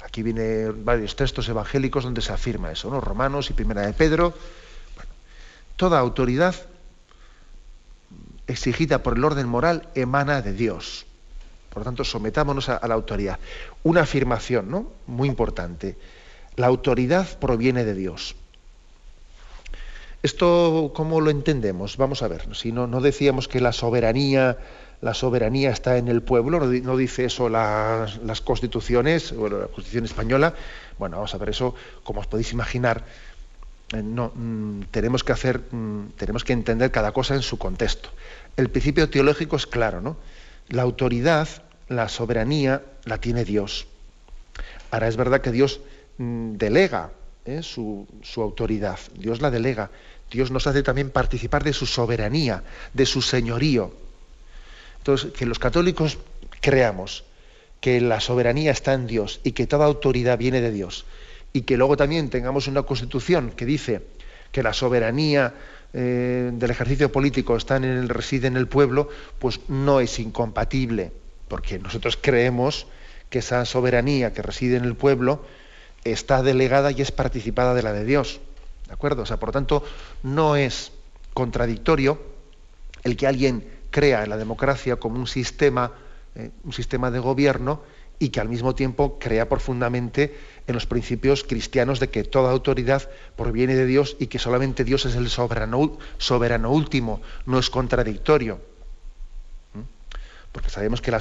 Aquí 0.04 0.24
vienen 0.24 0.84
varios 0.84 1.16
textos 1.16 1.48
evangélicos 1.48 2.04
donde 2.04 2.22
se 2.22 2.34
afirma 2.34 2.72
eso, 2.72 2.90
¿no? 2.90 3.00
Romanos 3.00 3.52
y 3.52 3.54
Primera 3.54 3.86
de 3.86 3.94
Pedro. 3.94 4.34
Toda 5.82 5.98
autoridad 5.98 6.54
exigida 8.46 9.02
por 9.02 9.18
el 9.18 9.26
orden 9.26 9.48
moral 9.48 9.90
emana 9.96 10.44
de 10.44 10.54
Dios. 10.54 11.08
Por 11.72 11.80
lo 11.80 11.86
tanto, 11.86 12.04
sometámonos 12.04 12.70
a, 12.70 12.88
la 12.88 12.94
autoridad. 12.94 13.40
Una 13.82 14.02
afirmación 14.02 14.70
¿no? 14.70 14.92
muy 15.08 15.28
importante. 15.28 15.98
La 16.56 16.68
autoridad 16.68 17.26
proviene 17.40 17.84
de 17.84 17.96
Dios. 17.96 18.36
¿Esto 20.22 20.92
cómo 20.94 21.20
lo 21.20 21.32
entendemos? 21.32 21.98
Vamos 21.98 22.22
a 22.22 22.28
ver, 22.28 22.56
si 22.56 22.72
no, 22.72 22.86
decíamos 23.02 23.48
que 23.48 23.60
la 23.60 23.72
soberanía, 23.72 24.60
la 25.02 25.16
soberanía 25.16 25.72
está 25.72 25.98
en 25.98 26.10
el 26.10 26.22
pueblo, 26.22 26.60
no, 26.60 26.96
dice 26.96 27.26
eso 27.26 27.50
las, 27.50 28.42
constituciones, 28.42 29.36
bueno, 29.36 29.58
la 29.58 29.66
Constitución 29.66 30.06
española. 30.06 30.54
Bueno, 31.00 31.16
vamos 31.18 31.34
a 31.34 31.40
ver, 31.40 31.50
eso, 31.50 31.74
como 32.04 32.20
os 32.20 32.28
podéis 32.28 32.54
imaginar, 32.54 33.04
no, 33.94 34.32
mm, 34.36 34.84
tenemos 34.92 35.24
que 35.24 35.32
hacer, 35.32 35.62
mm, 35.72 36.12
tenemos 36.18 36.44
que 36.44 36.54
entender 36.54 36.92
cada 36.92 37.12
cosa 37.12 37.36
en 37.36 37.42
su 37.42 37.58
contexto. 37.58 38.10
El 38.58 38.70
principio 38.70 39.10
teológico 39.10 39.56
es 39.56 39.68
claro, 39.68 40.02
¿no? 40.02 40.18
La 40.70 40.84
autoridad, 40.84 41.48
la 41.88 42.10
soberanía, 42.10 42.84
la 43.06 43.20
tiene 43.20 43.46
Dios. 43.46 43.88
Ahora 44.92 45.08
es 45.08 45.18
verdad 45.18 45.42
que 45.42 45.52
Dios 45.52 45.82
mm, 46.18 46.54
delega 46.54 47.12
¿eh? 47.46 47.64
su, 47.64 48.08
su 48.22 48.42
autoridad, 48.42 49.00
Dios 49.16 49.42
la 49.42 49.52
delega 49.52 49.90
Dios 50.32 50.50
nos 50.50 50.66
hace 50.66 50.82
también 50.82 51.10
participar 51.10 51.64
de 51.64 51.74
su 51.74 51.86
soberanía, 51.86 52.64
de 52.94 53.06
su 53.06 53.22
señorío. 53.22 53.94
Entonces, 55.00 55.34
que 55.34 55.46
los 55.46 55.60
católicos 55.60 56.18
creamos 56.62 57.26
que 57.82 58.00
la 58.00 58.22
soberanía 58.22 58.72
está 58.72 58.94
en 58.94 59.08
Dios 59.08 59.42
y 59.44 59.52
que 59.52 59.68
toda 59.68 59.86
autoridad 59.86 60.38
viene 60.38 60.62
de 60.62 60.72
Dios. 60.72 61.06
Y 61.54 61.62
que 61.62 61.78
luego 61.78 61.98
también 61.98 62.30
tengamos 62.30 62.68
una 62.68 62.84
constitución 62.84 63.52
que 63.52 63.66
dice 63.66 64.02
que 64.52 64.64
la 64.64 64.74
soberanía 64.74 65.54
eh, 65.94 66.52
del 66.54 66.72
ejercicio 66.72 67.12
político 67.12 67.58
está 67.58 67.78
en 67.78 67.84
el, 67.84 68.10
reside 68.10 68.48
en 68.48 68.58
el 68.58 68.68
pueblo, 68.68 69.10
pues 69.40 69.60
no 69.68 70.00
es 70.00 70.20
incompatible, 70.20 71.12
porque 71.48 71.80
nosotros 71.80 72.18
creemos 72.20 72.88
que 73.30 73.40
esa 73.40 73.66
soberanía 73.66 74.34
que 74.34 74.42
reside 74.42 74.78
en 74.78 74.86
el 74.86 74.96
pueblo 74.96 75.44
está 76.04 76.44
delegada 76.44 76.92
y 76.92 77.02
es 77.02 77.12
participada 77.12 77.74
de 77.74 77.84
la 77.84 77.94
de 77.94 78.06
Dios. 78.06 78.40
¿De 78.88 78.94
acuerdo? 78.94 79.24
O 79.24 79.26
sea, 79.26 79.38
por 79.38 79.50
lo 79.50 79.54
tanto, 79.54 79.84
no 80.24 80.56
es 80.56 80.92
contradictorio 81.34 82.22
el 83.04 83.18
que 83.18 83.28
alguien 83.28 83.66
crea 83.90 84.24
en 84.24 84.30
la 84.30 84.38
democracia 84.38 84.96
como 84.96 85.20
un 85.20 85.28
sistema, 85.28 85.92
eh, 86.36 86.52
un 86.64 86.74
sistema 86.74 87.12
de 87.12 87.20
gobierno 87.20 87.82
y 88.22 88.30
que 88.30 88.40
al 88.40 88.50
mismo 88.50 88.76
tiempo 88.76 89.18
crea 89.18 89.50
profundamente 89.50 90.38
en 90.68 90.76
los 90.76 90.86
principios 90.86 91.44
cristianos 91.44 92.00
de 92.00 92.12
que 92.12 92.24
toda 92.24 92.52
autoridad 92.52 93.10
proviene 93.36 93.76
de 93.76 93.88
Dios 93.88 94.16
y 94.20 94.28
que 94.28 94.38
solamente 94.38 94.84
Dios 94.84 95.08
es 95.08 95.16
el 95.16 95.28
soberano, 95.28 95.98
soberano 96.20 96.70
último, 96.70 97.20
no 97.48 97.58
es 97.58 97.72
contradictorio. 97.72 98.62
¿Mm? 99.74 99.80
Porque 100.52 100.70
sabemos 100.70 101.02
que, 101.02 101.12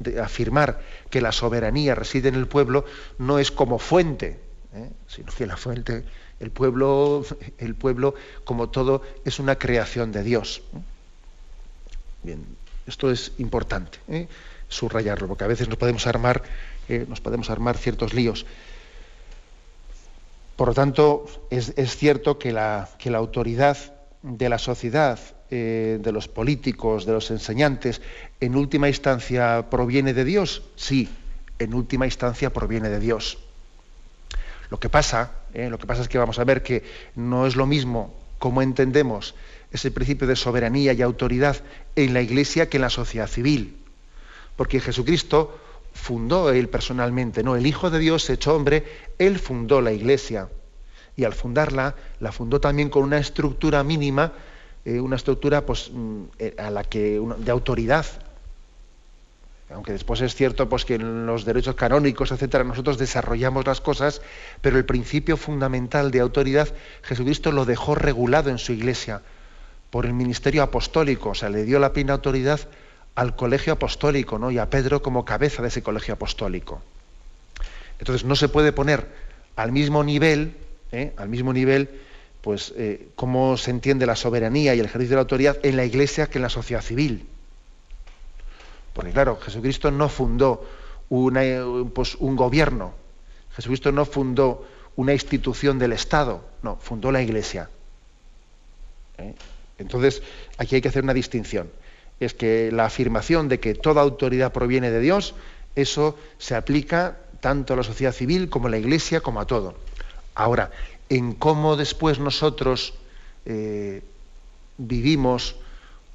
de 0.00 0.20
afirmar 0.20 0.82
que 1.08 1.22
la 1.22 1.32
soberanía 1.32 1.94
reside 1.94 2.28
en 2.28 2.34
el 2.34 2.46
pueblo 2.46 2.84
no 3.16 3.38
es 3.38 3.50
como 3.50 3.78
fuente, 3.78 4.38
¿eh? 4.74 4.90
sino 5.06 5.32
que 5.32 5.46
la 5.46 5.56
fuente 5.56 6.04
el 6.40 6.50
pueblo, 6.50 7.24
el 7.56 7.74
pueblo, 7.74 8.14
como 8.44 8.68
todo, 8.68 9.00
es 9.24 9.38
una 9.38 9.56
creación 9.56 10.12
de 10.12 10.22
Dios. 10.22 10.60
Bien, 12.22 12.44
esto 12.86 13.10
es 13.10 13.32
importante, 13.38 13.98
¿eh? 14.08 14.28
Subrayarlo, 14.68 15.26
porque 15.28 15.44
a 15.44 15.48
veces 15.48 15.68
nos 15.68 15.78
podemos 15.78 16.06
armar, 16.06 16.42
eh, 16.88 17.06
nos 17.08 17.20
podemos 17.20 17.50
armar 17.50 17.76
ciertos 17.76 18.14
líos. 18.14 18.46
Por 20.56 20.68
lo 20.68 20.74
tanto, 20.74 21.26
es, 21.50 21.72
cierto 21.96 22.38
que 22.38 22.52
la, 22.52 22.88
autoridad 23.14 23.76
de 24.22 24.48
la 24.48 24.58
sociedad, 24.58 25.18
eh, 25.50 25.98
de 26.00 26.12
los 26.12 26.26
políticos, 26.26 27.06
de 27.06 27.12
los 27.12 27.30
enseñantes, 27.30 28.02
en 28.40 28.56
última 28.56 28.88
instancia 28.88 29.70
proviene 29.70 30.14
de 30.14 30.24
Dios. 30.24 30.62
Sí, 30.74 31.08
en 31.58 31.74
última 31.74 32.06
instancia 32.06 32.52
proviene 32.52 32.88
de 32.88 32.98
Dios. 32.98 33.38
Lo 34.70 34.80
que 34.80 34.88
pasa, 34.88 35.32
¿eh? 35.54 35.70
lo 35.70 35.78
que 35.78 35.86
pasa 35.86 36.02
es 36.02 36.08
que 36.08 36.18
vamos 36.18 36.38
a 36.38 36.44
ver 36.44 36.62
que 36.62 36.82
no 37.14 37.46
es 37.46 37.56
lo 37.56 37.66
mismo 37.66 38.12
como 38.38 38.60
entendemos 38.60 39.34
ese 39.70 39.90
principio 39.90 40.26
de 40.26 40.36
soberanía 40.36 40.92
y 40.92 41.02
autoridad 41.02 41.56
en 41.96 42.14
la 42.14 42.22
Iglesia 42.22 42.68
que 42.68 42.78
en 42.78 42.82
la 42.82 42.90
sociedad 42.90 43.28
civil. 43.28 43.77
Porque 44.58 44.80
Jesucristo 44.80 45.56
fundó 45.94 46.50
él 46.50 46.68
personalmente, 46.68 47.44
¿no? 47.44 47.54
El 47.54 47.64
Hijo 47.64 47.90
de 47.90 48.00
Dios 48.00 48.28
hecho 48.28 48.56
hombre, 48.56 48.84
él 49.18 49.38
fundó 49.38 49.80
la 49.80 49.92
Iglesia. 49.92 50.48
Y 51.16 51.22
al 51.22 51.32
fundarla, 51.32 51.94
la 52.18 52.32
fundó 52.32 52.60
también 52.60 52.90
con 52.90 53.04
una 53.04 53.18
estructura 53.18 53.84
mínima, 53.84 54.32
eh, 54.84 54.98
una 54.98 55.14
estructura 55.14 55.64
pues, 55.64 55.92
mm, 55.94 56.22
eh, 56.40 56.56
a 56.58 56.70
la 56.70 56.82
que, 56.82 57.22
de 57.38 57.50
autoridad, 57.52 58.04
aunque 59.70 59.92
después 59.92 60.20
es 60.22 60.34
cierto 60.34 60.68
pues, 60.68 60.84
que 60.84 60.96
en 60.96 61.24
los 61.24 61.44
derechos 61.44 61.76
canónicos, 61.76 62.32
etcétera, 62.32 62.64
nosotros 62.64 62.98
desarrollamos 62.98 63.64
las 63.64 63.80
cosas, 63.80 64.22
pero 64.60 64.76
el 64.76 64.84
principio 64.84 65.36
fundamental 65.36 66.10
de 66.10 66.18
autoridad, 66.18 66.66
Jesucristo 67.02 67.52
lo 67.52 67.64
dejó 67.64 67.94
regulado 67.94 68.50
en 68.50 68.58
su 68.58 68.72
iglesia 68.72 69.22
por 69.90 70.04
el 70.04 70.14
ministerio 70.14 70.64
apostólico, 70.64 71.30
o 71.30 71.34
sea, 71.36 71.48
le 71.48 71.62
dio 71.62 71.78
la 71.78 71.92
plena 71.92 72.14
autoridad 72.14 72.60
al 73.18 73.34
colegio 73.34 73.72
apostólico 73.72 74.38
¿no? 74.38 74.52
y 74.52 74.58
a 74.58 74.70
Pedro 74.70 75.02
como 75.02 75.24
cabeza 75.24 75.60
de 75.60 75.68
ese 75.68 75.82
colegio 75.82 76.14
apostólico. 76.14 76.80
Entonces 77.98 78.24
no 78.24 78.36
se 78.36 78.48
puede 78.48 78.70
poner 78.70 79.08
al 79.56 79.72
mismo 79.72 80.04
nivel, 80.04 80.54
¿eh? 80.92 81.14
al 81.16 81.28
mismo 81.28 81.52
nivel, 81.52 81.90
pues 82.42 82.72
eh, 82.76 83.08
cómo 83.16 83.56
se 83.56 83.72
entiende 83.72 84.06
la 84.06 84.14
soberanía 84.14 84.76
y 84.76 84.78
el 84.78 84.86
ejercicio 84.86 85.10
de 85.10 85.16
la 85.16 85.22
autoridad 85.22 85.58
en 85.64 85.76
la 85.76 85.84
iglesia 85.84 86.28
que 86.28 86.38
en 86.38 86.42
la 86.42 86.48
sociedad 86.48 86.80
civil. 86.80 87.26
Porque 88.92 89.10
claro, 89.10 89.36
Jesucristo 89.40 89.90
no 89.90 90.08
fundó 90.08 90.64
pues, 91.08 92.14
un 92.20 92.36
gobierno, 92.36 92.94
Jesucristo 93.56 93.90
no 93.90 94.04
fundó 94.04 94.64
una 94.94 95.12
institución 95.12 95.80
del 95.80 95.92
Estado, 95.92 96.44
no, 96.62 96.76
fundó 96.76 97.10
la 97.10 97.20
Iglesia. 97.20 97.68
¿Eh? 99.18 99.34
Entonces, 99.78 100.22
aquí 100.56 100.76
hay 100.76 100.80
que 100.80 100.88
hacer 100.88 101.02
una 101.02 101.14
distinción. 101.14 101.68
Es 102.20 102.34
que 102.34 102.70
la 102.72 102.86
afirmación 102.86 103.48
de 103.48 103.60
que 103.60 103.74
toda 103.74 104.02
autoridad 104.02 104.52
proviene 104.52 104.90
de 104.90 105.00
Dios, 105.00 105.34
eso 105.76 106.18
se 106.38 106.54
aplica 106.54 107.18
tanto 107.40 107.74
a 107.74 107.76
la 107.76 107.82
sociedad 107.82 108.12
civil 108.12 108.48
como 108.48 108.66
a 108.66 108.70
la 108.70 108.78
Iglesia, 108.78 109.20
como 109.20 109.40
a 109.40 109.46
todo. 109.46 109.74
Ahora, 110.34 110.70
en 111.08 111.32
cómo 111.32 111.76
después 111.76 112.18
nosotros 112.18 112.94
eh, 113.46 114.02
vivimos 114.76 115.56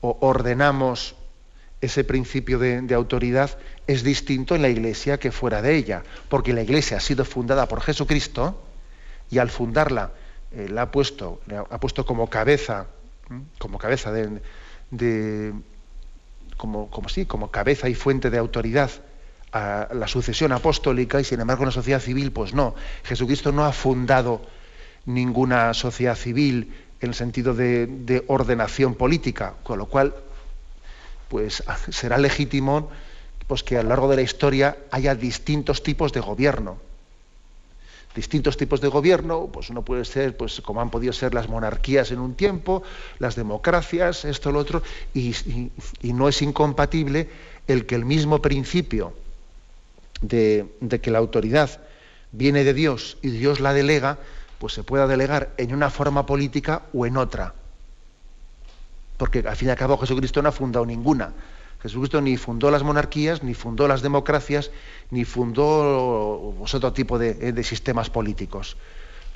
o 0.01 0.17
ordenamos 0.21 1.15
ese 1.81 2.03
principio 2.03 2.59
de, 2.59 2.93
autoridad 2.93 3.57
es 3.87 4.03
distinto 4.03 4.55
en 4.55 4.61
la 4.61 4.69
iglesia 4.69 5.19
que 5.19 5.31
fuera 5.31 5.61
de 5.61 5.75
ella, 5.75 6.03
porque 6.29 6.53
la 6.53 6.61
iglesia 6.61 6.97
ha 6.97 7.01
sido 7.01 7.25
fundada 7.25 7.67
por 7.67 7.81
Jesucristo 7.81 8.61
y 9.29 9.39
al 9.39 9.49
fundarla 9.49 10.11
eh, 10.51 10.69
la 10.69 10.83
ha 10.83 10.91
puesto, 10.91 11.41
ha 11.69 11.79
puesto 11.79 12.05
como 12.05 12.29
cabeza, 12.29 12.87
como 13.57 13.77
cabeza 13.77 14.11
de, 14.13 15.53
como, 16.63 16.89
como 16.89 17.09
sí, 17.09 17.25
como 17.25 17.51
cabeza 17.51 17.89
y 17.89 17.93
fuente 17.93 18.29
de 18.29 18.37
autoridad 18.37 18.89
a 19.51 19.89
la 19.93 20.07
sucesión 20.07 20.53
apostólica 20.53 21.19
y 21.19 21.25
sin 21.25 21.41
embargo 21.41 21.63
en 21.63 21.67
la 21.67 21.73
sociedad 21.73 21.99
civil, 21.99 22.31
pues 22.31 22.53
no. 22.53 22.73
Jesucristo 23.03 23.51
no 23.51 23.65
ha 23.65 23.73
fundado 23.73 24.39
ninguna 25.05 25.73
sociedad 25.73 26.15
civil 26.15 26.73
en 27.01 27.09
el 27.09 27.15
sentido 27.15 27.53
de, 27.53 27.85
de 27.85 28.23
ordenación 28.27 28.95
política, 28.95 29.55
con 29.61 29.77
lo 29.77 29.87
cual 29.87 30.15
pues 31.27 31.61
será 31.89 32.17
legítimo 32.17 32.89
pues, 33.45 33.61
que 33.61 33.77
a 33.77 33.83
lo 33.83 33.89
largo 33.89 34.07
de 34.07 34.15
la 34.15 34.21
historia 34.21 34.77
haya 34.89 35.15
distintos 35.15 35.83
tipos 35.83 36.13
de 36.13 36.21
gobierno. 36.21 36.77
Distintos 38.15 38.57
tipos 38.57 38.79
de 38.81 38.87
gobierno, 38.89 39.49
pues 39.51 39.69
uno 39.69 39.81
puede 39.81 40.05
ser, 40.05 40.37
pues 40.37 40.61
como 40.61 40.81
han 40.81 40.89
podido 40.89 41.13
ser 41.13 41.33
las 41.33 41.49
monarquías 41.49 42.11
en 42.11 42.19
un 42.19 42.35
tiempo, 42.35 42.83
las 43.19 43.35
democracias, 43.35 44.25
esto, 44.25 44.51
lo 44.51 44.59
otro, 44.59 44.83
y, 45.13 45.33
no 46.03 46.29
es 46.29 46.41
incompatible 46.41 47.29
el 47.67 47.85
que 47.85 47.95
el 47.95 48.05
mismo 48.05 48.41
principio 48.41 49.13
de, 50.21 50.65
de 50.79 51.01
que 51.01 51.11
la 51.11 51.19
autoridad 51.19 51.81
viene 52.31 52.63
de 52.63 52.73
Dios 52.73 53.17
y 53.21 53.29
Dios 53.29 53.59
la 53.59 53.73
delega, 53.73 54.19
pues 54.59 54.73
se 54.73 54.83
pueda 54.83 55.07
delegar 55.07 55.51
en 55.57 55.73
una 55.73 55.89
forma 55.89 56.25
política 56.25 56.83
o 56.93 57.05
en 57.05 57.17
otra 57.17 57.53
porque 59.23 59.39
al 59.47 59.55
fin 59.55 59.69
y 59.69 59.71
al 59.71 59.77
cabo 59.77 59.97
Jesucristo 59.97 60.41
no 60.41 60.49
ha 60.49 60.51
fundado 60.51 60.85
ninguna. 60.85 61.31
Jesucristo 61.83 62.21
ni 62.21 62.37
fundó 62.37 62.71
las 62.71 62.81
monarquías, 62.81 63.43
ni 63.43 63.53
fundó 63.53 63.89
las 63.89 64.01
democracias, 64.01 64.71
ni 65.11 65.25
fundó 65.25 66.55
otro 66.57 66.93
tipo 66.93 67.19
de, 67.19 67.63
sistemas 67.63 68.09
políticos. 68.09 68.77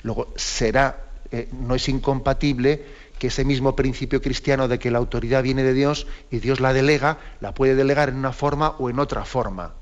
Luego, 0.02 0.32
será, 0.34 1.04
eh, 1.30 1.48
no 1.52 1.74
es 1.74 1.88
incompatible 1.90 2.86
que 3.18 3.26
ese 3.26 3.44
mismo 3.44 3.76
principio 3.76 4.22
cristiano 4.22 4.66
de 4.66 4.78
que 4.78 4.90
la 4.90 4.96
autoridad 4.96 5.42
viene 5.42 5.62
de 5.62 5.74
Dios 5.74 6.06
y 6.30 6.38
Dios 6.38 6.60
la 6.60 6.72
delega, 6.72 7.18
la 7.40 7.52
puede 7.52 7.74
delegar 7.74 8.08
en 8.08 8.16
una 8.16 8.32
forma 8.32 8.70
o 8.78 8.88
en 8.88 8.98
otra 8.98 9.26
forma. 9.26 9.74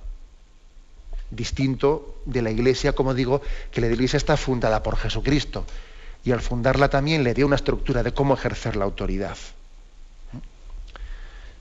Distinto 1.31 2.16
de 2.24 2.42
la 2.42 2.50
Iglesia, 2.50 2.94
como 2.94 3.14
digo, 3.14 3.42
que 3.70 3.81
la 3.81 3.87
Iglesia 3.87 4.16
está 4.16 4.37
fundada 4.37 4.83
por 4.83 4.96
Jesucristo 4.96 5.64
y 6.24 6.33
al 6.33 6.40
fundarla 6.40 6.88
también 6.88 7.22
le 7.22 7.35
dio 7.35 7.46
una 7.46 7.55
estructura 7.55 8.02
de 8.02 8.12
cómo 8.12 8.35
ejercer 8.35 8.74
la 8.74 8.85
autoridad. 8.85 9.37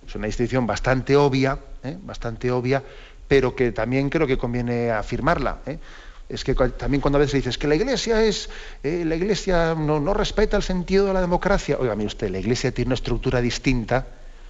Es 0.07 0.15
una 0.15 0.27
distinción 0.27 0.67
bastante 0.67 1.15
obvia, 1.15 1.57
¿eh? 1.83 1.97
bastante 2.01 2.51
obvia, 2.51 2.83
pero 3.27 3.55
que 3.55 3.71
también 3.71 4.09
creo 4.09 4.27
que 4.27 4.37
conviene 4.37 4.91
afirmarla. 4.91 5.59
¿eh? 5.65 5.79
Es 6.27 6.43
que 6.43 6.55
también 6.55 7.01
cuando 7.01 7.17
a 7.17 7.21
veces 7.21 7.33
dices 7.33 7.57
que 7.57 7.67
la 7.67 7.75
Iglesia 7.75 8.23
es, 8.23 8.49
eh, 8.83 9.03
la 9.05 9.15
Iglesia 9.15 9.75
no, 9.75 10.13
respeta 10.13 10.57
el 10.57 10.63
sentido 10.63 11.05
de 11.05 11.13
la 11.13 11.21
democracia. 11.21 11.77
Oiga, 11.79 11.95
mire 11.95 12.07
usted, 12.07 12.29
la 12.29 12.39
Iglesia 12.39 12.71
tiene 12.71 12.89
una 12.89 12.95
estructura 12.95 13.41
distinta 13.41 14.07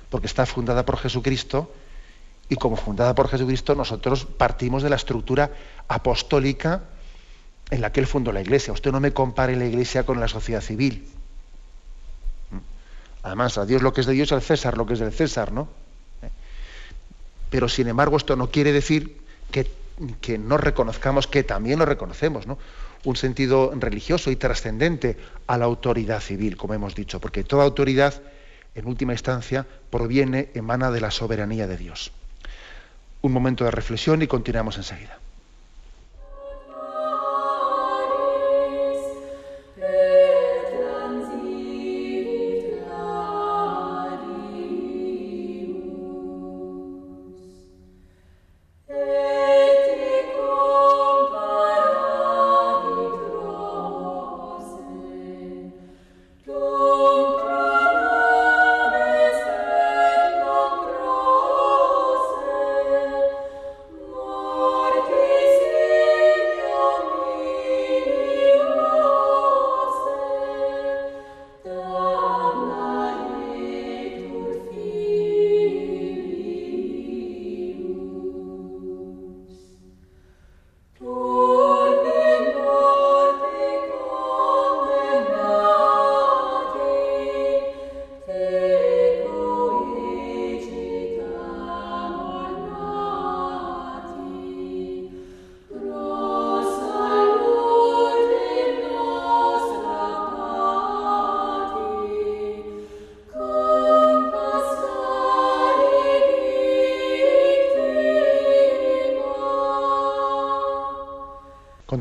porque 0.10 0.28
está 0.28 0.46
fundada 0.46 0.86
por 0.86 0.98
Jesucristo 0.98 1.72
y 2.48 2.56
como 2.56 2.78
fundada 2.78 3.16
por 3.16 3.28
Jesucristo 3.28 3.76
nosotros 3.76 4.26
partimos 4.26 4.84
de 4.84 4.90
la 4.90 4.96
estructura 4.96 5.52
apostólica 5.88 6.84
en 7.72 7.82
la 7.82 7.92
que 7.92 8.00
él 8.00 8.08
fundó 8.08 8.32
la 8.32 8.42
Iglesia. 8.42 8.72
Usted 8.72 8.92
no 8.92 9.00
me 9.00 9.12
compare 9.12 9.56
la 9.56 9.66
Iglesia 9.66 10.06
con 10.06 10.20
la 10.20 10.28
sociedad 10.28 10.62
civil. 10.62 11.06
Además, 13.26 13.58
a 13.58 13.66
Dios 13.66 13.82
lo 13.82 13.92
que 13.92 14.02
es 14.02 14.08
de 14.08 14.14
Dios, 14.14 14.32
al 14.34 14.44
César 14.44 14.78
lo 14.78 14.86
que 14.86 14.94
es 14.94 15.00
del 15.00 15.12
César, 15.12 15.52
¿no? 15.52 15.68
Pero 17.50 17.68
sin 17.68 17.88
embargo, 17.88 18.18
esto 18.18 18.36
no 18.36 18.52
quiere 18.52 18.72
decir 18.72 19.18
que, 19.52 20.38
no 20.38 20.58
reconozcamos, 20.58 21.26
que 21.26 21.42
también 21.42 21.80
lo 21.80 21.86
reconocemos, 21.86 22.46
¿no? 22.46 22.60
Un 23.04 23.16
sentido 23.16 23.72
religioso 23.74 24.30
y 24.30 24.36
trascendente 24.36 25.18
a 25.48 25.58
la 25.58 25.66
autoridad 25.66 26.22
civil, 26.22 26.56
como 26.56 26.76
hemos 26.76 26.94
dicho, 26.94 27.20
porque 27.20 27.44
toda 27.44 27.64
autoridad, 27.64 28.22
en 28.76 28.86
última 28.86 29.14
instancia, 29.14 29.66
proviene, 29.90 30.50
emana 30.54 30.92
de 30.92 31.02
la 31.02 31.10
soberanía 31.10 31.66
de 31.66 31.78
Dios. 31.78 32.12
Un 33.24 33.32
momento 33.32 33.64
de 33.64 33.72
reflexión 33.72 34.22
y 34.22 34.28
continuamos 34.28 34.78
enseguida. 34.78 35.18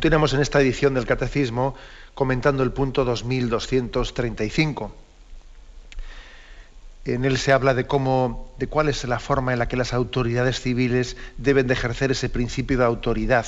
Continuamos 0.04 0.34
en 0.34 0.42
esta 0.42 0.60
edición 0.60 0.92
del 0.92 1.06
Catecismo 1.06 1.74
comentando 2.12 2.62
el 2.62 2.72
punto 2.72 3.06
2235. 3.06 4.94
En 7.06 7.24
él 7.24 7.38
se 7.38 7.54
habla 7.54 7.72
de 7.72 7.86
cómo, 7.86 8.52
de 8.58 8.66
cuál 8.66 8.90
es 8.90 9.02
la 9.04 9.18
forma 9.18 9.54
en 9.54 9.60
la 9.60 9.66
que 9.66 9.78
las 9.78 9.94
autoridades 9.94 10.60
civiles 10.60 11.16
deben 11.38 11.68
de 11.68 11.72
ejercer 11.72 12.10
ese 12.10 12.28
principio 12.28 12.76
de 12.76 12.84
autoridad 12.84 13.46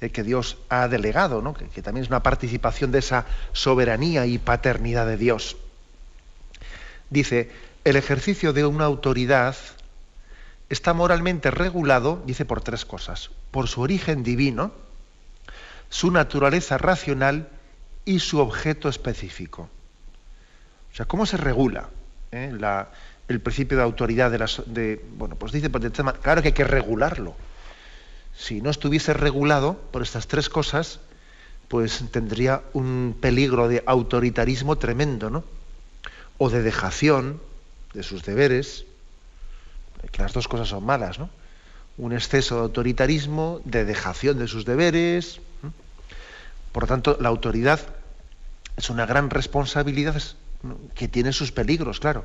eh, 0.00 0.08
que 0.08 0.22
Dios 0.22 0.56
ha 0.70 0.88
delegado, 0.88 1.42
¿no? 1.42 1.52
que, 1.52 1.66
que 1.66 1.82
también 1.82 2.04
es 2.04 2.08
una 2.08 2.22
participación 2.22 2.90
de 2.90 3.00
esa 3.00 3.26
soberanía 3.52 4.24
y 4.24 4.38
paternidad 4.38 5.06
de 5.06 5.18
Dios. 5.18 5.58
Dice, 7.10 7.50
el 7.84 7.96
ejercicio 7.96 8.54
de 8.54 8.64
una 8.64 8.86
autoridad 8.86 9.56
está 10.70 10.94
moralmente 10.94 11.50
regulado, 11.50 12.22
dice, 12.24 12.46
por 12.46 12.62
tres 12.62 12.86
cosas. 12.86 13.28
Por 13.50 13.68
su 13.68 13.82
origen 13.82 14.22
divino, 14.22 14.87
su 15.88 16.10
naturaleza 16.10 16.78
racional 16.78 17.48
y 18.04 18.20
su 18.20 18.38
objeto 18.40 18.88
específico. 18.88 19.68
O 20.92 20.96
sea, 20.96 21.06
¿cómo 21.06 21.26
se 21.26 21.36
regula 21.36 21.88
eh, 22.32 22.56
el 23.28 23.40
principio 23.40 23.76
de 23.76 23.82
autoridad 23.82 24.30
de 24.30 24.38
las... 24.38 24.62
De, 24.66 25.04
bueno, 25.16 25.36
pues 25.36 25.52
dice, 25.52 25.70
pues, 25.70 25.84
claro 26.22 26.42
que 26.42 26.48
hay 26.48 26.54
que 26.54 26.64
regularlo. 26.64 27.34
Si 28.36 28.60
no 28.60 28.70
estuviese 28.70 29.12
regulado 29.12 29.78
por 29.90 30.02
estas 30.02 30.26
tres 30.26 30.48
cosas, 30.48 31.00
pues 31.68 32.02
tendría 32.10 32.62
un 32.72 33.16
peligro 33.20 33.68
de 33.68 33.82
autoritarismo 33.84 34.78
tremendo, 34.78 35.28
¿no? 35.28 35.44
O 36.38 36.48
de 36.48 36.62
dejación 36.62 37.40
de 37.94 38.02
sus 38.02 38.24
deberes, 38.24 38.84
que 40.12 40.22
las 40.22 40.32
dos 40.32 40.48
cosas 40.48 40.68
son 40.68 40.84
malas, 40.84 41.18
¿no? 41.18 41.28
Un 41.98 42.12
exceso 42.12 42.56
de 42.56 42.60
autoritarismo, 42.62 43.60
de 43.64 43.84
dejación 43.84 44.38
de 44.38 44.48
sus 44.48 44.64
deberes, 44.64 45.40
por 46.72 46.84
lo 46.84 46.86
tanto, 46.86 47.16
la 47.20 47.28
autoridad 47.28 47.80
es 48.76 48.90
una 48.90 49.06
gran 49.06 49.30
responsabilidad 49.30 50.22
que 50.94 51.08
tiene 51.08 51.32
sus 51.32 51.52
peligros, 51.52 52.00
claro. 52.00 52.24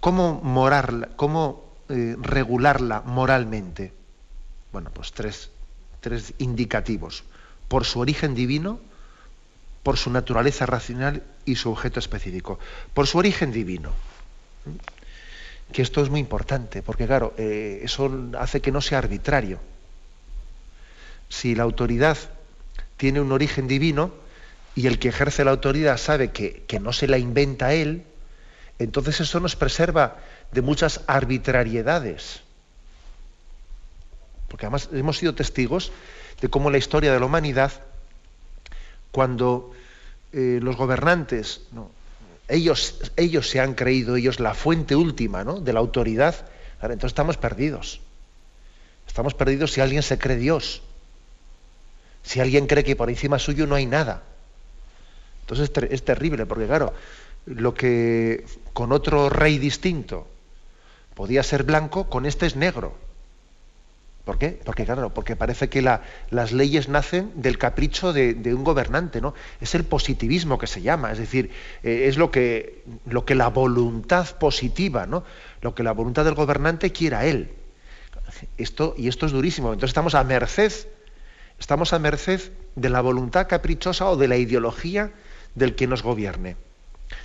¿Cómo 0.00 0.40
morarla, 0.42 1.10
cómo 1.16 1.74
eh, 1.88 2.16
regularla 2.18 3.02
moralmente? 3.02 3.92
Bueno, 4.72 4.90
pues 4.90 5.12
tres, 5.12 5.50
tres 6.00 6.32
indicativos. 6.38 7.24
Por 7.68 7.84
su 7.84 8.00
origen 8.00 8.34
divino, 8.34 8.80
por 9.82 9.98
su 9.98 10.10
naturaleza 10.10 10.64
racional 10.66 11.22
y 11.44 11.56
su 11.56 11.70
objeto 11.70 11.98
específico. 11.98 12.58
Por 12.94 13.06
su 13.06 13.18
origen 13.18 13.52
divino. 13.52 13.92
Que 15.72 15.82
esto 15.82 16.02
es 16.02 16.10
muy 16.10 16.20
importante, 16.20 16.82
porque 16.82 17.06
claro, 17.06 17.34
eh, 17.36 17.80
eso 17.82 18.10
hace 18.38 18.60
que 18.60 18.72
no 18.72 18.80
sea 18.80 18.98
arbitrario. 18.98 19.58
Si 21.28 21.54
la 21.54 21.62
autoridad 21.62 22.18
tiene 22.96 23.20
un 23.20 23.32
origen 23.32 23.68
divino 23.68 24.12
y 24.74 24.86
el 24.86 24.98
que 24.98 25.08
ejerce 25.08 25.44
la 25.44 25.52
autoridad 25.52 25.96
sabe 25.96 26.32
que, 26.32 26.80
no 26.80 26.92
se 26.92 27.06
la 27.06 27.18
inventa 27.18 27.72
él, 27.72 28.04
entonces 28.78 29.20
eso 29.20 29.40
nos 29.40 29.56
preserva 29.56 30.16
de 30.52 30.62
muchas 30.62 31.02
arbitrariedades. 31.06 32.42
Porque 34.48 34.66
además 34.66 34.88
hemos 34.92 35.18
sido 35.18 35.34
testigos 35.34 35.92
de 36.40 36.48
cómo 36.48 36.70
la 36.70 36.78
historia 36.78 37.12
de 37.12 37.20
la 37.20 37.26
humanidad, 37.26 37.72
cuando 39.12 39.72
eh, 40.32 40.58
los 40.62 40.76
gobernantes, 40.76 41.62
ellos, 42.50 43.12
ellos 43.16 43.48
se 43.48 43.60
han 43.60 43.74
creído, 43.74 44.16
ellos 44.16 44.40
la 44.40 44.54
fuente 44.54 44.96
última 44.96 45.44
de 45.44 45.72
la 45.72 45.80
autoridad, 45.80 46.34
entonces 46.82 47.10
estamos 47.10 47.36
perdidos. 47.36 48.00
Estamos 49.06 49.34
perdidos 49.34 49.72
si 49.72 49.80
alguien 49.80 50.02
se 50.02 50.18
cree 50.18 50.36
Dios. 50.36 50.82
Si 52.22 52.40
alguien 52.40 52.66
cree 52.66 52.84
que 52.84 52.96
por 52.96 53.08
encima 53.08 53.38
suyo 53.38 53.66
no 53.66 53.74
hay 53.74 53.86
nada. 53.86 54.22
Entonces 55.42 55.70
es 55.90 56.04
terrible, 56.04 56.46
porque 56.46 56.66
claro, 56.66 56.92
lo 57.46 57.74
que 57.74 58.44
con 58.72 58.92
otro 58.92 59.28
rey 59.28 59.58
distinto 59.58 60.28
podía 61.14 61.42
ser 61.42 61.64
blanco, 61.64 62.08
con 62.08 62.24
este 62.26 62.46
es 62.46 62.56
negro. 62.56 62.94
¿Por 64.24 64.38
qué? 64.38 64.60
Porque 64.64 64.84
claro, 64.84 65.12
porque 65.14 65.34
parece 65.34 65.68
que 65.68 65.82
las 65.82 66.52
leyes 66.52 66.88
nacen 66.88 67.32
del 67.36 67.58
capricho 67.58 68.12
de, 68.12 68.54
un 68.54 68.64
gobernante, 68.64 69.20
¿no? 69.20 69.34
Es 69.60 69.74
el 69.74 69.84
positivismo 69.84 70.58
que 70.58 70.66
se 70.66 70.82
llama, 70.82 71.10
es 71.10 71.18
decir, 71.18 71.50
eh, 71.82 72.04
es 72.06 72.16
lo 72.16 72.30
que, 72.30 72.84
lo 73.06 73.24
que 73.24 73.34
la 73.34 73.48
voluntad 73.48 74.28
positiva, 74.38 75.06
¿no? 75.06 75.24
Lo 75.62 75.74
que 75.74 75.82
la 75.82 75.92
voluntad 75.92 76.24
del 76.24 76.34
gobernante 76.34 76.92
quiera 76.92 77.24
él. 77.24 77.50
Esto, 78.58 78.94
y 78.96 79.08
esto 79.08 79.26
es 79.26 79.32
durísimo. 79.32 79.72
Entonces 79.72 79.90
estamos 79.90 80.14
a 80.14 80.22
merced 80.22 80.72
Estamos 81.60 81.92
a 81.92 81.98
merced 81.98 82.40
de 82.74 82.88
la 82.88 83.02
voluntad 83.02 83.46
caprichosa 83.46 84.08
o 84.08 84.16
de 84.16 84.28
la 84.28 84.38
ideología 84.38 85.12
del 85.54 85.74
que 85.74 85.86
nos 85.86 86.02
gobierne. 86.02 86.56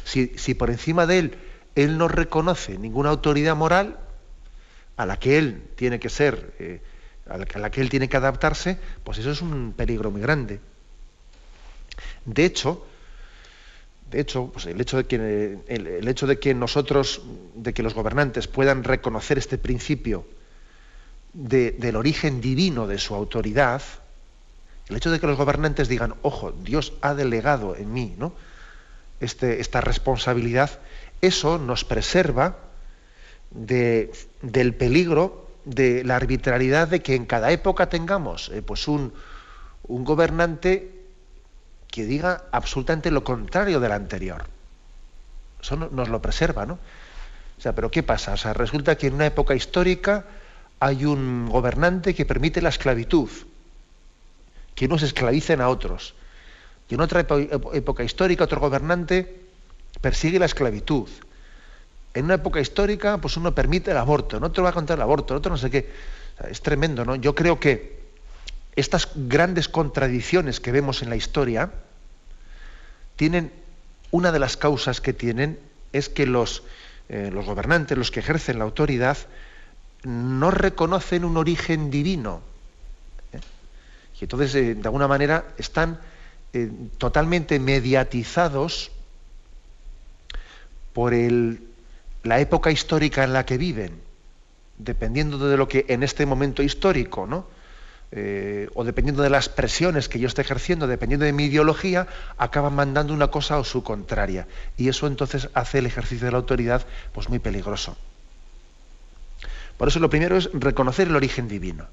Si, 0.04 0.54
por 0.54 0.70
encima 0.70 1.08
de 1.08 1.20
él 1.20 1.38
él 1.76 1.98
no 1.98 2.08
reconoce 2.08 2.78
ninguna 2.78 3.10
autoridad 3.10 3.56
moral 3.56 3.98
a 4.98 5.06
la 5.06 5.18
que 5.18 5.38
él 5.38 5.64
tiene 5.76 6.00
que 6.00 6.10
ser, 6.10 6.54
eh, 6.60 6.82
a, 7.28 7.38
la, 7.38 7.70
que 7.70 7.82
él 7.82 7.90
tiene 7.90 8.08
que 8.08 8.18
adaptarse, 8.18 8.78
pues 9.04 9.18
eso 9.18 9.32
es 9.32 9.42
un 9.42 9.74
peligro 9.74 10.12
muy 10.12 10.22
grande. 10.22 10.60
De 12.26 12.46
hecho, 12.46 12.86
de 14.12 14.22
hecho, 14.22 14.48
pues 14.54 14.66
el 14.68 14.80
hecho 14.80 14.98
de 14.98 15.06
que 15.06 15.60
el, 15.68 16.08
hecho 16.08 16.28
de 16.28 16.40
que 16.40 16.54
nosotros, 16.54 17.22
de 17.56 17.74
que 17.74 17.84
los 17.84 17.94
gobernantes 17.94 18.48
puedan 18.48 18.84
reconocer 18.84 19.38
este 19.38 19.58
principio 19.58 20.26
del 21.34 21.96
origen 21.96 22.40
divino 22.40 22.88
de 22.88 22.98
su 22.98 23.14
autoridad, 23.16 23.82
El 24.88 24.98
hecho 24.98 25.10
de 25.10 25.20
que 25.20 25.28
los 25.28 25.38
gobernantes 25.38 25.90
digan, 25.90 26.14
ojo, 26.22 26.52
Dios 26.52 26.94
ha 27.02 27.16
delegado 27.16 27.76
en 27.76 27.92
mí 27.92 28.16
¿no? 28.18 28.34
Este, 29.20 29.60
esta 29.60 29.82
responsabilidad, 29.82 30.80
eso 31.22 31.58
nos 31.58 31.84
preserva 31.84 32.65
del 33.52 34.74
peligro 34.76 35.46
de 35.66 36.04
la 36.04 36.16
arbitrariedad 36.16 36.88
de 36.88 37.02
que 37.02 37.16
en 37.16 37.26
cada 37.26 37.52
época 37.52 37.90
tengamos 37.90 38.50
eh, 38.50 38.62
pues 38.62 38.88
un, 38.88 39.14
gobernante 39.88 40.92
que 41.88 42.06
diga 42.06 42.46
absolutamente 42.52 43.12
lo 43.12 43.24
contrario 43.24 43.80
del 43.80 43.92
anterior. 43.92 44.46
Eso 45.62 45.76
nos 45.76 46.10
lo 46.10 46.22
preserva, 46.22 46.66
¿no? 46.66 46.80
O 47.58 47.62
sea, 47.62 47.74
pero 47.74 47.90
¿qué 47.92 48.04
pasa? 48.04 48.34
O 48.34 48.38
sea, 48.38 48.54
resulta 48.54 48.98
que 48.98 49.08
en 49.08 49.14
una 49.14 49.28
época 49.28 49.56
histórica 49.56 50.26
hay 50.80 51.06
un 51.06 51.48
gobernante 51.48 52.14
que 52.14 52.26
permite 52.26 52.62
la 52.62 52.70
esclavitud, 52.70 53.30
que 54.74 54.88
no 54.88 54.98
se 54.98 55.06
esclavicen 55.06 55.62
a 55.62 55.70
otros. 55.70 56.16
Y 56.90 56.96
en 56.96 57.02
otra 57.02 57.22
época 57.22 58.04
histórica 58.04 58.44
otro 58.44 58.60
gobernante 58.60 59.42
persigue 60.02 60.40
la 60.40 60.46
esclavitud. 60.46 61.10
En 62.16 62.26
una 62.26 62.36
época 62.36 62.62
histórica, 62.62 63.18
pues 63.18 63.36
uno 63.36 63.54
permite 63.54 63.92
el 63.92 63.98
aborto, 63.98 64.40
no 64.40 64.50
te 64.50 64.62
va 64.62 64.70
a 64.70 64.74
contar 64.74 64.98
el 64.98 65.02
aborto, 65.02 65.34
el 65.34 65.40
otro 65.40 65.52
no 65.52 65.58
sé 65.58 65.70
qué. 65.70 65.92
es 66.50 66.62
tremendo, 66.62 67.04
¿no? 67.04 67.16
Yo 67.16 67.36
creo 67.36 67.60
que 67.60 68.00
estas 68.78 69.10
grandes 69.16 69.68
contradicciones 69.68 70.62
que 70.62 70.72
vemos 70.72 71.02
en 71.02 71.10
la 71.10 71.18
historia 71.18 71.72
tienen, 73.18 73.52
una 74.12 74.32
de 74.32 74.40
las 74.40 74.56
causas 74.56 75.02
que 75.02 75.12
tienen 75.12 75.60
es 75.92 76.08
que 76.08 76.26
los, 76.26 76.64
eh, 77.10 77.32
los 77.34 77.46
gobernantes, 77.46 77.98
los 77.98 78.12
que 78.12 78.22
ejercen 78.22 78.60
la 78.60 78.64
autoridad, 78.64 79.18
no 80.04 80.52
reconocen 80.52 81.26
un 81.26 81.36
origen 81.36 81.92
divino. 81.92 82.42
¿eh? 83.34 83.40
Y 84.22 84.24
entonces, 84.24 84.56
eh, 84.56 84.76
de 84.76 84.88
alguna 84.88 85.10
manera, 85.10 85.46
están 85.58 86.00
totalmente 86.98 87.60
mediatizados 87.60 88.90
por 90.94 91.14
la 92.26 92.40
época 92.40 92.72
histórica 92.72 93.24
en 93.24 93.34
la 93.34 93.46
que 93.46 93.58
viven, 93.58 94.02
dependiendo 94.78 95.38
de 95.38 95.58
lo 95.58 95.68
que 95.68 95.86
en 95.90 96.04
este 96.04 96.26
momento 96.26 96.64
histórico, 96.64 97.28
¿no? 97.28 97.48
o 98.76 98.84
dependiendo 98.86 99.24
de 99.24 99.30
las 99.30 99.50
presiones 99.50 100.08
que 100.08 100.20
yo 100.20 100.28
esté 100.28 100.42
ejerciendo, 100.42 100.88
dependiendo 100.88 101.26
de 101.26 101.34
mi 101.34 101.46
ideología, 101.46 102.08
acaban 102.38 102.74
mandando 102.74 103.14
una 103.14 103.28
cosa 103.28 103.60
o 103.60 103.66
su 103.66 103.84
contraria. 103.84 104.48
Y 104.78 104.88
eso 104.88 105.08
entonces 105.08 105.50
hace 105.54 105.80
el 105.80 105.86
ejercicio 105.86 106.26
de 106.26 106.32
la 106.32 106.38
autoridad 106.38 106.86
pues, 107.12 107.28
muy 107.28 107.40
peligroso. 107.40 107.98
Por 109.78 109.90
eso 109.90 110.00
lo 110.00 110.10
primero 110.10 110.38
es 110.38 110.50
reconocer 110.54 111.10
el 111.10 111.16
origen 111.16 111.50
divino. 111.50 111.88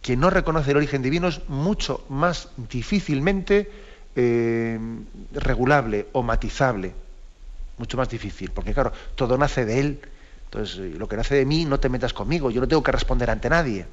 Quien 0.00 0.20
no 0.20 0.30
reconoce 0.30 0.70
el 0.70 0.78
origen 0.78 1.02
divino 1.02 1.28
es 1.28 1.46
mucho 1.48 2.04
más 2.08 2.48
difícilmente 2.56 3.70
eh, 4.14 4.78
regulable 5.32 6.06
o 6.12 6.22
matizable. 6.22 6.94
Mucho 7.78 7.96
más 7.96 8.08
difícil, 8.08 8.50
porque 8.50 8.72
claro, 8.72 8.92
todo 9.14 9.36
nace 9.36 9.64
de 9.64 9.80
él. 9.80 10.00
Entonces, 10.44 10.96
lo 10.96 11.08
que 11.08 11.16
nace 11.16 11.34
de 11.34 11.44
mí, 11.44 11.64
no 11.64 11.80
te 11.80 11.88
metas 11.88 12.12
conmigo, 12.12 12.50
yo 12.50 12.60
no 12.60 12.68
tengo 12.68 12.82
que 12.82 12.92
responder 12.92 13.30
ante 13.30 13.50
nadie. 13.50 13.86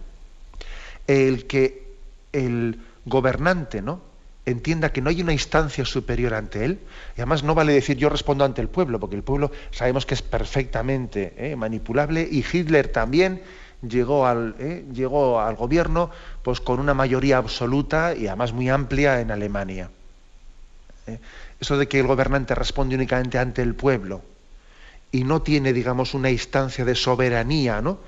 El 1.07 1.47
que 1.47 1.93
el 2.31 2.79
gobernante, 3.05 3.81
¿no? 3.81 4.13
entienda 4.45 4.91
que 4.91 5.01
no 5.01 5.09
hay 5.09 5.21
una 5.21 5.33
instancia 5.33 5.85
superior 5.85 6.33
ante 6.33 6.65
él, 6.65 6.79
y 7.15 7.21
además 7.21 7.43
no 7.43 7.55
vale 7.55 7.73
decir 7.73 7.97
yo 7.97 8.09
respondo 8.09 8.43
ante 8.43 8.61
el 8.61 8.67
pueblo, 8.67 8.99
porque 8.99 9.15
el 9.15 9.23
pueblo 9.23 9.51
sabemos 9.71 10.05
que 10.05 10.15
es 10.15 10.21
perfectamente 10.21 11.33
eh, 11.37 11.55
manipulable, 11.55 12.27
y 12.29 12.43
Hitler 12.51 12.89
también 12.89 13.41
llegó 13.81 14.25
al, 14.25 14.55
eh, 14.59 14.85
llegó 14.93 15.39
al 15.39 15.55
gobierno 15.55 16.09
pues, 16.41 16.59
con 16.59 16.79
una 16.79 16.93
mayoría 16.93 17.37
absoluta 17.37 18.15
y 18.15 18.27
además 18.27 18.53
muy 18.53 18.69
amplia 18.69 19.21
en 19.21 19.31
Alemania. 19.31 19.89
Eh, 21.07 21.19
eso 21.63 21.77
de 21.77 21.87
que 21.87 21.99
el 21.99 22.07
gobernante 22.07 22.53
responde 22.55 22.95
únicamente 22.95 23.39
ante 23.39 23.61
el 23.61 23.73
pueblo 23.73 24.21
y 25.11 25.23
no 25.23 25.41
tiene, 25.41 25.73
digamos, 25.73 26.13
una 26.13 26.29
instancia 26.29 26.85
de 26.85 26.95
soberanía 26.95 27.81
¿no? 27.81 27.99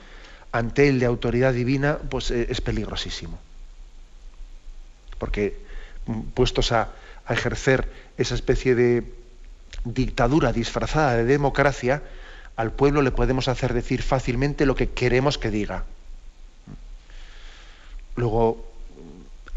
ante 0.52 0.88
él 0.88 1.00
de 1.00 1.06
autoridad 1.06 1.54
divina, 1.54 1.98
pues 2.10 2.32
es 2.32 2.62
peligrosísimo. 2.62 3.40
Porque 5.18 5.58
puestos 6.34 6.72
a, 6.72 6.92
ejercer 7.28 7.92
esa 8.18 8.36
especie 8.36 8.76
de 8.76 9.12
dictadura 9.84 10.54
disfrazada 10.54 11.16
de 11.16 11.26
democracia, 11.26 12.04
al 12.56 12.72
pueblo 12.72 13.02
le 13.02 13.10
podemos 13.10 13.48
hacer 13.48 13.74
decir 13.74 14.04
fácilmente 14.04 14.68
lo 14.68 14.76
que 14.76 14.92
queremos 14.92 15.40
que 15.40 15.50
diga. 15.50 15.86
Luego, 18.16 18.72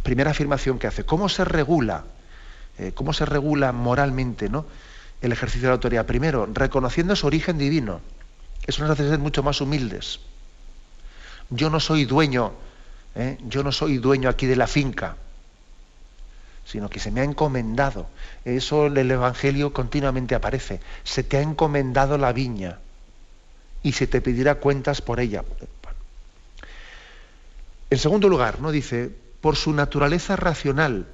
primera 0.02 0.30
afirmación 0.30 0.78
que 0.78 0.86
hace, 0.86 1.04
¿cómo 1.04 1.28
se 1.28 1.44
regula? 1.44 2.04
Eh, 2.78 2.92
¿Cómo 2.94 3.12
se 3.12 3.24
regula 3.24 3.72
moralmente 3.72 4.48
¿no? 4.48 4.66
el 5.20 5.32
ejercicio 5.32 5.62
de 5.62 5.68
la 5.68 5.74
autoridad? 5.74 6.06
Primero, 6.06 6.48
reconociendo 6.52 7.16
su 7.16 7.26
origen 7.26 7.58
divino. 7.58 8.00
Eso 8.66 8.82
nos 8.82 8.90
hace 8.90 9.08
ser 9.08 9.18
mucho 9.18 9.42
más 9.42 9.60
humildes. 9.60 10.20
Yo 11.50 11.70
no 11.70 11.80
soy 11.80 12.04
dueño, 12.04 12.52
¿eh? 13.14 13.38
yo 13.46 13.62
no 13.62 13.72
soy 13.72 13.98
dueño 13.98 14.28
aquí 14.28 14.46
de 14.46 14.56
la 14.56 14.66
finca 14.66 15.16
sino 16.68 16.90
que 16.90 17.00
se 17.00 17.10
me 17.10 17.22
ha 17.22 17.24
encomendado. 17.24 18.08
Eso 18.44 18.88
en 18.88 18.98
el 18.98 19.10
Evangelio 19.10 19.72
continuamente 19.72 20.34
aparece. 20.34 20.80
Se 21.02 21.22
te 21.22 21.38
ha 21.38 21.40
encomendado 21.40 22.18
la 22.18 22.30
viña 22.34 22.78
y 23.82 23.92
se 23.92 24.06
te 24.06 24.20
pedirá 24.20 24.56
cuentas 24.56 25.00
por 25.00 25.18
ella. 25.18 25.44
En 27.88 27.98
segundo 27.98 28.28
lugar, 28.28 28.60
¿no? 28.60 28.70
dice, 28.70 29.10
por 29.40 29.56
su 29.56 29.72
naturaleza 29.72 30.36
racional. 30.36 31.06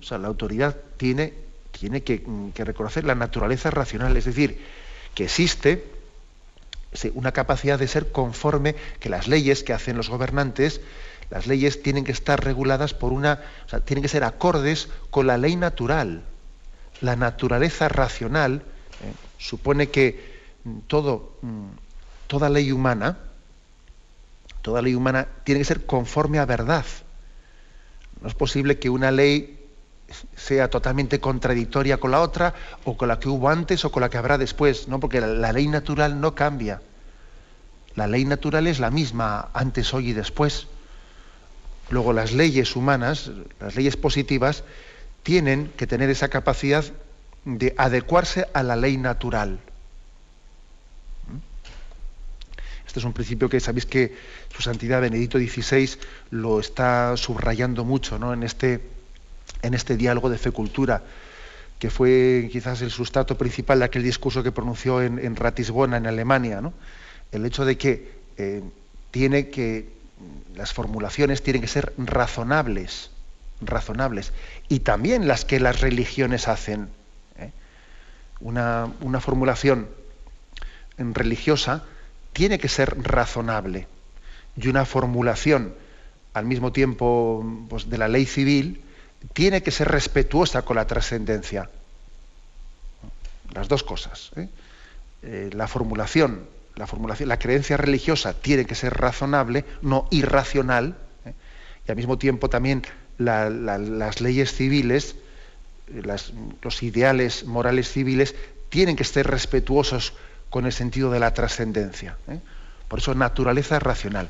O 0.00 0.02
sea, 0.02 0.18
la 0.18 0.28
autoridad 0.28 0.76
tiene, 0.96 1.34
tiene 1.70 2.02
que, 2.02 2.24
que 2.54 2.64
reconocer 2.64 3.04
la 3.04 3.14
naturaleza 3.14 3.70
racional, 3.70 4.16
es 4.16 4.24
decir, 4.24 4.60
que 5.14 5.24
existe 5.24 5.84
una 7.14 7.32
capacidad 7.32 7.78
de 7.78 7.88
ser 7.88 8.12
conforme 8.12 8.76
que 9.00 9.08
las 9.08 9.26
leyes 9.26 9.64
que 9.64 9.72
hacen 9.72 9.96
los 9.96 10.08
gobernantes 10.08 10.80
las 11.30 11.46
leyes 11.46 11.82
tienen 11.82 12.04
que 12.04 12.12
estar 12.12 12.42
reguladas 12.42 12.94
por 12.94 13.12
una, 13.12 13.40
o 13.66 13.68
sea, 13.68 13.80
tienen 13.80 14.02
que 14.02 14.08
ser 14.08 14.24
acordes 14.24 14.88
con 15.10 15.26
la 15.26 15.38
ley 15.38 15.56
natural. 15.56 16.22
La 17.00 17.16
naturaleza 17.16 17.88
racional 17.88 18.62
eh, 19.02 19.12
supone 19.38 19.88
que 19.90 20.34
todo, 20.86 21.36
mm, 21.42 21.68
toda 22.26 22.48
ley 22.48 22.72
humana, 22.72 23.18
toda 24.62 24.82
ley 24.82 24.94
humana 24.94 25.26
tiene 25.44 25.60
que 25.60 25.64
ser 25.64 25.86
conforme 25.86 26.38
a 26.38 26.46
verdad. 26.46 26.84
No 28.20 28.28
es 28.28 28.34
posible 28.34 28.78
que 28.78 28.90
una 28.90 29.10
ley 29.10 29.53
sea 30.36 30.70
totalmente 30.70 31.20
contradictoria 31.20 31.98
con 31.98 32.10
la 32.10 32.20
otra, 32.20 32.54
o 32.84 32.96
con 32.96 33.08
la 33.08 33.18
que 33.18 33.28
hubo 33.28 33.48
antes 33.48 33.84
o 33.84 33.90
con 33.90 34.00
la 34.00 34.10
que 34.10 34.18
habrá 34.18 34.38
después, 34.38 34.88
¿no? 34.88 35.00
porque 35.00 35.20
la, 35.20 35.52
ley 35.52 35.68
natural 35.68 36.20
no 36.20 36.34
cambia. 36.34 36.80
La 37.94 38.06
ley 38.06 38.24
natural 38.24 38.66
es 38.66 38.80
la 38.80 38.90
misma 38.90 39.50
antes, 39.54 39.94
hoy 39.94 40.10
y 40.10 40.12
después. 40.12 40.66
Luego 41.90 42.12
las 42.12 42.32
leyes 42.32 42.76
humanas, 42.76 43.30
las 43.60 43.76
leyes 43.76 43.96
positivas, 43.96 44.64
tienen 45.22 45.72
que 45.76 45.86
tener 45.86 46.10
esa 46.10 46.28
capacidad 46.28 46.84
de 47.44 47.74
adecuarse 47.76 48.46
a 48.52 48.62
la 48.62 48.76
ley 48.76 48.96
natural. 48.96 49.60
Este 52.86 53.00
es 53.00 53.06
un 53.06 53.12
principio 53.12 53.48
que 53.48 53.58
sabéis 53.58 53.86
que 53.86 54.14
su 54.54 54.62
santidad 54.62 55.00
Benedito 55.00 55.38
XVI 55.38 55.98
lo 56.30 56.60
está 56.60 57.16
subrayando 57.16 57.84
mucho 57.84 58.20
¿no? 58.20 58.32
en, 58.32 58.44
este, 58.44 58.80
en 59.64 59.74
este 59.74 59.96
diálogo 59.96 60.28
de 60.28 60.38
fe 60.38 60.50
cultura, 60.50 61.02
que 61.78 61.90
fue 61.90 62.48
quizás 62.52 62.82
el 62.82 62.90
sustrato 62.90 63.36
principal 63.36 63.78
de 63.78 63.86
aquel 63.86 64.02
discurso 64.02 64.42
que 64.42 64.52
pronunció 64.52 65.02
en, 65.02 65.36
Ratisbona, 65.36 65.96
en 65.96 66.06
Alemania. 66.06 66.60
¿no? 66.60 66.72
El 67.32 67.44
hecho 67.46 67.64
de 67.64 67.76
que 67.76 68.12
eh, 68.36 68.62
tiene 69.10 69.48
que 69.48 69.88
las 70.54 70.72
formulaciones 70.72 71.42
tienen 71.42 71.62
que 71.62 71.68
ser 71.68 71.92
razonables, 71.96 73.10
razonables, 73.60 74.32
y 74.68 74.80
también 74.80 75.26
las 75.26 75.44
que 75.44 75.58
las 75.58 75.80
religiones 75.80 76.46
hacen. 76.46 76.88
¿eh? 77.38 77.50
Una, 78.40 78.92
formulación 79.20 79.88
religiosa 80.96 81.84
tiene 82.32 82.58
que 82.58 82.68
ser 82.68 83.02
razonable, 83.02 83.88
y 84.56 84.68
una 84.68 84.84
formulación 84.84 85.74
al 86.34 86.44
mismo 86.44 86.72
tiempo 86.72 87.44
pues, 87.68 87.88
de 87.88 87.98
la 87.98 88.08
ley 88.08 88.26
civil 88.26 88.83
tiene 89.32 89.62
que 89.62 89.70
ser 89.70 89.88
respetuosa 89.88 90.62
con 90.62 90.76
la 90.76 90.86
trascendencia. 90.86 91.70
Las 93.52 93.68
dos 93.68 93.82
cosas. 93.82 94.30
¿eh? 94.36 94.48
Eh, 95.22 95.50
la 95.52 95.68
formulación 95.68 96.46
la 96.76 96.86
formulación, 96.86 97.28
la 97.28 97.38
creencia 97.38 97.76
religiosa 97.76 98.34
tiene 98.34 98.64
que 98.64 98.74
ser 98.74 98.94
razonable, 98.94 99.64
no 99.82 100.08
irracional, 100.10 100.96
¿eh? 101.24 101.32
y 101.86 101.90
al 101.90 101.96
mismo 101.96 102.18
tiempo 102.18 102.48
también 102.48 102.82
las 103.18 104.20
leyes 104.20 104.52
civiles, 104.52 105.14
los 105.86 106.82
ideales 106.82 107.44
morales 107.44 107.90
civiles, 107.90 108.34
tienen 108.70 108.96
que 108.96 109.04
ser 109.04 109.28
respetuosos 109.28 110.14
con 110.50 110.66
el 110.66 110.72
sentido 110.72 111.10
de 111.12 111.20
la 111.20 111.32
trascendencia. 111.32 112.16
Por 112.88 112.98
eso 112.98 113.14
naturaleza 113.14 113.78
racional. 113.78 114.28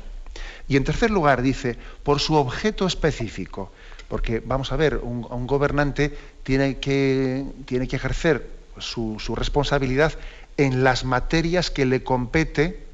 Y 0.67 0.77
en 0.77 0.83
tercer 0.83 1.09
lugar 1.09 1.41
dice, 1.41 1.77
por 2.03 2.19
su 2.19 2.35
objeto 2.35 2.85
específico, 2.85 3.71
porque 4.07 4.41
vamos 4.45 4.71
a 4.71 4.75
ver, 4.75 4.97
un, 4.97 5.25
un 5.29 5.47
gobernante 5.47 6.15
tiene 6.43 6.77
que, 6.77 7.45
tiene 7.65 7.87
que 7.87 7.95
ejercer 7.95 8.55
su, 8.77 9.35
responsabilidad 9.35 10.13
en 10.57 10.83
las 10.83 11.05
materias 11.05 11.71
que 11.71 11.85
le 11.85 12.03
compete 12.03 12.85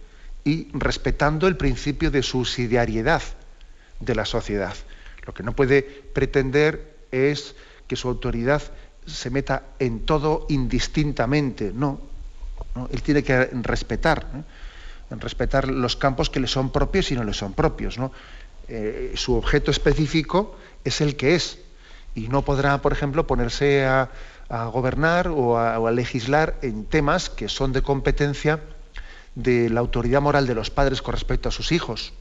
y 0.43 0.67
respetando 0.73 1.47
el 1.47 1.57
principio 1.57 2.11
de 2.11 2.23
subsidiariedad 2.23 3.21
de 3.99 4.15
la 4.15 4.25
sociedad. 4.25 4.73
Lo 5.25 5.33
que 5.33 5.43
no 5.43 5.53
puede 5.53 5.83
pretender 5.83 6.95
es 7.11 7.55
que 7.87 7.95
su 7.95 8.07
autoridad 8.07 8.61
se 9.05 9.29
meta 9.29 9.63
en 9.79 10.05
todo 10.05 10.45
indistintamente, 10.49 11.71
no. 11.73 11.99
Él 12.91 13.01
tiene 13.01 13.23
que 13.23 13.45
respetar, 13.45 14.25
respetar 15.09 15.67
los 15.67 15.97
campos 15.97 16.29
que 16.29 16.39
le 16.39 16.47
son 16.47 16.71
propios 16.71 17.11
y 17.11 17.15
no 17.15 17.23
le 17.23 17.33
son 17.33 17.53
propios. 17.53 17.97
Eh, 18.67 19.13
su 19.15 19.35
objeto 19.35 19.71
específico 19.71 20.55
es 20.83 21.01
el 21.01 21.15
que 21.15 21.35
es 21.35 21.59
y 22.15 22.27
no 22.27 22.43
podrá, 22.43 22.81
por 22.81 22.93
ejemplo, 22.93 23.27
ponerse 23.27 23.85
a, 23.85 24.09
gobernar 24.73 25.29
o 25.29 25.57
a, 25.57 25.91
legislar 25.91 26.57
en 26.61 26.83
temas 26.83 27.29
que 27.29 27.47
son 27.47 27.71
de 27.71 27.81
competencia 27.81 28.59
de 29.35 29.69
la 29.69 29.79
autoridad 29.79 30.21
moral 30.21 30.45
de 30.45 30.55
los 30.55 30.69
padres 30.69 31.01
con 31.01 31.13
respecto 31.13 31.47
a 31.47 31.53
sus 31.53 31.71
hijos. 31.71 32.11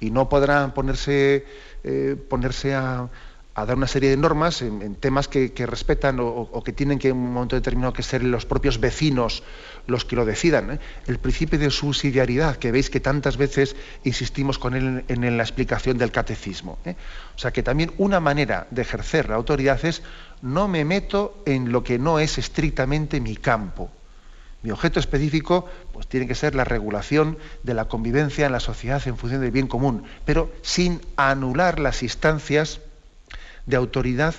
Y 0.00 0.10
no 0.10 0.30
podrán 0.30 0.72
ponerse, 0.72 1.44
eh, 1.84 2.16
ponerse 2.30 2.74
a, 2.74 3.10
a 3.54 3.66
dar 3.66 3.76
una 3.76 3.86
serie 3.86 4.10
de 4.10 4.16
normas 4.16 4.62
en, 4.62 4.96
temas 4.96 5.28
que, 5.28 5.52
respetan 5.66 6.18
o, 6.20 6.62
que 6.64 6.72
tienen 6.72 6.98
que 6.98 7.08
en 7.08 7.16
un 7.16 7.32
momento 7.32 7.54
determinado 7.54 7.92
que 7.92 8.02
ser 8.02 8.24
los 8.24 8.46
propios 8.46 8.80
vecinos 8.80 9.44
los 9.86 10.04
que 10.04 10.16
lo 10.16 10.24
decidan. 10.24 10.72
¿eh? 10.72 10.78
El 11.06 11.18
principio 11.18 11.58
de 11.58 11.70
subsidiariedad, 11.70 12.56
que 12.56 12.72
veis 12.72 12.90
que 12.90 12.98
tantas 12.98 13.36
veces 13.36 13.76
insistimos 14.02 14.58
con 14.58 14.74
él 14.74 15.04
en, 15.06 15.36
la 15.36 15.42
explicación 15.42 15.98
del 15.98 16.10
catecismo. 16.10 16.78
¿eh? 16.84 16.96
O 17.36 17.38
sea 17.38 17.52
que 17.52 17.62
también 17.62 17.92
una 17.96 18.18
manera 18.18 18.66
de 18.70 18.82
ejercer 18.82 19.28
la 19.28 19.36
autoridad 19.36 19.84
es 19.84 20.02
no 20.42 20.66
me 20.66 20.84
meto 20.84 21.40
en 21.46 21.70
lo 21.70 21.84
que 21.84 21.98
no 21.98 22.18
es 22.18 22.38
estrictamente 22.38 23.20
mi 23.20 23.36
campo. 23.36 23.90
Mi 24.62 24.70
objeto 24.70 24.98
específico 24.98 25.68
pues, 25.92 26.08
tiene 26.08 26.26
que 26.26 26.34
ser 26.34 26.54
la 26.54 26.64
regulación 26.64 27.38
de 27.62 27.74
la 27.74 27.84
convivencia 27.84 28.46
en 28.46 28.52
la 28.52 28.60
sociedad 28.60 29.00
en 29.06 29.18
función 29.18 29.42
del 29.42 29.50
bien 29.50 29.68
común, 29.68 30.04
pero 30.24 30.50
sin 30.62 31.02
anular 31.16 31.78
las 31.78 32.02
instancias 32.02 32.80
de 33.66 33.76
autoridad 33.76 34.34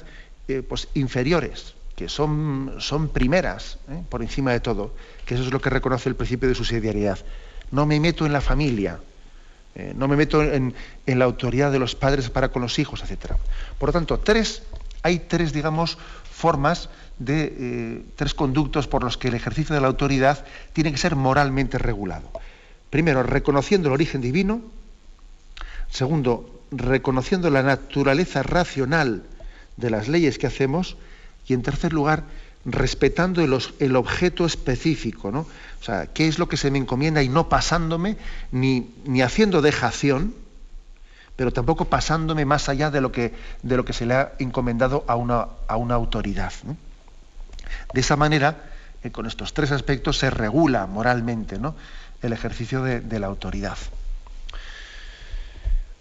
eh, 0.48 0.62
pues, 0.68 0.88
inferiores, 0.94 1.76
que 1.96 2.10
son, 2.10 2.76
son 2.80 3.10
primeras, 3.10 3.80
¿eh? 3.90 4.04
por 4.10 4.22
encima 4.22 4.52
de 4.52 4.60
todo, 4.60 4.94
que 5.26 5.36
eso 5.36 5.44
es 5.44 5.52
lo 5.52 5.60
que 5.62 5.70
reconoce 5.70 6.10
el 6.10 6.16
principio 6.16 6.48
de 6.50 6.56
subsidiariedad. 6.56 7.20
No 7.72 7.86
me 7.86 8.00
meto 8.00 8.26
en 8.26 8.34
la 8.34 8.42
familia, 8.42 9.00
eh, 9.76 9.94
no 9.96 10.08
me 10.08 10.16
meto 10.16 10.44
en, 10.44 10.74
la 11.06 11.26
autoridad 11.26 11.72
de 11.72 11.80
los 11.80 11.96
padres 11.96 12.30
para 12.30 12.50
con 12.50 12.62
los 12.62 12.78
hijos, 12.80 13.04
etc. 13.04 13.34
Por 13.80 13.90
lo 13.90 13.94
tanto, 13.94 14.20
tres, 14.20 14.64
hay 15.02 15.20
tres, 15.20 15.52
digamos, 15.52 15.98
formas 16.32 16.90
de 17.18 18.04
tres 18.18 18.34
conductos 18.34 18.88
por 18.88 19.02
los 19.04 19.18
que 19.18 19.30
el 19.30 19.36
ejercicio 19.36 19.74
de 19.74 19.80
la 19.80 19.88
autoridad 19.88 20.46
tiene 20.74 20.92
que 20.92 20.98
ser 20.98 21.16
moralmente 21.16 21.78
regulado. 21.78 22.30
Primero, 22.90 23.24
reconociendo 23.24 23.88
el 23.88 23.94
origen 23.94 24.22
divino. 24.22 24.62
Segundo, 25.90 26.55
reconociendo 26.72 27.50
la 27.50 27.64
naturaleza 27.64 28.44
racional 28.44 29.24
de 29.78 29.90
las 29.90 30.08
leyes 30.08 30.38
que 30.38 30.48
hacemos 30.48 30.98
y 31.48 31.54
en 31.54 31.62
tercer 31.62 31.94
lugar 31.94 32.24
respetando 32.66 33.42
el, 33.42 33.96
objeto 33.96 34.46
específico, 34.46 35.32
¿no? 35.32 35.42
O 35.42 35.84
sea, 35.84 36.08
qué 36.08 36.28
es 36.28 36.40
lo 36.40 36.50
que 36.50 36.58
se 36.58 36.72
me 36.72 36.80
encomienda 36.80 37.22
y 37.22 37.30
no 37.30 37.48
pasándome 37.48 38.18
ni, 38.52 38.90
ni 39.06 39.22
haciendo 39.22 39.62
dejación, 39.62 40.34
pero 41.36 41.54
tampoco 41.54 41.86
pasándome 41.86 42.46
más 42.46 42.68
allá 42.70 42.90
de 42.90 43.02
lo 43.02 43.12
que, 43.12 43.36
de 43.62 43.78
lo 43.78 43.86
que 43.86 43.94
se 43.94 44.08
le 44.08 44.16
ha 44.16 44.34
encomendado 44.40 45.04
a 45.08 45.16
una, 45.16 45.48
a 45.68 45.78
una 45.78 45.94
autoridad. 45.94 46.54
De 47.94 48.02
esa 48.02 48.16
manera, 48.16 48.64
eh, 49.04 49.12
con 49.12 49.28
estos 49.28 49.54
tres 49.54 49.72
aspectos 49.72 50.18
se 50.18 50.32
regula 50.32 50.88
moralmente 50.88 51.60
el 52.24 52.34
ejercicio 52.34 52.82
de 52.82 53.20
la 53.20 53.28
autoridad. 53.28 53.78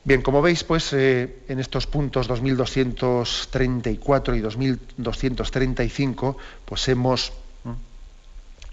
Bien, 0.05 0.21
como 0.21 0.43
veis, 0.43 0.65
pues 0.65 0.93
eh, 0.93 1.39
en 1.49 1.61
estos 1.61 1.87
puntos 1.87 2.29
2234 2.29 4.37
y 4.37 4.41
2235, 4.41 6.37
pues 6.67 6.89
hemos, 6.89 7.33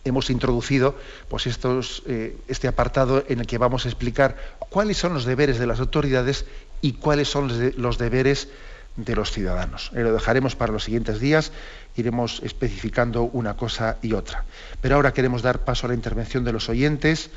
hemos 0.04 0.30
introducido 0.30 0.98
pues 1.30 1.48
eh, 1.48 2.36
este 2.50 2.68
apartado 2.68 3.24
en 3.30 3.40
el 3.40 3.48
que 3.48 3.58
vamos 3.58 3.86
a 3.86 3.88
explicar 3.88 4.36
cuáles 4.68 4.98
son 4.98 5.14
los 5.14 5.24
deberes 5.24 5.58
de 5.58 5.68
las 5.68 5.80
autoridades 5.80 6.44
y 6.82 6.92
cuáles 6.94 7.30
son 7.30 7.50
los, 7.78 7.98
deberes 7.98 8.50
de 8.98 9.16
los 9.16 9.32
ciudadanos. 9.32 9.92
Eh, 9.96 10.02
lo 10.02 10.12
dejaremos 10.12 10.58
para 10.58 10.74
los 10.74 10.84
siguientes 10.84 11.22
días, 11.22 11.54
iremos 11.96 12.42
especificando 12.44 13.24
una 13.24 13.56
cosa 13.56 13.96
y 14.02 14.12
otra. 14.12 14.44
Pero 14.82 14.96
ahora 14.96 15.14
queremos 15.14 15.44
dar 15.44 15.64
paso 15.64 15.86
a 15.86 15.90
la 15.92 15.96
intervención 15.96 16.44
de 16.44 16.52
los 16.52 16.68
oyentes. 16.68 17.30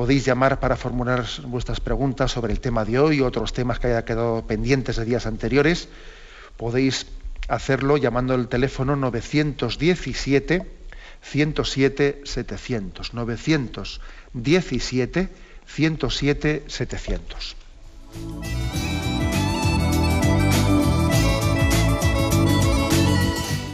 Podéis 0.00 0.24
llamar 0.24 0.60
para 0.60 0.76
formular 0.76 1.26
vuestras 1.44 1.78
preguntas 1.78 2.32
sobre 2.32 2.54
el 2.54 2.60
tema 2.60 2.86
de 2.86 2.98
hoy 2.98 3.20
otros 3.20 3.52
temas 3.52 3.78
que 3.78 3.88
haya 3.88 4.06
quedado 4.06 4.46
pendientes 4.46 4.96
de 4.96 5.04
días 5.04 5.26
anteriores. 5.26 5.90
Podéis 6.56 7.06
hacerlo 7.48 7.98
llamando 7.98 8.32
al 8.32 8.48
teléfono 8.48 8.96
917 8.96 10.62
107 11.20 12.22
700. 12.24 13.12
917 13.12 15.28
107 15.66 16.62
700. 16.66 17.56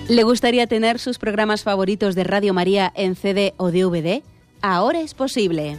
¿Le 0.09 0.23
gustaría 0.25 0.67
tener 0.67 0.99
sus 0.99 1.19
programas 1.19 1.63
favoritos 1.63 2.17
de 2.17 2.25
Radio 2.25 2.53
María 2.53 2.93
en 2.97 3.15
CD 3.15 3.55
o 3.59 3.71
DVD? 3.71 4.25
Ahora 4.61 5.01
es 5.01 5.15
posible. 5.15 5.79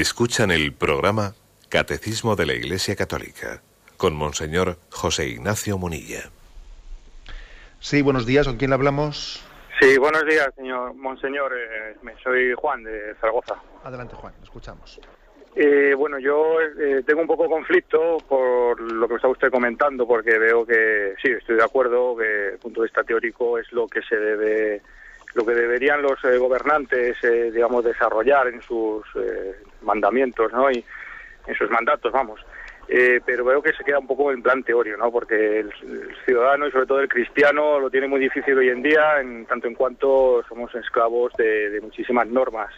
Escuchan 0.00 0.50
el 0.50 0.74
programa 0.74 1.32
Catecismo 1.70 2.36
de 2.36 2.44
la 2.44 2.52
Iglesia 2.52 2.94
Católica, 2.96 3.62
con 3.96 4.14
Monseñor 4.14 4.76
José 4.90 5.26
Ignacio 5.26 5.78
Munilla. 5.78 6.24
Sí, 7.80 8.02
buenos 8.02 8.26
días, 8.26 8.46
¿con 8.46 8.58
quién 8.58 8.74
hablamos? 8.74 9.42
Sí, 9.80 9.96
buenos 9.96 10.26
días, 10.26 10.50
señor 10.54 10.92
Monseñor. 10.92 11.50
Eh, 11.56 11.96
soy 12.22 12.52
Juan 12.52 12.84
de 12.84 13.14
Zaragoza. 13.14 13.54
Adelante, 13.84 14.14
Juan, 14.16 14.34
escuchamos. 14.42 15.00
Eh, 15.54 15.94
bueno, 15.96 16.18
yo 16.18 16.60
eh, 16.60 17.02
tengo 17.06 17.22
un 17.22 17.26
poco 17.26 17.48
conflicto 17.48 18.18
por 18.28 18.78
lo 18.78 19.08
que 19.08 19.14
está 19.14 19.28
usted 19.28 19.50
comentando, 19.50 20.06
porque 20.06 20.38
veo 20.38 20.66
que 20.66 21.14
sí, 21.22 21.30
estoy 21.30 21.56
de 21.56 21.64
acuerdo 21.64 22.14
que 22.18 22.24
desde 22.24 22.52
el 22.52 22.58
punto 22.58 22.82
de 22.82 22.88
vista 22.88 23.02
teórico 23.02 23.56
es 23.56 23.72
lo 23.72 23.86
que 23.88 24.02
se 24.02 24.16
debe, 24.16 24.82
lo 25.36 25.46
que 25.46 25.54
deberían 25.54 26.02
los 26.02 26.20
gobernantes, 26.22 27.18
digamos, 27.52 27.84
desarrollar 27.84 28.48
en 28.48 28.60
sus 28.62 29.04
mandamientos, 29.82 30.52
¿no? 30.52 30.70
Y, 30.70 30.84
en 31.46 31.54
sus 31.54 31.70
mandatos, 31.70 32.12
vamos. 32.12 32.40
Eh, 32.88 33.20
pero 33.24 33.44
veo 33.44 33.62
que 33.62 33.72
se 33.72 33.82
queda 33.82 33.98
un 33.98 34.06
poco 34.06 34.30
en 34.30 34.42
plan 34.42 34.62
teórico, 34.62 34.96
¿no? 34.96 35.10
Porque 35.10 35.60
el, 35.60 35.72
ciudadano 36.24 36.68
y 36.68 36.70
sobre 36.70 36.86
todo 36.86 37.00
el 37.00 37.08
cristiano 37.08 37.80
lo 37.80 37.90
tiene 37.90 38.06
muy 38.06 38.20
difícil 38.20 38.56
hoy 38.56 38.68
en 38.68 38.82
día, 38.82 39.20
en 39.20 39.44
tanto 39.46 39.66
en 39.66 39.74
cuanto 39.74 40.44
somos 40.48 40.72
esclavos 40.74 41.32
de, 41.36 41.78
muchísimas 41.82 42.26
normas 42.28 42.72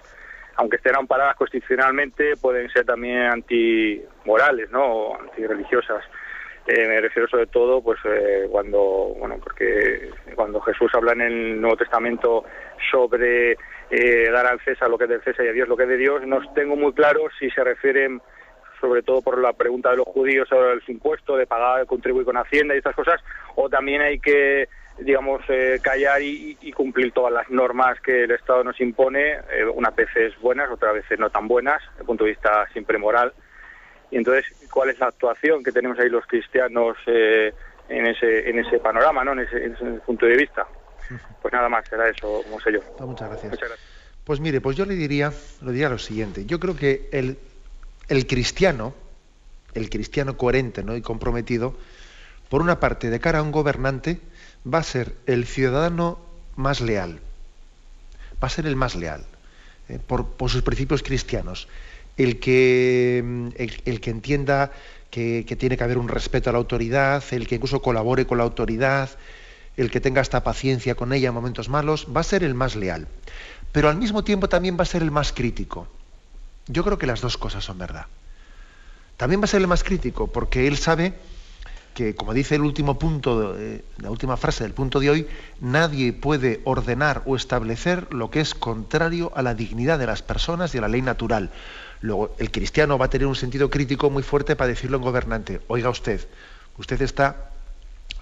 aunque 0.60 0.74
estén 0.74 0.96
amparadas 0.96 1.36
constitucionalmente, 1.36 2.36
pueden 2.36 2.68
ser 2.70 2.84
también 2.84 3.26
antimorales, 3.26 4.68
¿no? 4.72 4.84
O 4.84 5.20
antirreligiosas. 5.20 6.02
Eh, 6.68 6.86
me 6.86 7.00
refiero 7.00 7.26
sobre 7.28 7.46
todo, 7.46 7.82
pues, 7.82 7.98
eh, 8.04 8.46
cuando, 8.50 9.14
bueno, 9.18 9.38
porque 9.42 10.10
cuando 10.34 10.60
Jesús 10.60 10.90
habla 10.94 11.12
en 11.12 11.22
el 11.22 11.60
Nuevo 11.62 11.78
Testamento 11.78 12.44
sobre 12.90 13.52
eh, 13.90 14.30
dar 14.30 14.44
al 14.44 14.60
César 14.60 14.90
lo 14.90 14.98
que 14.98 15.04
es 15.04 15.10
del 15.10 15.22
César 15.22 15.46
y 15.46 15.48
a 15.48 15.52
Dios 15.52 15.66
lo 15.66 15.78
que 15.78 15.84
es 15.84 15.88
de 15.88 15.96
Dios, 15.96 16.26
no 16.26 16.40
tengo 16.52 16.76
muy 16.76 16.92
claro 16.92 17.22
si 17.38 17.48
se 17.50 17.64
refieren 17.64 18.20
sobre 18.82 19.02
todo 19.02 19.22
por 19.22 19.40
la 19.40 19.54
pregunta 19.54 19.90
de 19.90 19.96
los 19.96 20.06
judíos 20.06 20.46
sobre 20.46 20.72
el 20.72 20.82
impuesto, 20.86 21.36
de 21.36 21.46
pagar, 21.46 21.86
contribuir 21.86 22.26
con 22.26 22.36
Hacienda 22.36 22.74
y 22.74 22.78
estas 22.78 22.94
cosas, 22.94 23.20
o 23.56 23.70
también 23.70 24.02
hay 24.02 24.20
que 24.20 24.68
digamos, 24.98 25.42
eh, 25.48 25.78
callar 25.82 26.20
y, 26.22 26.56
cumplir 26.72 27.12
todas 27.12 27.32
las 27.32 27.48
normas 27.50 28.00
que 28.00 28.24
el 28.24 28.30
Estado 28.30 28.62
nos 28.62 28.80
impone, 28.80 29.32
eh, 29.32 29.64
unas 29.72 29.94
veces 29.94 30.38
buenas, 30.40 30.70
otras 30.70 30.94
veces 30.94 31.18
no 31.18 31.30
tan 31.30 31.48
buenas, 31.48 31.80
desde 31.82 32.00
el 32.00 32.06
punto 32.06 32.24
de 32.24 32.30
vista 32.30 32.66
siempre 32.72 32.98
moral. 32.98 33.32
Y 34.10 34.16
entonces, 34.16 34.44
¿cuál 34.70 34.90
es 34.90 34.98
la 34.98 35.06
actuación 35.06 35.62
que 35.62 35.72
tenemos 35.72 35.98
ahí 35.98 36.08
los 36.08 36.26
cristianos 36.26 36.96
eh, 37.06 37.52
en, 37.88 38.06
ese, 38.06 38.48
en 38.48 38.58
ese 38.58 38.78
panorama, 38.78 39.24
¿no? 39.24 39.32
en, 39.32 39.40
ese, 39.40 39.84
punto 40.06 40.26
de 40.26 40.36
vista? 40.36 40.66
Pues 41.40 41.54
nada 41.54 41.68
más, 41.68 41.90
era 41.92 42.08
eso, 42.08 42.42
como 42.44 42.60
sé 42.60 42.72
yo. 42.72 42.80
Ah, 42.98 43.06
muchas, 43.06 43.30
gracias. 43.30 43.58
Pues 44.24 44.40
mire, 44.40 44.60
pues 44.60 44.76
yo 44.76 44.84
le 44.84 44.94
diría, 44.94 45.32
le 45.62 45.72
diría 45.72 45.88
lo 45.88 45.98
siguiente. 45.98 46.44
Yo 46.44 46.60
creo 46.60 46.76
que 46.76 47.08
el, 47.12 47.38
el 48.08 48.26
cristiano, 48.26 48.94
el 49.74 49.88
cristiano 49.88 50.36
coherente 50.36 50.82
¿no? 50.82 50.96
y 50.96 51.00
comprometido, 51.00 51.74
por 52.48 52.62
una 52.62 52.80
parte, 52.80 53.10
de 53.10 53.20
cara 53.20 53.38
a 53.38 53.42
un 53.42 53.52
gobernante, 53.52 54.20
va 54.66 54.78
a 54.78 54.82
ser 54.82 55.14
el 55.26 55.46
ciudadano 55.46 56.18
más 56.56 56.80
leal, 56.80 57.20
va 58.42 58.46
a 58.46 58.50
ser 58.50 58.66
el 58.66 58.76
más 58.76 58.96
leal, 58.96 59.24
eh, 59.88 59.98
por, 60.04 60.26
sus 60.48 60.62
principios 60.62 61.02
cristianos, 61.02 61.68
el 62.18 62.40
que, 62.40 63.22
mm, 63.24 63.48
el, 63.56 64.00
que 64.00 64.10
entienda 64.10 64.72
que, 65.10 65.44
tiene 65.58 65.76
que 65.76 65.84
haber 65.84 65.96
un 65.96 66.08
respeto 66.08 66.50
a 66.50 66.52
la 66.52 66.58
autoridad, 66.58 67.24
el 67.30 67.46
que 67.46 67.54
incluso 67.54 67.80
colabore 67.80 68.26
con 68.26 68.38
la 68.38 68.44
autoridad, 68.44 69.08
el 69.76 69.90
que 69.90 70.00
tenga 70.00 70.20
esta 70.20 70.42
paciencia 70.44 70.94
con 70.96 71.12
ella 71.12 71.28
en 71.28 71.34
momentos 71.34 71.68
malos, 71.68 72.06
va 72.14 72.20
a 72.20 72.24
ser 72.24 72.44
el 72.44 72.54
más 72.54 72.76
leal. 72.76 73.08
Pero 73.72 73.88
al 73.88 73.96
mismo 73.96 74.24
tiempo 74.24 74.48
también 74.48 74.76
va 74.76 74.82
a 74.82 74.86
ser 74.86 75.02
el 75.02 75.10
más 75.10 75.32
crítico. 75.32 75.88
Yo 76.66 76.84
creo 76.84 76.98
que 76.98 77.06
las 77.06 77.20
dos 77.20 77.38
cosas 77.38 77.64
son 77.64 77.78
verdad. 77.78 78.06
También 79.16 79.40
va 79.40 79.44
a 79.44 79.48
ser 79.48 79.60
el 79.60 79.66
más 79.66 79.84
crítico, 79.84 80.26
porque 80.26 80.66
él 80.66 80.76
sabe 80.76 81.14
que, 81.94 82.14
como 82.14 82.34
dice 82.34 82.56
el 82.56 82.62
último 82.62 82.98
punto, 82.98 83.56
eh, 83.58 83.84
la 83.98 84.10
última 84.10 84.36
frase 84.36 84.64
del 84.64 84.72
punto 84.72 85.00
de 85.00 85.10
hoy, 85.10 85.26
nadie 85.60 86.12
puede 86.12 86.60
ordenar 86.64 87.22
o 87.26 87.34
establecer 87.34 88.12
lo 88.12 88.30
que 88.30 88.40
es 88.40 88.54
contrario 88.54 89.32
a 89.34 89.42
la 89.42 89.54
dignidad 89.54 89.98
de 89.98 90.06
las 90.06 90.22
personas 90.22 90.74
y 90.74 90.78
a 90.78 90.82
la 90.82 90.88
ley 90.88 91.02
natural. 91.02 91.50
Luego, 92.00 92.34
el 92.38 92.50
cristiano 92.50 92.98
va 92.98 93.06
a 93.06 93.10
tener 93.10 93.26
un 93.26 93.34
sentido 93.34 93.70
crítico 93.70 94.10
muy 94.10 94.22
fuerte 94.22 94.56
para 94.56 94.68
decirlo 94.68 94.96
en 94.96 95.02
gobernante. 95.02 95.60
Oiga 95.68 95.90
usted, 95.90 96.26
usted 96.76 97.00
está 97.02 97.50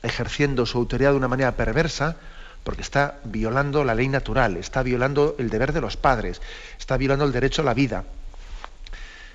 ejerciendo 0.02 0.66
su 0.66 0.78
autoridad 0.78 1.10
de 1.10 1.18
una 1.18 1.28
manera 1.28 1.56
perversa 1.56 2.16
porque 2.64 2.82
está 2.82 3.18
violando 3.24 3.84
la 3.84 3.94
ley 3.94 4.08
natural, 4.08 4.56
está 4.56 4.82
violando 4.82 5.36
el 5.38 5.50
deber 5.50 5.72
de 5.72 5.80
los 5.80 5.96
padres, 5.96 6.40
está 6.78 6.96
violando 6.96 7.24
el 7.24 7.32
derecho 7.32 7.62
a 7.62 7.64
la 7.64 7.74
vida. 7.74 8.04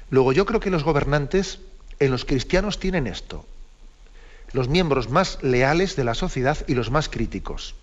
Luego, 0.09 0.33
yo 0.33 0.45
creo 0.45 0.59
que 0.59 0.69
los 0.69 0.83
gobernantes 0.83 1.59
en 1.99 2.11
los 2.11 2.25
cristianos 2.25 2.79
tienen 2.79 3.07
esto 3.07 3.45
los 4.53 4.67
miembros 4.67 5.09
más 5.09 5.41
leales 5.41 5.95
de 5.95 6.03
la 6.03 6.13
sociedad 6.13 6.57
y 6.67 6.75
los 6.75 6.91
más 6.91 7.09
críticos. 7.09 7.75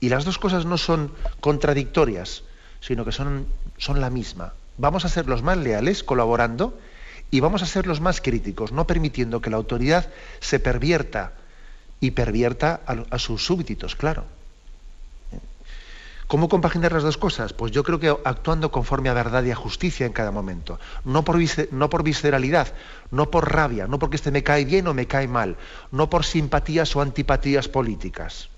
Y 0.00 0.08
las 0.08 0.24
dos 0.24 0.38
cosas 0.38 0.64
no 0.64 0.78
son 0.78 1.12
contradictorias, 1.40 2.42
sino 2.80 3.04
que 3.04 3.12
son, 3.12 3.46
son 3.78 4.00
la 4.00 4.10
misma. 4.10 4.54
Vamos 4.78 5.04
a 5.04 5.08
ser 5.08 5.26
los 5.26 5.42
más 5.42 5.58
leales 5.58 6.04
colaborando 6.04 6.78
y 7.30 7.40
vamos 7.40 7.62
a 7.62 7.66
ser 7.66 7.86
los 7.86 8.00
más 8.00 8.20
críticos, 8.20 8.72
no 8.72 8.86
permitiendo 8.86 9.40
que 9.40 9.50
la 9.50 9.56
autoridad 9.56 10.08
se 10.40 10.60
pervierta 10.60 11.32
y 12.00 12.12
pervierta 12.12 12.80
a 13.10 13.18
sus 13.18 13.44
súbditos, 13.44 13.96
claro. 13.96 14.24
¿Cómo 16.26 16.48
compaginar 16.48 16.90
las 16.90 17.04
dos 17.04 17.18
cosas? 17.18 17.52
Pues 17.52 17.70
yo 17.70 17.84
creo 17.84 18.00
que 18.00 18.08
actuando 18.08 18.72
conforme 18.72 19.08
a 19.08 19.14
verdad 19.14 19.44
y 19.44 19.52
a 19.52 19.56
justicia 19.56 20.06
en 20.06 20.12
cada 20.12 20.32
momento. 20.32 20.80
No 21.04 21.22
por, 21.22 21.36
visceralidad, 22.02 22.74
no 23.12 23.30
por 23.30 23.52
rabia, 23.52 23.86
no 23.86 24.00
porque 24.00 24.16
este 24.16 24.32
me 24.32 24.42
cae 24.42 24.64
bien 24.64 24.88
o 24.88 24.94
me 24.94 25.06
cae 25.06 25.28
mal, 25.28 25.56
no 25.92 26.10
por 26.10 26.24
simpatías 26.24 26.96
o 26.96 27.00
antipatías 27.00 27.68
políticas. 27.68 28.48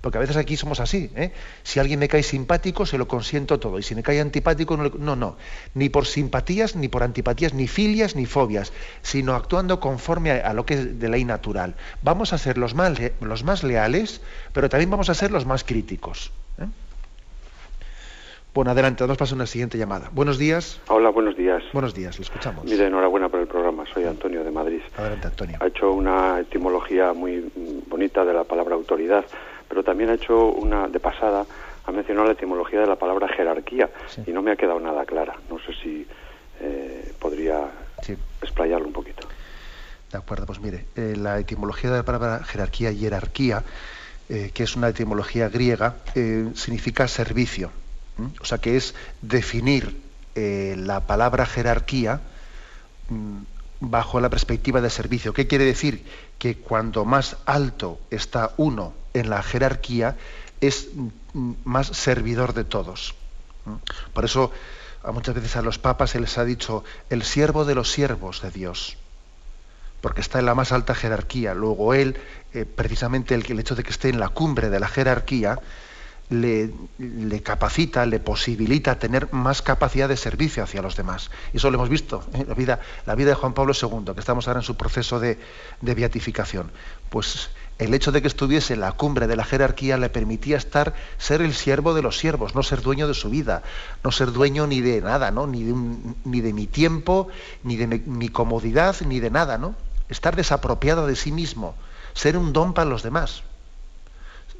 Porque 0.00 0.18
a 0.18 0.20
veces 0.20 0.36
aquí 0.36 0.56
somos 0.56 0.80
así. 0.80 1.10
¿eh? 1.16 1.32
Si 1.62 1.80
alguien 1.80 1.98
me 1.98 2.08
cae 2.08 2.22
simpático, 2.22 2.86
se 2.86 2.98
lo 2.98 3.08
consiento 3.08 3.58
todo. 3.58 3.78
Y 3.78 3.82
si 3.82 3.94
me 3.94 4.02
cae 4.02 4.20
antipático, 4.20 4.76
no, 4.76 4.90
no, 4.98 5.16
no. 5.16 5.36
Ni 5.74 5.88
por 5.88 6.06
simpatías, 6.06 6.76
ni 6.76 6.88
por 6.88 7.02
antipatías, 7.02 7.54
ni 7.54 7.68
filias, 7.68 8.16
ni 8.16 8.26
fobias, 8.26 8.72
sino 9.02 9.34
actuando 9.34 9.80
conforme 9.80 10.30
a, 10.30 10.52
lo 10.52 10.64
que 10.66 10.74
es 10.74 10.98
de 10.98 11.08
ley 11.08 11.24
natural. 11.24 11.74
Vamos 12.02 12.32
a 12.32 12.38
ser 12.38 12.58
los 12.58 12.74
más, 12.74 12.98
los 13.20 13.44
más 13.44 13.62
leales, 13.64 14.20
pero 14.52 14.68
también 14.68 14.90
vamos 14.90 15.10
a 15.10 15.14
ser 15.14 15.30
los 15.30 15.46
más 15.46 15.64
críticos. 15.64 16.32
¿eh? 16.58 16.66
Bueno, 18.54 18.72
adelante, 18.72 19.04
vamos 19.04 19.16
a 19.16 19.20
pasar 19.20 19.36
una 19.36 19.46
siguiente 19.46 19.78
llamada. 19.78 20.10
Buenos 20.12 20.36
días. 20.36 20.80
Hola, 20.88 21.10
buenos 21.10 21.36
días. 21.36 21.62
Buenos 21.72 21.94
días, 21.94 22.18
le 22.18 22.24
escuchamos. 22.24 22.64
Mire, 22.64 22.86
enhorabuena 22.86 23.28
por 23.28 23.38
el 23.38 23.46
programa, 23.46 23.84
soy 23.92 24.04
Antonio 24.04 24.42
de 24.42 24.50
Madrid. 24.50 24.80
Adelante, 24.96 25.28
Antonio. 25.28 25.58
Ha 25.60 25.66
hecho 25.68 25.92
una 25.92 26.40
etimología 26.40 27.12
muy 27.12 27.52
bonita 27.88 28.24
de 28.24 28.32
la 28.32 28.44
palabra 28.44 28.74
autoridad, 28.74 29.24
pero 29.68 29.82
también 29.82 30.10
ha 30.10 30.14
hecho 30.14 30.46
una, 30.46 30.88
de 30.88 31.00
pasada, 31.00 31.44
ha 31.84 31.92
mencionado 31.92 32.26
la 32.26 32.32
etimología 32.32 32.80
de 32.80 32.86
la 32.86 32.96
palabra 32.96 33.28
jerarquía 33.28 33.90
y 34.26 34.32
no 34.32 34.42
me 34.42 34.52
ha 34.52 34.56
quedado 34.56 34.80
nada 34.80 35.04
clara. 35.04 35.36
No 35.50 35.58
sé 35.58 35.72
si 35.82 36.06
eh, 36.60 37.12
podría 37.18 37.68
explayarlo 38.42 38.86
un 38.86 38.92
poquito. 38.92 39.26
De 40.10 40.18
acuerdo, 40.18 40.46
pues 40.46 40.60
mire, 40.60 40.86
eh, 40.96 41.14
la 41.16 41.38
etimología 41.38 41.90
de 41.90 41.98
la 41.98 42.02
palabra 42.02 42.42
jerarquía 42.44 42.90
y 42.90 42.98
jerarquía, 42.98 43.62
eh, 44.28 44.50
que 44.54 44.62
es 44.62 44.76
una 44.76 44.88
etimología 44.88 45.48
griega, 45.48 45.96
significa 46.54 47.06
servicio 47.08 47.70
o 48.40 48.44
sea 48.44 48.58
que 48.58 48.76
es 48.76 48.94
definir 49.22 49.96
la 50.34 51.00
palabra 51.00 51.46
jerarquía 51.46 52.20
mm, 53.08 53.38
bajo 53.80 54.20
la 54.20 54.30
perspectiva 54.30 54.80
de 54.80 54.90
servicio. 54.90 55.32
¿Qué 55.32 55.46
quiere 55.46 55.64
decir? 55.64 56.04
Que 56.38 56.56
cuando 56.56 57.04
más 57.04 57.36
alto 57.46 58.00
está 58.10 58.52
uno 58.56 58.92
en 59.14 59.30
la 59.30 59.42
jerarquía, 59.42 60.16
es 60.60 60.88
más 61.64 61.88
servidor 61.88 62.54
de 62.54 62.64
todos. 62.64 63.14
Por 64.12 64.24
eso 64.24 64.50
muchas 65.12 65.34
veces 65.34 65.56
a 65.56 65.62
los 65.62 65.78
papas 65.78 66.10
se 66.10 66.20
les 66.20 66.38
ha 66.38 66.44
dicho 66.44 66.84
el 67.10 67.22
siervo 67.22 67.64
de 67.64 67.74
los 67.74 67.90
siervos 67.90 68.42
de 68.42 68.50
Dios, 68.50 68.96
porque 70.00 70.20
está 70.20 70.38
en 70.38 70.46
la 70.46 70.54
más 70.54 70.72
alta 70.72 70.94
jerarquía. 70.94 71.54
Luego 71.54 71.94
él, 71.94 72.16
eh, 72.54 72.64
precisamente 72.64 73.34
el 73.34 73.58
hecho 73.58 73.74
de 73.74 73.82
que 73.84 73.90
esté 73.90 74.08
en 74.08 74.20
la 74.20 74.28
cumbre 74.28 74.70
de 74.70 74.80
la 74.80 74.88
jerarquía, 74.88 75.60
le, 76.30 77.42
capacita, 77.42 78.04
le 78.04 78.20
posibilita 78.20 78.98
tener 78.98 79.32
más 79.32 79.62
capacidad 79.62 80.08
de 80.08 80.16
servicio 80.16 80.62
hacia 80.62 80.82
los 80.82 80.96
demás. 80.96 81.30
Y 81.52 81.56
eso 81.56 81.70
lo 81.70 81.76
hemos 81.76 81.88
visto 81.88 82.24
en 82.34 82.48
la 82.48 82.54
vida, 82.54 82.80
la 83.06 83.14
vida 83.14 83.30
de 83.30 83.34
Juan 83.34 83.54
Pablo 83.54 83.72
II, 83.80 84.12
que 84.12 84.20
estamos 84.20 84.46
ahora 84.46 84.60
en 84.60 84.64
su 84.64 84.76
proceso 84.76 85.20
de, 85.20 85.38
beatificación. 85.80 86.70
Pues 87.08 87.50
el 87.78 87.94
hecho 87.94 88.12
de 88.12 88.20
que 88.20 88.28
estuviese 88.28 88.74
en 88.74 88.80
la 88.80 88.92
cumbre 88.92 89.26
de 89.26 89.36
la 89.36 89.44
jerarquía 89.44 89.96
le 89.96 90.10
permitía 90.10 90.56
estar, 90.56 90.94
ser 91.16 91.40
el 91.40 91.54
siervo 91.54 91.94
de 91.94 92.02
los 92.02 92.18
siervos, 92.18 92.54
no 92.54 92.62
ser 92.62 92.82
dueño 92.82 93.08
de 93.08 93.14
su 93.14 93.30
vida, 93.30 93.62
no 94.04 94.10
ser 94.10 94.32
dueño 94.32 94.66
ni 94.66 94.80
de 94.80 95.00
nada, 95.00 95.30
¿no? 95.30 95.46
ni, 95.46 95.64
de 95.64 95.74
ni 96.24 96.40
de 96.40 96.52
mi 96.52 96.66
tiempo, 96.66 97.28
ni 97.62 97.76
de 97.76 97.86
mi, 97.86 98.28
comodidad, 98.28 98.96
ni 99.06 99.20
de 99.20 99.30
nada, 99.30 99.56
¿no? 99.58 99.76
Estar 100.08 100.36
desapropiado 100.36 101.06
de 101.06 101.16
sí 101.16 101.32
mismo, 101.32 101.74
ser 102.14 102.36
un 102.36 102.52
don 102.52 102.74
para 102.74 102.90
los 102.90 103.02
demás 103.02 103.42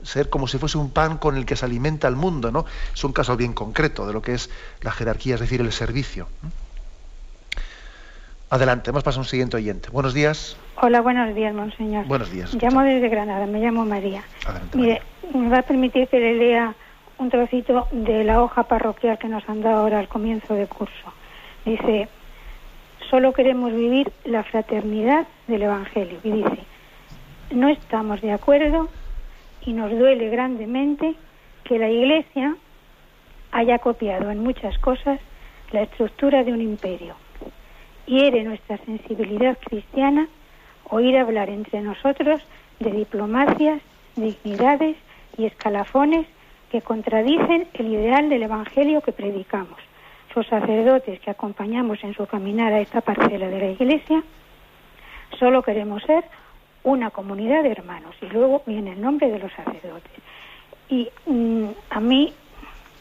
ser 0.08 0.30
como 0.30 0.48
si 0.48 0.58
fuese 0.58 0.78
un 0.78 0.90
pan 0.90 1.18
con 1.18 1.36
el 1.36 1.44
que 1.44 1.54
se 1.54 1.66
alimenta 1.66 2.08
el 2.08 2.16
mundo, 2.16 2.50
¿no? 2.50 2.64
Es 2.94 3.04
un 3.04 3.12
caso 3.12 3.36
bien 3.36 3.52
concreto 3.52 4.06
de 4.06 4.12
lo 4.12 4.22
que 4.22 4.34
es 4.34 4.50
la 4.80 4.90
jerarquía, 4.90 5.34
es 5.34 5.40
decir, 5.40 5.60
el 5.60 5.70
servicio. 5.70 6.28
Adelante, 8.50 8.90
hemos 8.90 9.02
pasado 9.02 9.20
a 9.20 9.24
un 9.24 9.28
siguiente 9.28 9.58
oyente. 9.58 9.90
Buenos 9.90 10.14
días. 10.14 10.56
Hola, 10.80 11.02
buenos 11.02 11.34
días, 11.34 11.54
monseñor. 11.54 12.06
Buenos 12.06 12.30
días. 12.30 12.54
Llamo 12.54 12.80
desde 12.80 13.08
Granada, 13.10 13.46
me 13.46 13.60
llamo 13.60 13.84
María. 13.84 14.22
Mire, 14.72 15.02
me 15.34 15.50
va 15.50 15.58
a 15.58 15.62
permitir 15.62 16.08
que 16.08 16.18
le 16.18 16.34
lea 16.34 16.74
un 17.18 17.28
trocito 17.28 17.88
de 17.92 18.24
la 18.24 18.42
hoja 18.42 18.62
parroquial 18.62 19.18
que 19.18 19.28
nos 19.28 19.46
han 19.48 19.60
dado 19.60 19.80
ahora 19.80 19.98
al 19.98 20.08
comienzo 20.08 20.54
del 20.54 20.68
curso. 20.68 21.12
Dice, 21.66 22.08
solo 23.10 23.34
queremos 23.34 23.72
vivir 23.72 24.10
la 24.24 24.42
fraternidad 24.44 25.26
del 25.46 25.62
Evangelio. 25.62 26.18
Y 26.24 26.30
dice, 26.30 26.64
no 27.50 27.68
estamos 27.68 28.22
de 28.22 28.32
acuerdo 28.32 28.88
y 29.68 29.74
nos 29.74 29.90
duele 29.90 30.30
grandemente 30.30 31.14
que 31.62 31.78
la 31.78 31.90
Iglesia 31.90 32.56
haya 33.52 33.78
copiado 33.78 34.30
en 34.30 34.42
muchas 34.42 34.78
cosas 34.78 35.20
la 35.72 35.82
estructura 35.82 36.42
de 36.42 36.54
un 36.54 36.62
imperio. 36.62 37.14
Hiere 38.06 38.44
nuestra 38.44 38.78
sensibilidad 38.78 39.58
cristiana 39.58 40.26
oír 40.88 41.18
hablar 41.18 41.50
entre 41.50 41.82
nosotros 41.82 42.40
de 42.80 42.92
diplomacias, 42.92 43.82
dignidades 44.16 44.96
y 45.36 45.44
escalafones 45.44 46.26
que 46.70 46.80
contradicen 46.80 47.68
el 47.74 47.88
ideal 47.88 48.30
del 48.30 48.44
Evangelio 48.44 49.02
que 49.02 49.12
predicamos. 49.12 49.78
los 50.34 50.46
sacerdotes 50.46 51.20
que 51.20 51.30
acompañamos 51.30 52.02
en 52.04 52.14
su 52.14 52.24
caminar 52.26 52.72
a 52.72 52.80
esta 52.80 53.02
parcela 53.02 53.48
de 53.48 53.58
la 53.58 53.70
Iglesia, 53.72 54.22
solo 55.38 55.62
queremos 55.62 56.02
ser 56.04 56.24
una 56.82 57.10
comunidad 57.10 57.62
de 57.62 57.72
hermanos. 57.72 58.14
Y 58.20 58.26
luego 58.26 58.62
viene 58.66 58.92
el 58.92 59.00
nombre 59.00 59.30
de 59.30 59.38
los 59.38 59.52
sacerdotes. 59.52 60.12
Y 60.88 61.08
mm, 61.26 61.68
a 61.90 62.00
mí 62.00 62.32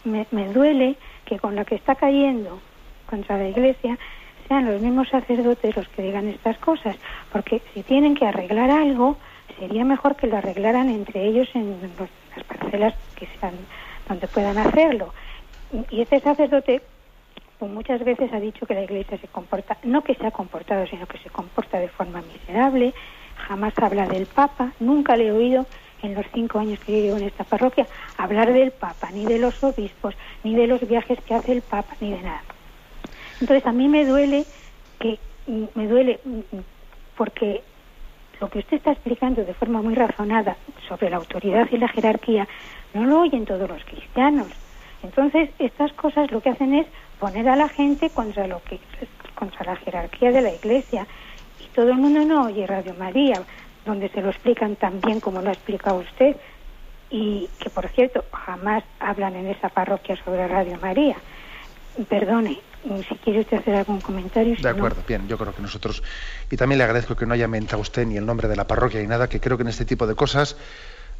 me, 0.04 0.28
me 0.32 0.52
duele 0.52 0.96
que 1.26 1.40
con 1.40 1.56
la 1.56 1.66
que 1.66 1.76
está 1.76 1.96
cayendo 1.96 2.60
contra 3.10 3.38
la 3.38 3.48
Iglesia 3.48 3.98
sean 4.48 4.66
los 4.66 4.82
mismos 4.82 5.10
sacerdotes 5.10 5.76
los 5.76 5.88
que 5.90 6.02
digan 6.02 6.28
estas 6.28 6.58
cosas, 6.58 6.96
porque 7.32 7.62
si 7.74 7.84
tienen 7.84 8.16
que 8.16 8.26
arreglar 8.26 8.72
algo, 8.72 9.18
sería 9.60 9.84
mejor 9.84 10.16
que 10.16 10.28
lo 10.28 10.38
arreglaran 10.38 10.90
entre 10.90 11.26
ellos 11.26 11.50
en 11.54 11.78
las 12.36 12.44
parcelas 12.46 12.94
que 13.16 13.28
sean 13.40 13.54
donde 14.08 14.28
puedan 14.28 14.58
hacerlo. 14.58 15.14
Y 15.90 16.02
este 16.02 16.20
sacerdote 16.22 16.82
pues 17.60 17.72
muchas 17.72 18.04
veces 18.04 18.32
ha 18.34 18.40
dicho 18.40 18.66
que 18.66 18.76
la 18.76 18.84
Iglesia 18.84 19.18
se 19.18 19.28
comporta, 19.28 19.78
no 19.84 20.04
que 20.04 20.14
se 20.14 20.26
ha 20.28 20.32
comportado, 20.32 20.86
sino 20.88 21.08
que 21.08 21.18
se 21.18 21.30
comporta 21.30 21.80
de 21.80 21.88
forma 21.88 22.22
miserable, 22.22 22.94
jamás 23.48 23.74
habla 23.78 24.08
del 24.08 24.26
Papa, 24.26 24.72
nunca 24.80 25.16
le 25.16 25.28
he 25.28 25.32
oído 25.32 25.66
en 26.04 26.14
los 26.14 26.26
cinco 26.34 26.60
años 26.60 26.80
que 26.80 26.92
yo 26.92 27.00
llevo 27.00 27.18
en 27.18 27.24
esta 27.24 27.44
parroquia 27.44 27.88
hablar 28.18 28.54
del 28.54 28.72
Papa, 28.72 29.10
ni 29.12 29.26
de 29.26 29.40
los 29.40 29.64
obispos, 29.64 30.16
ni 30.44 30.56
de 30.56 30.68
los 30.68 30.88
viajes 30.88 31.20
que 31.22 31.34
hace 31.34 31.52
el 31.52 31.62
Papa, 31.62 31.96
ni 32.00 32.12
de 32.12 32.22
nada. 32.22 32.44
Entonces 33.42 33.66
a 33.66 33.72
mí 33.72 33.88
me 33.88 34.06
duele 34.06 34.46
que 35.00 35.20
me 35.48 35.88
duele 35.88 36.20
porque 37.16 37.64
lo 38.40 38.50
que 38.50 38.60
usted 38.60 38.78
está 38.78 38.92
explicando 38.92 39.44
de 39.44 39.54
forma 39.54 39.82
muy 39.82 39.96
razonada 39.96 40.58
sobre 40.88 41.10
la 41.10 41.18
autoridad 41.18 41.68
y 41.72 41.78
la 41.78 41.88
jerarquía 41.88 42.48
no 42.94 43.06
lo 43.06 43.22
oyen 43.22 43.46
todos 43.46 43.68
los 43.68 43.84
cristianos. 43.86 44.48
Entonces 45.04 45.50
estas 45.60 45.94
cosas 45.94 46.32
lo 46.32 46.42
que 46.42 46.50
hacen 46.50 46.74
es 46.74 46.88
poner 47.20 47.48
a 47.50 47.56
la 47.56 47.70
gente 47.70 48.10
contra 48.10 48.48
lo 48.48 48.62
que 48.64 48.80
contra 49.36 49.66
la 49.66 49.76
jerarquía 49.76 50.32
de 50.32 50.42
la 50.42 50.54
Iglesia 50.54 51.08
todo 51.78 51.92
el 51.92 51.98
mundo 51.98 52.26
no 52.26 52.46
oye 52.48 52.66
Radio 52.66 52.96
María 52.98 53.40
donde 53.86 54.10
se 54.10 54.20
lo 54.24 54.32
explican 54.32 54.76
tan 54.78 55.00
bien 55.00 55.20
como 55.20 55.44
lo 55.44 55.50
ha 55.50 55.54
explicado 55.54 55.98
usted 55.98 56.36
y 57.12 57.48
que 57.60 57.70
por 57.70 57.88
cierto 57.90 58.26
jamás 58.34 58.84
hablan 59.00 59.36
en 59.36 59.46
esa 59.46 59.70
parroquia 59.70 60.18
sobre 60.26 60.48
Radio 60.48 60.80
María. 60.82 61.16
Perdone, 62.10 62.60
si 63.08 63.16
quiere 63.18 63.42
usted 63.42 63.58
hacer 63.58 63.76
algún 63.76 64.02
comentario. 64.02 64.56
de 64.60 64.70
acuerdo, 64.70 65.04
bien, 65.08 65.28
yo 65.28 65.38
creo 65.38 65.54
que 65.54 65.62
nosotros, 65.62 66.02
y 66.50 66.58
también 66.58 66.80
le 66.80 66.84
agradezco 66.86 67.16
que 67.16 67.28
no 67.28 67.36
haya 67.36 67.48
mentado 67.48 67.80
usted 67.80 68.08
ni 68.08 68.18
el 68.18 68.26
nombre 68.26 68.48
de 68.48 68.56
la 68.56 68.66
parroquia 68.66 69.00
ni 69.00 69.08
nada, 69.08 69.30
que 69.30 69.40
creo 69.40 69.56
que 69.56 69.64
en 69.64 69.70
este 69.70 69.86
tipo 69.86 70.08
de 70.08 70.16
cosas 70.16 70.58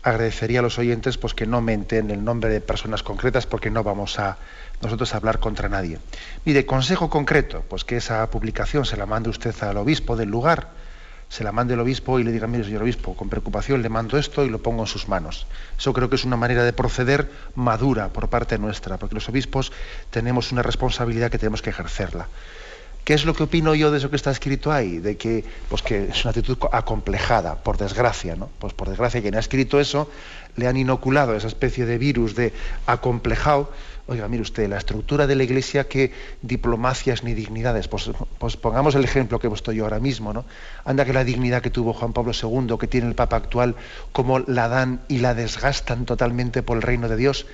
agradecería 0.10 0.60
a 0.60 0.64
los 0.64 0.80
oyentes 0.80 1.18
pues 1.18 1.34
que 1.34 1.46
no 1.46 1.62
menten 1.62 2.12
el 2.12 2.24
nombre 2.24 2.50
de 2.50 2.62
personas 2.62 3.04
concretas 3.04 3.46
porque 3.46 3.70
no 3.70 3.84
vamos 3.84 4.20
a 4.20 4.38
nosotros 4.82 5.14
a 5.14 5.18
hablar 5.18 5.40
contra 5.40 5.70
nadie. 5.70 6.00
Mire, 6.46 6.66
consejo 6.66 7.10
concreto, 7.10 7.64
pues 7.68 7.84
que 7.84 7.98
esa 7.98 8.30
publicación 8.30 8.86
se 8.86 8.98
la 8.98 9.06
mande 9.06 9.30
usted 9.30 9.56
al 9.64 9.78
obispo 9.78 10.16
del 10.16 10.30
lugar, 10.30 10.70
se 11.30 11.44
la 11.44 11.52
mande 11.52 11.74
el 11.74 11.80
obispo 11.82 12.20
y 12.20 12.24
le 12.24 12.32
diga, 12.32 12.48
mire, 12.48 12.64
señor 12.64 12.84
obispo, 12.84 13.16
con 13.16 13.30
preocupación 13.30 13.82
le 13.82 13.90
mando 13.90 14.18
esto 14.18 14.46
y 14.46 14.50
lo 14.50 14.62
pongo 14.62 14.84
en 14.84 14.88
sus 14.88 15.10
manos. 15.10 15.46
Eso 15.78 15.92
creo 15.94 16.10
que 16.10 16.16
es 16.16 16.24
una 16.24 16.38
manera 16.38 16.64
de 16.64 16.74
proceder 16.74 17.30
madura 17.56 18.10
por 18.10 18.30
parte 18.30 18.58
nuestra, 18.58 18.98
porque 18.98 19.16
los 19.16 19.28
obispos 19.28 19.74
tenemos 20.10 20.52
una 20.52 20.64
responsabilidad 20.64 21.30
que 21.30 21.38
tenemos 21.38 21.62
que 21.62 21.72
ejercerla. 21.72 22.28
¿Qué 23.08 23.14
es 23.14 23.24
lo 23.24 23.34
que 23.34 23.44
opino 23.44 23.74
yo 23.74 23.90
de 23.90 24.00
eso 24.00 24.10
que 24.10 24.18
está 24.18 24.32
escrito 24.32 24.70
ahí? 24.70 24.98
De 24.98 25.16
que, 25.16 25.46
pues 25.70 25.82
que 25.82 26.10
es 26.10 26.26
una 26.26 26.32
actitud 26.32 26.58
acomplejada, 26.74 27.56
por 27.56 27.78
desgracia, 27.78 28.36
¿no? 28.36 28.50
Pues 28.60 28.74
por 28.74 28.90
desgracia 28.90 29.22
quien 29.22 29.36
ha 29.36 29.40
escrito 29.40 29.80
eso 29.80 30.12
le 30.58 30.68
han 30.68 30.76
inoculado 30.76 31.34
esa 31.34 31.48
especie 31.48 31.86
de 31.86 31.98
virus 31.98 32.36
de 32.36 32.52
acomplejado 32.86 33.72
Oiga, 34.08 34.28
mire 34.28 34.42
usted, 34.42 34.68
la 34.68 34.78
estructura 34.78 35.26
de 35.26 35.36
la 35.36 35.44
Iglesia, 35.44 35.88
¿qué 35.88 36.12
diplomacias 36.42 37.24
ni 37.24 37.34
dignidades? 37.34 37.88
Pues, 37.88 38.10
pues, 38.40 38.58
pongamos 38.58 38.96
el 38.96 39.06
ejemplo 39.06 39.40
que 39.40 39.48
estoy 39.48 39.78
yo 39.78 39.86
ahora 39.86 40.00
mismo, 40.00 40.34
¿no? 40.34 40.44
Anda 40.84 41.06
que 41.06 41.14
la 41.14 41.24
dignidad 41.24 41.62
que 41.62 41.70
tuvo 41.70 41.94
Juan 41.94 42.12
Pablo 42.12 42.34
II, 42.34 42.78
que 42.78 42.88
tiene 42.88 43.08
el 43.08 43.16
Papa 43.16 43.38
actual, 43.38 43.76
cómo 44.12 44.40
la 44.40 44.68
dan 44.68 45.02
y 45.08 45.20
la 45.20 45.34
desgastan 45.34 46.06
totalmente 46.06 46.62
por 46.62 46.76
el 46.76 46.84
reino 46.84 47.08
de 47.08 47.16
Dios. 47.16 47.48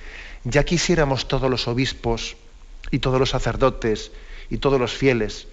Ya 0.46 0.64
quisiéramos 0.64 1.28
todos 1.28 1.50
los 1.50 1.68
obispos 1.68 2.38
y 2.90 3.00
todos 3.00 3.20
los 3.20 3.32
sacerdotes 3.32 4.12
y 4.54 4.60
todos 4.60 4.80
los 4.80 4.94
fieles 4.94 5.48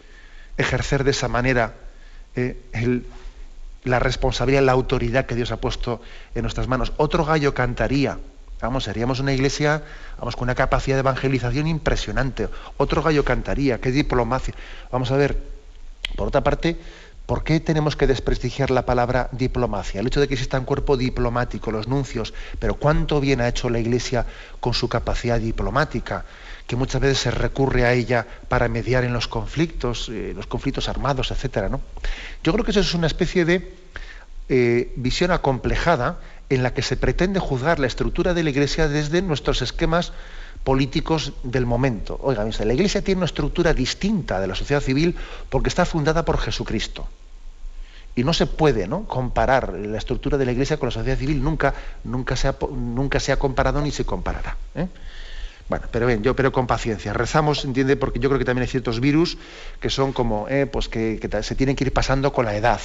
ejercer 0.58 1.04
de 1.04 1.12
esa 1.12 1.26
manera 1.26 1.74
eh, 2.36 2.60
la 3.84 3.98
responsabilidad, 3.98 4.62
la 4.62 4.72
autoridad 4.72 5.24
que 5.24 5.34
Dios 5.34 5.52
ha 5.52 5.56
puesto 5.56 6.02
en 6.34 6.42
nuestras 6.42 6.68
manos. 6.68 6.92
Otro 6.98 7.24
gallo 7.24 7.54
cantaría 7.54 8.18
Vamos, 8.60 8.84
seríamos 8.84 9.20
una 9.20 9.32
iglesia 9.32 9.82
vamos, 10.18 10.36
con 10.36 10.44
una 10.44 10.54
capacidad 10.54 10.96
de 10.96 11.00
evangelización 11.00 11.66
impresionante. 11.66 12.50
Otro 12.76 13.02
gallo 13.02 13.24
cantaría, 13.24 13.80
qué 13.80 13.90
diplomacia. 13.90 14.52
Vamos 14.92 15.10
a 15.10 15.16
ver, 15.16 15.38
por 16.14 16.28
otra 16.28 16.42
parte, 16.42 16.78
¿por 17.24 17.42
qué 17.42 17.60
tenemos 17.60 17.96
que 17.96 18.06
desprestigiar 18.06 18.70
la 18.70 18.84
palabra 18.84 19.30
diplomacia? 19.32 20.00
El 20.00 20.08
hecho 20.08 20.20
de 20.20 20.28
que 20.28 20.34
exista 20.34 20.58
un 20.58 20.66
cuerpo 20.66 20.98
diplomático, 20.98 21.70
los 21.70 21.88
nuncios, 21.88 22.34
pero 22.58 22.74
cuánto 22.74 23.18
bien 23.18 23.40
ha 23.40 23.48
hecho 23.48 23.70
la 23.70 23.78
iglesia 23.78 24.26
con 24.60 24.74
su 24.74 24.90
capacidad 24.90 25.40
diplomática, 25.40 26.26
que 26.70 26.76
muchas 26.76 27.00
veces 27.00 27.18
se 27.18 27.32
recurre 27.32 27.84
a 27.84 27.94
ella 27.94 28.28
para 28.46 28.68
mediar 28.68 29.02
en 29.02 29.12
los 29.12 29.26
conflictos, 29.26 30.08
eh, 30.08 30.34
los 30.36 30.46
conflictos 30.46 30.88
armados, 30.88 31.32
etcétera, 31.32 31.68
¿no? 31.68 31.80
Yo 32.44 32.52
creo 32.52 32.64
que 32.64 32.70
eso 32.70 32.78
es 32.78 32.94
una 32.94 33.08
especie 33.08 33.44
de 33.44 33.74
eh, 34.48 34.92
visión 34.94 35.32
acomplejada 35.32 36.20
en 36.48 36.62
la 36.62 36.72
que 36.72 36.82
se 36.82 36.96
pretende 36.96 37.40
juzgar 37.40 37.80
la 37.80 37.88
estructura 37.88 38.34
de 38.34 38.44
la 38.44 38.50
Iglesia 38.50 38.86
desde 38.86 39.20
nuestros 39.20 39.62
esquemas 39.62 40.12
políticos 40.62 41.32
del 41.42 41.66
momento. 41.66 42.20
Oiga, 42.22 42.44
la 42.44 42.72
Iglesia 42.72 43.02
tiene 43.02 43.18
una 43.18 43.26
estructura 43.26 43.74
distinta 43.74 44.38
de 44.38 44.46
la 44.46 44.54
sociedad 44.54 44.80
civil 44.80 45.16
porque 45.48 45.70
está 45.70 45.84
fundada 45.84 46.24
por 46.24 46.38
Jesucristo. 46.38 47.08
Y 48.14 48.22
no 48.22 48.32
se 48.32 48.46
puede 48.46 48.86
¿no? 48.86 49.06
comparar 49.08 49.72
la 49.72 49.98
estructura 49.98 50.38
de 50.38 50.44
la 50.44 50.52
Iglesia 50.52 50.76
con 50.76 50.86
la 50.86 50.92
sociedad 50.92 51.18
civil, 51.18 51.42
nunca, 51.42 51.74
nunca, 52.04 52.36
se, 52.36 52.46
ha, 52.46 52.54
nunca 52.70 53.18
se 53.18 53.32
ha 53.32 53.40
comparado 53.40 53.80
ni 53.80 53.90
se 53.90 54.04
comparará. 54.04 54.56
¿eh? 54.76 54.86
Bueno, 55.70 55.86
pero 55.92 56.08
bien, 56.08 56.24
yo 56.24 56.34
pero 56.34 56.50
con 56.50 56.66
paciencia. 56.66 57.12
Rezamos, 57.12 57.64
entiende, 57.64 57.94
porque 57.94 58.18
yo 58.18 58.28
creo 58.28 58.40
que 58.40 58.44
también 58.44 58.62
hay 58.62 58.68
ciertos 58.68 58.98
virus 58.98 59.38
que 59.78 59.88
son 59.88 60.12
como, 60.12 60.48
¿eh? 60.48 60.66
pues 60.66 60.88
que, 60.88 61.20
se 61.42 61.54
tienen 61.54 61.76
que 61.76 61.84
ir 61.84 61.92
pasando 61.92 62.32
con 62.32 62.44
la 62.44 62.56
edad. 62.56 62.80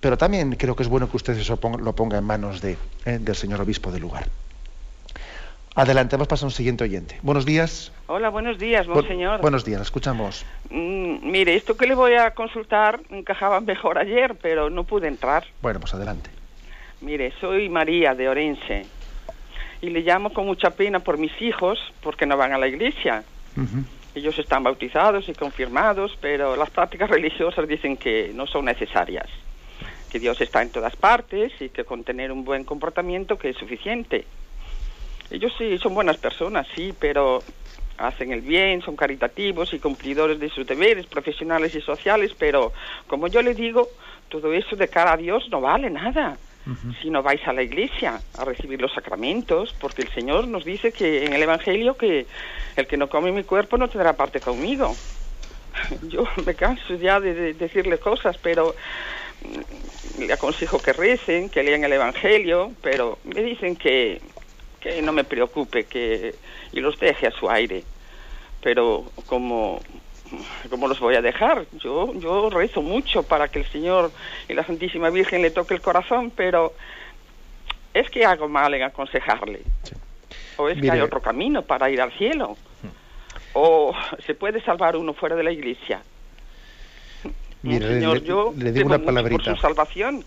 Pero 0.00 0.16
también 0.16 0.52
creo 0.52 0.74
que 0.74 0.82
es 0.82 0.88
bueno 0.88 1.10
que 1.10 1.18
usted 1.18 1.36
eso 1.36 1.60
lo 1.78 1.94
ponga 1.94 2.16
en 2.16 2.24
manos 2.24 2.62
de, 2.62 2.78
eh, 3.04 3.18
del 3.20 3.36
señor 3.36 3.60
obispo 3.60 3.92
del 3.92 4.00
lugar. 4.00 4.28
Adelante, 5.74 6.16
vamos 6.16 6.28
a 6.28 6.30
pasar 6.30 6.44
a 6.44 6.46
un 6.46 6.52
siguiente 6.52 6.84
oyente. 6.84 7.18
Buenos 7.20 7.44
días. 7.44 7.92
Hola, 8.06 8.30
buenos 8.30 8.58
días, 8.58 8.88
monseñor. 8.88 9.42
buenos 9.42 9.62
días, 9.62 9.82
escuchamos. 9.82 10.46
Mm, 10.70 11.30
mire, 11.30 11.54
esto 11.54 11.76
que 11.76 11.86
le 11.86 11.94
voy 11.94 12.14
a 12.14 12.30
consultar 12.30 12.98
encajaba 13.10 13.60
mejor 13.74 13.98
ayer, 13.98 14.36
pero 14.40 14.70
no 14.70 14.84
pude 14.84 15.06
entrar. 15.06 15.44
Bueno, 15.60 15.80
pues 15.80 15.92
adelante. 15.92 16.30
Mire, 17.02 17.34
soy 17.42 17.68
María 17.68 18.14
de 18.14 18.26
Orense 18.26 18.97
y 19.80 19.90
le 19.90 20.00
llamo 20.00 20.32
con 20.32 20.46
mucha 20.46 20.70
pena 20.70 21.00
por 21.00 21.18
mis 21.18 21.32
hijos 21.40 21.78
porque 22.02 22.26
no 22.26 22.36
van 22.36 22.52
a 22.52 22.58
la 22.58 22.68
iglesia. 22.68 23.24
Ellos 24.14 24.38
están 24.38 24.62
bautizados 24.62 25.28
y 25.28 25.32
confirmados, 25.32 26.16
pero 26.20 26.56
las 26.56 26.70
prácticas 26.70 27.10
religiosas 27.10 27.68
dicen 27.68 27.96
que 27.96 28.32
no 28.34 28.46
son 28.46 28.64
necesarias 28.64 29.28
que 30.08 30.18
Dios 30.18 30.40
está 30.40 30.62
en 30.62 30.70
todas 30.70 30.96
partes 30.96 31.52
y 31.60 31.68
que 31.68 31.84
con 31.84 32.04
tener 32.04 32.32
un 32.32 32.44
buen 32.44 32.64
comportamiento 32.64 33.38
que 33.38 33.50
es 33.50 33.56
suficiente. 33.56 34.24
Ellos 35.30 35.52
sí 35.58 35.76
son 35.78 35.94
buenas 35.94 36.16
personas, 36.16 36.66
sí, 36.74 36.94
pero 36.98 37.42
hacen 37.98 38.32
el 38.32 38.40
bien, 38.40 38.80
son 38.80 38.96
caritativos 38.96 39.74
y 39.74 39.78
cumplidores 39.78 40.38
de 40.38 40.48
sus 40.48 40.66
deberes 40.66 41.06
profesionales 41.06 41.74
y 41.74 41.80
sociales, 41.80 42.32
pero 42.38 42.72
como 43.06 43.28
yo 43.28 43.42
le 43.42 43.54
digo, 43.54 43.88
todo 44.28 44.52
eso 44.52 44.76
de 44.76 44.88
cara 44.88 45.12
a 45.12 45.16
Dios 45.16 45.48
no 45.50 45.60
vale 45.60 45.90
nada. 45.90 46.38
Si 47.00 47.08
no 47.08 47.22
vais 47.22 47.40
a 47.46 47.52
la 47.52 47.62
iglesia 47.62 48.20
a 48.36 48.44
recibir 48.44 48.80
los 48.80 48.92
sacramentos, 48.92 49.74
porque 49.80 50.02
el 50.02 50.12
Señor 50.12 50.46
nos 50.48 50.64
dice 50.64 50.92
que 50.92 51.24
en 51.24 51.32
el 51.32 51.42
Evangelio 51.42 51.96
que 51.96 52.26
el 52.76 52.86
que 52.86 52.96
no 52.96 53.08
come 53.08 53.32
mi 53.32 53.44
cuerpo 53.44 53.78
no 53.78 53.88
tendrá 53.88 54.12
parte 54.14 54.40
conmigo. 54.40 54.94
Yo 56.08 56.24
me 56.44 56.54
canso 56.54 56.94
ya 56.94 57.20
de 57.20 57.54
decirle 57.54 57.98
cosas, 57.98 58.36
pero 58.38 58.74
le 60.18 60.32
aconsejo 60.32 60.82
que 60.82 60.92
recen, 60.92 61.48
que 61.48 61.62
lean 61.62 61.84
el 61.84 61.92
Evangelio, 61.92 62.72
pero 62.82 63.18
me 63.24 63.42
dicen 63.42 63.76
que, 63.76 64.20
que 64.80 65.00
no 65.00 65.12
me 65.12 65.24
preocupe 65.24 65.84
que 65.84 66.34
y 66.72 66.80
los 66.80 66.98
deje 66.98 67.28
a 67.28 67.30
su 67.30 67.48
aire. 67.48 67.84
Pero 68.62 69.04
como 69.26 69.80
¿cómo 70.70 70.88
los 70.88 71.00
voy 71.00 71.14
a 71.14 71.22
dejar? 71.22 71.66
Yo, 71.78 72.12
yo 72.14 72.50
rezo 72.50 72.82
mucho 72.82 73.22
para 73.22 73.48
que 73.48 73.60
el 73.60 73.66
Señor 73.66 74.10
y 74.48 74.54
la 74.54 74.64
Santísima 74.64 75.10
Virgen 75.10 75.42
le 75.42 75.50
toque 75.50 75.74
el 75.74 75.80
corazón, 75.80 76.32
pero 76.34 76.74
es 77.94 78.10
que 78.10 78.24
hago 78.24 78.48
mal 78.48 78.74
en 78.74 78.82
aconsejarle. 78.82 79.62
O 80.56 80.68
es 80.68 80.80
que 80.80 80.90
hay 80.90 81.00
otro 81.00 81.22
camino 81.22 81.62
para 81.62 81.90
ir 81.90 82.00
al 82.00 82.12
cielo. 82.12 82.56
Hmm. 82.82 82.88
O 83.54 83.94
se 84.26 84.34
puede 84.34 84.60
salvar 84.62 84.96
uno 84.96 85.14
fuera 85.14 85.36
de 85.36 85.42
la 85.44 85.52
iglesia. 85.52 86.02
Mire, 87.62 87.88
Señor, 87.88 88.22
yo 88.22 88.54
le, 88.56 88.72
digo 88.72 88.86
una 88.86 88.98
palabrita. 88.98 89.44
Por 89.44 89.56
su 89.56 89.60
salvación. 89.60 90.24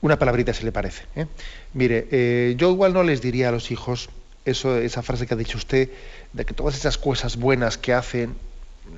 Una 0.00 0.18
palabrita, 0.18 0.52
si 0.52 0.64
le 0.64 0.72
parece. 0.72 1.04
¿eh? 1.16 1.26
Mire, 1.72 2.06
eh, 2.10 2.54
yo 2.56 2.70
igual 2.70 2.92
no 2.92 3.02
les 3.02 3.22
diría 3.22 3.48
a 3.48 3.52
los 3.52 3.70
hijos 3.70 4.10
esa 4.44 5.02
frase 5.02 5.26
que 5.26 5.34
ha 5.34 5.36
dicho 5.36 5.58
usted, 5.58 5.90
de 6.32 6.44
que 6.44 6.54
todas 6.54 6.74
esas 6.74 6.98
cosas 6.98 7.36
buenas 7.36 7.78
que 7.78 7.92
hacen, 7.92 8.36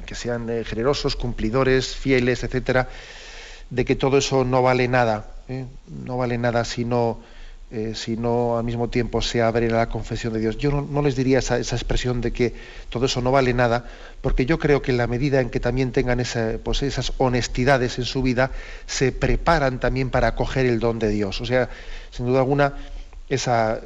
que 0.07 0.15
sean 0.15 0.51
eh, 0.51 0.65
generosos, 0.65 1.17
cumplidores, 1.17 1.95
fieles, 1.95 2.43
etcétera, 2.43 2.89
de 3.71 3.85
que 3.85 3.97
todo 3.97 4.19
eso 4.19 4.45
no 4.45 4.63
vale 4.63 4.89
nada, 4.89 5.27
¿eh? 5.49 5.67
no 5.89 6.17
vale 6.17 6.39
nada 6.39 6.65
si 6.65 6.85
no, 6.85 7.21
eh, 7.71 7.93
si 7.95 8.17
no 8.17 8.59
al 8.59 8.65
mismo 8.65 8.91
tiempo 8.91 9.23
se 9.23 9.43
abre 9.43 9.71
la 9.71 9.89
confesión 9.89 10.33
de 10.33 10.41
Dios. 10.41 10.57
Yo 10.57 10.71
no, 10.71 11.03
les 11.03 11.17
diría 11.17 11.39
esa, 11.39 11.59
expresión 11.59 12.21
de 12.21 12.33
que 12.33 12.55
todo 12.91 13.07
eso 13.07 13.21
no 13.21 13.31
vale 13.31 13.55
nada, 13.55 13.89
porque 14.21 14.47
yo 14.47 14.59
creo 14.59 14.83
que 14.83 14.91
en 14.91 14.99
la 14.99 15.07
medida 15.07 15.41
en 15.41 15.51
que 15.51 15.61
también 15.61 15.93
tengan 15.93 16.23
pues 16.63 16.83
esas 16.83 17.13
honestidades 17.19 17.99
en 17.99 18.05
su 18.05 18.23
vida, 18.23 18.51
se 18.87 19.13
preparan 19.13 19.79
también 19.79 20.11
para 20.11 20.29
acoger 20.29 20.67
el 20.67 20.81
don 20.81 20.99
de 20.99 21.09
Dios. 21.09 21.41
O 21.41 21.47
sea, 21.47 21.69
sin 22.11 22.27
duda 22.27 22.41
alguna, 22.41 22.75
esa, 23.29 23.81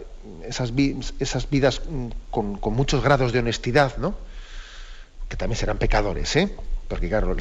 esas, 0.46 0.72
esas 1.18 1.50
vidas 1.50 1.82
mm, 1.88 2.06
con, 2.30 2.56
con, 2.56 2.74
muchos 2.74 3.02
grados 3.02 3.32
de 3.32 3.38
honestidad, 3.40 3.96
¿no? 3.98 4.14
que 5.30 5.36
también 5.36 5.56
serán 5.56 5.78
pecadores, 5.78 6.34
¿eh? 6.36 6.50
porque 6.88 7.08
claro, 7.08 7.36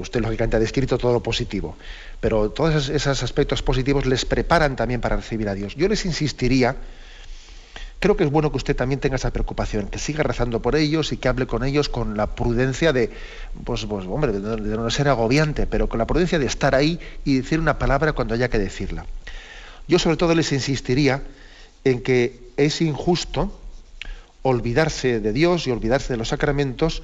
usted 0.00 0.20
lógicamente 0.20 0.56
ha 0.56 0.60
descrito 0.60 0.98
todo 0.98 1.12
lo 1.12 1.22
positivo, 1.22 1.76
pero 2.20 2.50
todos 2.50 2.88
esos, 2.88 3.22
aspectos 3.22 3.62
positivos 3.62 4.06
les 4.06 4.24
preparan 4.24 4.74
también 4.74 5.00
para 5.00 5.14
recibir 5.14 5.48
a 5.48 5.54
Dios. 5.54 5.76
Yo 5.76 5.86
les 5.88 6.04
insistiría, 6.04 6.74
creo 8.00 8.16
que 8.16 8.24
es 8.24 8.30
bueno 8.30 8.50
que 8.50 8.56
usted 8.56 8.74
también 8.74 8.98
tenga 8.98 9.14
esa 9.14 9.30
preocupación, 9.30 9.86
que 9.86 10.00
siga 10.00 10.24
rezando 10.24 10.60
por 10.60 10.74
ellos 10.74 11.12
y 11.12 11.16
que 11.16 11.28
hable 11.28 11.46
con 11.46 11.62
ellos 11.62 11.88
con 11.88 12.16
la 12.16 12.34
prudencia 12.34 12.92
de, 12.92 13.12
pues, 13.64 13.86
pues 13.86 14.04
hombre, 14.06 14.32
de, 14.32 14.40
no 14.40 14.90
ser 14.90 15.06
agobiante, 15.06 15.68
pero 15.68 15.88
con 15.88 15.98
la 15.98 16.06
prudencia 16.08 16.40
de 16.40 16.46
estar 16.46 16.74
ahí 16.74 16.98
y 17.24 17.36
decir 17.36 17.60
una 17.60 17.78
palabra 17.78 18.14
cuando 18.14 18.34
haya 18.34 18.50
que 18.50 18.58
decirla. 18.58 19.06
Yo 19.86 20.00
sobre 20.00 20.16
todo 20.16 20.34
les 20.34 20.50
insistiría 20.50 21.22
en 21.84 22.02
que 22.02 22.52
es 22.56 22.80
injusto 22.80 23.52
olvidarse 24.42 25.20
de 25.20 25.32
Dios 25.32 25.66
y 25.66 25.70
olvidarse 25.70 26.12
de 26.12 26.16
los 26.16 26.28
sacramentos 26.28 27.02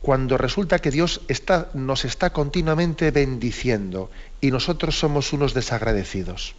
cuando 0.00 0.36
resulta 0.36 0.80
que 0.80 0.90
Dios 0.90 1.20
está, 1.28 1.70
nos 1.74 2.04
está 2.04 2.30
continuamente 2.30 3.10
bendiciendo 3.12 4.10
y 4.40 4.50
nosotros 4.50 4.98
somos 4.98 5.32
unos 5.32 5.54
desagradecidos. 5.54 6.54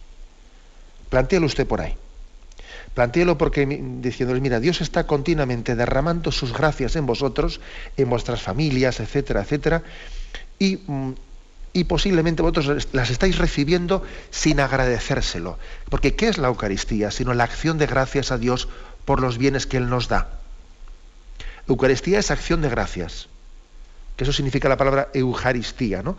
Plantéelo 1.10 1.46
usted 1.46 1.66
por 1.66 1.82
ahí. 1.82 1.94
Plantéelo 2.94 3.36
porque 3.36 3.66
diciéndole, 4.00 4.40
mira, 4.40 4.60
Dios 4.60 4.80
está 4.80 5.06
continuamente 5.06 5.76
derramando 5.76 6.32
sus 6.32 6.52
gracias 6.52 6.96
en 6.96 7.06
vosotros, 7.06 7.60
en 7.96 8.08
vuestras 8.08 8.40
familias, 8.40 9.00
etcétera, 9.00 9.42
etcétera, 9.42 9.82
y, 10.58 10.76
mm, 10.86 11.12
y 11.74 11.84
posiblemente 11.84 12.40
vosotros 12.40 12.88
las 12.92 13.10
estáis 13.10 13.36
recibiendo 13.36 14.02
sin 14.30 14.60
agradecérselo. 14.60 15.58
Porque 15.90 16.14
¿qué 16.14 16.28
es 16.28 16.38
la 16.38 16.48
Eucaristía? 16.48 17.10
Sino 17.10 17.34
la 17.34 17.44
acción 17.44 17.76
de 17.76 17.86
gracias 17.86 18.32
a 18.32 18.38
Dios 18.38 18.68
por 19.04 19.20
los 19.20 19.36
bienes 19.36 19.66
que 19.66 19.76
Él 19.76 19.90
nos 19.90 20.08
da. 20.08 20.40
Eucaristía 21.68 22.18
es 22.18 22.30
acción 22.30 22.62
de 22.62 22.70
gracias 22.70 23.28
que 24.16 24.24
eso 24.24 24.32
significa 24.32 24.68
la 24.68 24.76
palabra 24.76 25.08
Eucaristía, 25.12 26.02
¿no? 26.02 26.16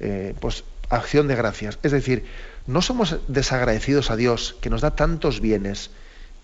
Eh, 0.00 0.34
pues 0.40 0.64
acción 0.88 1.28
de 1.28 1.36
gracias. 1.36 1.78
Es 1.82 1.92
decir, 1.92 2.24
no 2.66 2.82
somos 2.82 3.16
desagradecidos 3.28 4.10
a 4.10 4.16
Dios, 4.16 4.56
que 4.60 4.70
nos 4.70 4.80
da 4.80 4.96
tantos 4.96 5.40
bienes, 5.40 5.90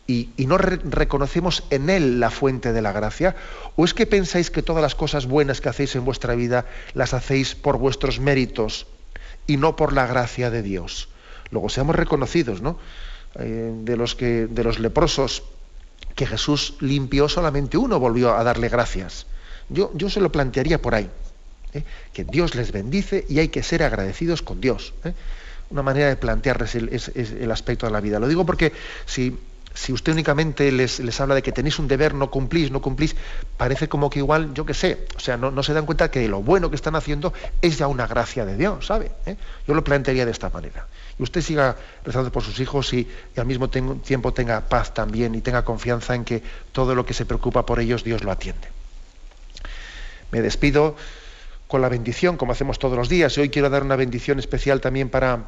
y, 0.07 0.31
no 0.47 0.59
reconocemos 0.59 1.65
en 1.71 1.89
Él 1.89 2.21
la 2.21 2.31
fuente 2.31 2.73
de 2.73 2.83
la 2.83 2.93
gracia? 2.93 3.37
¿O 3.77 3.85
es 3.85 3.95
que 3.95 4.07
pensáis 4.07 4.51
que 4.51 4.63
todas 4.63 4.83
las 4.83 4.95
cosas 4.95 5.27
buenas 5.27 5.61
que 5.61 5.69
hacéis 5.69 5.95
en 5.97 6.05
vuestra 6.05 6.35
vida 6.35 6.67
las 6.95 7.15
hacéis 7.15 7.55
por 7.55 7.79
vuestros 7.79 8.21
méritos 8.21 8.87
y 9.47 9.57
no 9.57 9.77
por 9.77 9.93
la 9.93 10.07
gracia 10.07 10.51
de 10.51 10.63
Dios? 10.63 11.09
Luego 11.51 11.69
seamos 11.69 11.97
reconocidos, 11.97 12.63
¿no? 12.63 12.79
Eh, 13.39 13.73
de, 13.75 13.97
los 13.97 14.15
que, 14.15 14.47
de 14.47 14.65
los 14.65 14.79
leprosos 14.79 15.45
que 16.15 16.27
Jesús 16.27 16.75
limpió, 16.81 17.29
solamente 17.29 17.79
uno 17.79 17.99
volvió 17.99 18.35
a 18.35 18.45
darle 18.45 18.69
gracias. 18.69 19.27
Yo, 19.69 19.91
se 20.11 20.21
lo 20.21 20.31
plantearía 20.31 20.81
por 20.83 20.95
ahí, 20.95 21.09
¿eh? 21.73 21.85
que 22.13 22.25
Dios 22.25 22.55
les 22.55 22.73
bendice 22.73 23.25
y 23.29 23.39
hay 23.39 23.49
que 23.49 23.63
ser 23.63 23.83
agradecidos 23.83 24.43
con 24.43 24.61
Dios. 24.61 24.93
¿eh? 25.05 25.15
Una 25.71 25.83
manera 25.83 26.09
de 26.09 26.17
plantearles 26.17 26.75
el, 26.75 27.51
aspecto 27.51 27.87
de 27.87 27.93
la 27.93 28.01
vida. 28.01 28.19
Lo 28.19 28.29
digo 28.29 28.45
porque 28.45 28.73
si, 29.07 29.39
si 29.75 29.93
usted 29.93 30.13
únicamente 30.13 30.71
les, 30.71 31.21
habla 31.21 31.35
de 31.35 31.43
que 31.43 31.53
tenéis 31.53 31.79
un 31.79 31.89
deber, 31.89 32.15
no 32.15 32.31
cumplís, 32.31 32.71
no 32.71 32.83
cumplís, 32.83 33.17
parece 33.57 33.89
como 33.89 34.11
que 34.11 34.19
igual, 34.19 34.53
yo 34.55 34.67
qué 34.67 34.75
sé, 34.75 35.07
o 35.17 35.21
sea, 35.21 35.37
no, 35.37 35.63
se 35.63 35.73
dan 35.73 35.87
cuenta 35.87 36.11
que 36.11 36.29
lo 36.29 36.43
bueno 36.43 36.71
que 36.71 36.77
están 36.77 36.95
haciendo 36.95 37.33
es 37.61 37.79
ya 37.79 37.87
una 37.87 38.07
gracia 38.07 38.45
de 38.45 38.57
Dios, 38.57 38.87
¿sabe? 38.87 39.11
¿Eh? 39.27 39.37
Yo 39.67 39.75
lo 39.75 39.83
plantearía 39.85 40.25
de 40.25 40.33
esta 40.33 40.51
manera. 40.51 40.87
Y 41.19 41.23
usted 41.23 41.41
siga 41.41 41.77
rezando 42.05 42.33
por 42.33 42.43
sus 42.43 42.59
hijos 42.61 42.93
y 42.93 43.09
al 43.37 43.47
mismo 43.47 43.69
tiempo 43.69 44.33
tenga 44.33 44.61
paz 44.61 44.95
también 44.95 45.35
y 45.35 45.41
tenga 45.41 45.65
confianza 45.65 46.15
en 46.15 46.25
que 46.25 46.43
todo 46.73 46.95
lo 46.95 47.07
que 47.07 47.15
se 47.15 47.25
preocupa 47.25 47.67
por 47.67 47.81
ellos, 47.81 48.05
Dios 48.05 48.25
lo 48.25 48.31
atiende. 48.31 48.69
Me 50.31 50.41
despido 50.41 50.97
con 51.69 51.81
la 51.81 51.89
bendición, 51.89 52.37
como 52.37 52.53
hacemos 52.53 52.79
todos 52.79 52.97
los 52.97 53.09
días. 53.09 53.37
Y 53.37 53.41
hoy 53.41 53.49
quiero 53.49 53.71
dar 53.71 53.83
una 53.83 53.97
bendición 53.97 54.39
especial 54.39 54.81
también 54.81 55.09
para, 55.09 55.45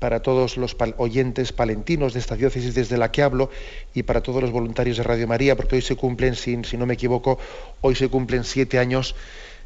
para 0.00 0.20
todos 0.22 0.56
los 0.56 0.74
oyentes 0.96 1.52
palentinos 1.52 2.14
de 2.14 2.20
esta 2.20 2.34
diócesis 2.34 2.74
desde 2.74 2.96
la 2.96 3.12
que 3.12 3.22
hablo 3.22 3.50
y 3.94 4.02
para 4.02 4.22
todos 4.22 4.42
los 4.42 4.50
voluntarios 4.50 4.96
de 4.96 5.02
Radio 5.04 5.28
María, 5.28 5.56
porque 5.56 5.76
hoy 5.76 5.82
se 5.82 5.94
cumplen, 5.94 6.34
si, 6.34 6.56
no 6.56 6.86
me 6.86 6.94
equivoco, 6.94 7.38
hoy 7.82 7.94
se 7.94 8.08
cumplen 8.08 8.42
siete 8.42 8.78
años 8.78 9.14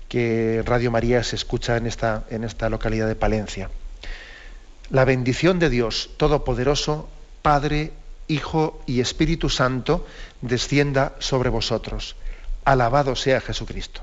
que 0.09 0.63
Radio 0.67 0.91
María 0.91 1.23
se 1.23 1.37
escucha 1.37 1.77
en 1.77 1.87
esta, 1.87 2.25
en 2.31 2.43
esta 2.43 2.69
localidad 2.69 3.07
de 3.07 3.15
Palencia. 3.15 3.71
La 4.91 5.05
bendición 5.05 5.61
de 5.61 5.71
Dios 5.71 6.11
Todopoderoso, 6.17 7.09
Padre, 7.41 7.93
Hijo 8.27 8.83
y 8.87 9.01
Espíritu 9.01 9.49
Santo, 9.49 10.05
descienda 10.41 11.15
sobre 11.21 11.49
vosotros. 11.49 12.17
Alabado 12.65 13.15
sea 13.15 13.41
Jesucristo. 13.41 14.03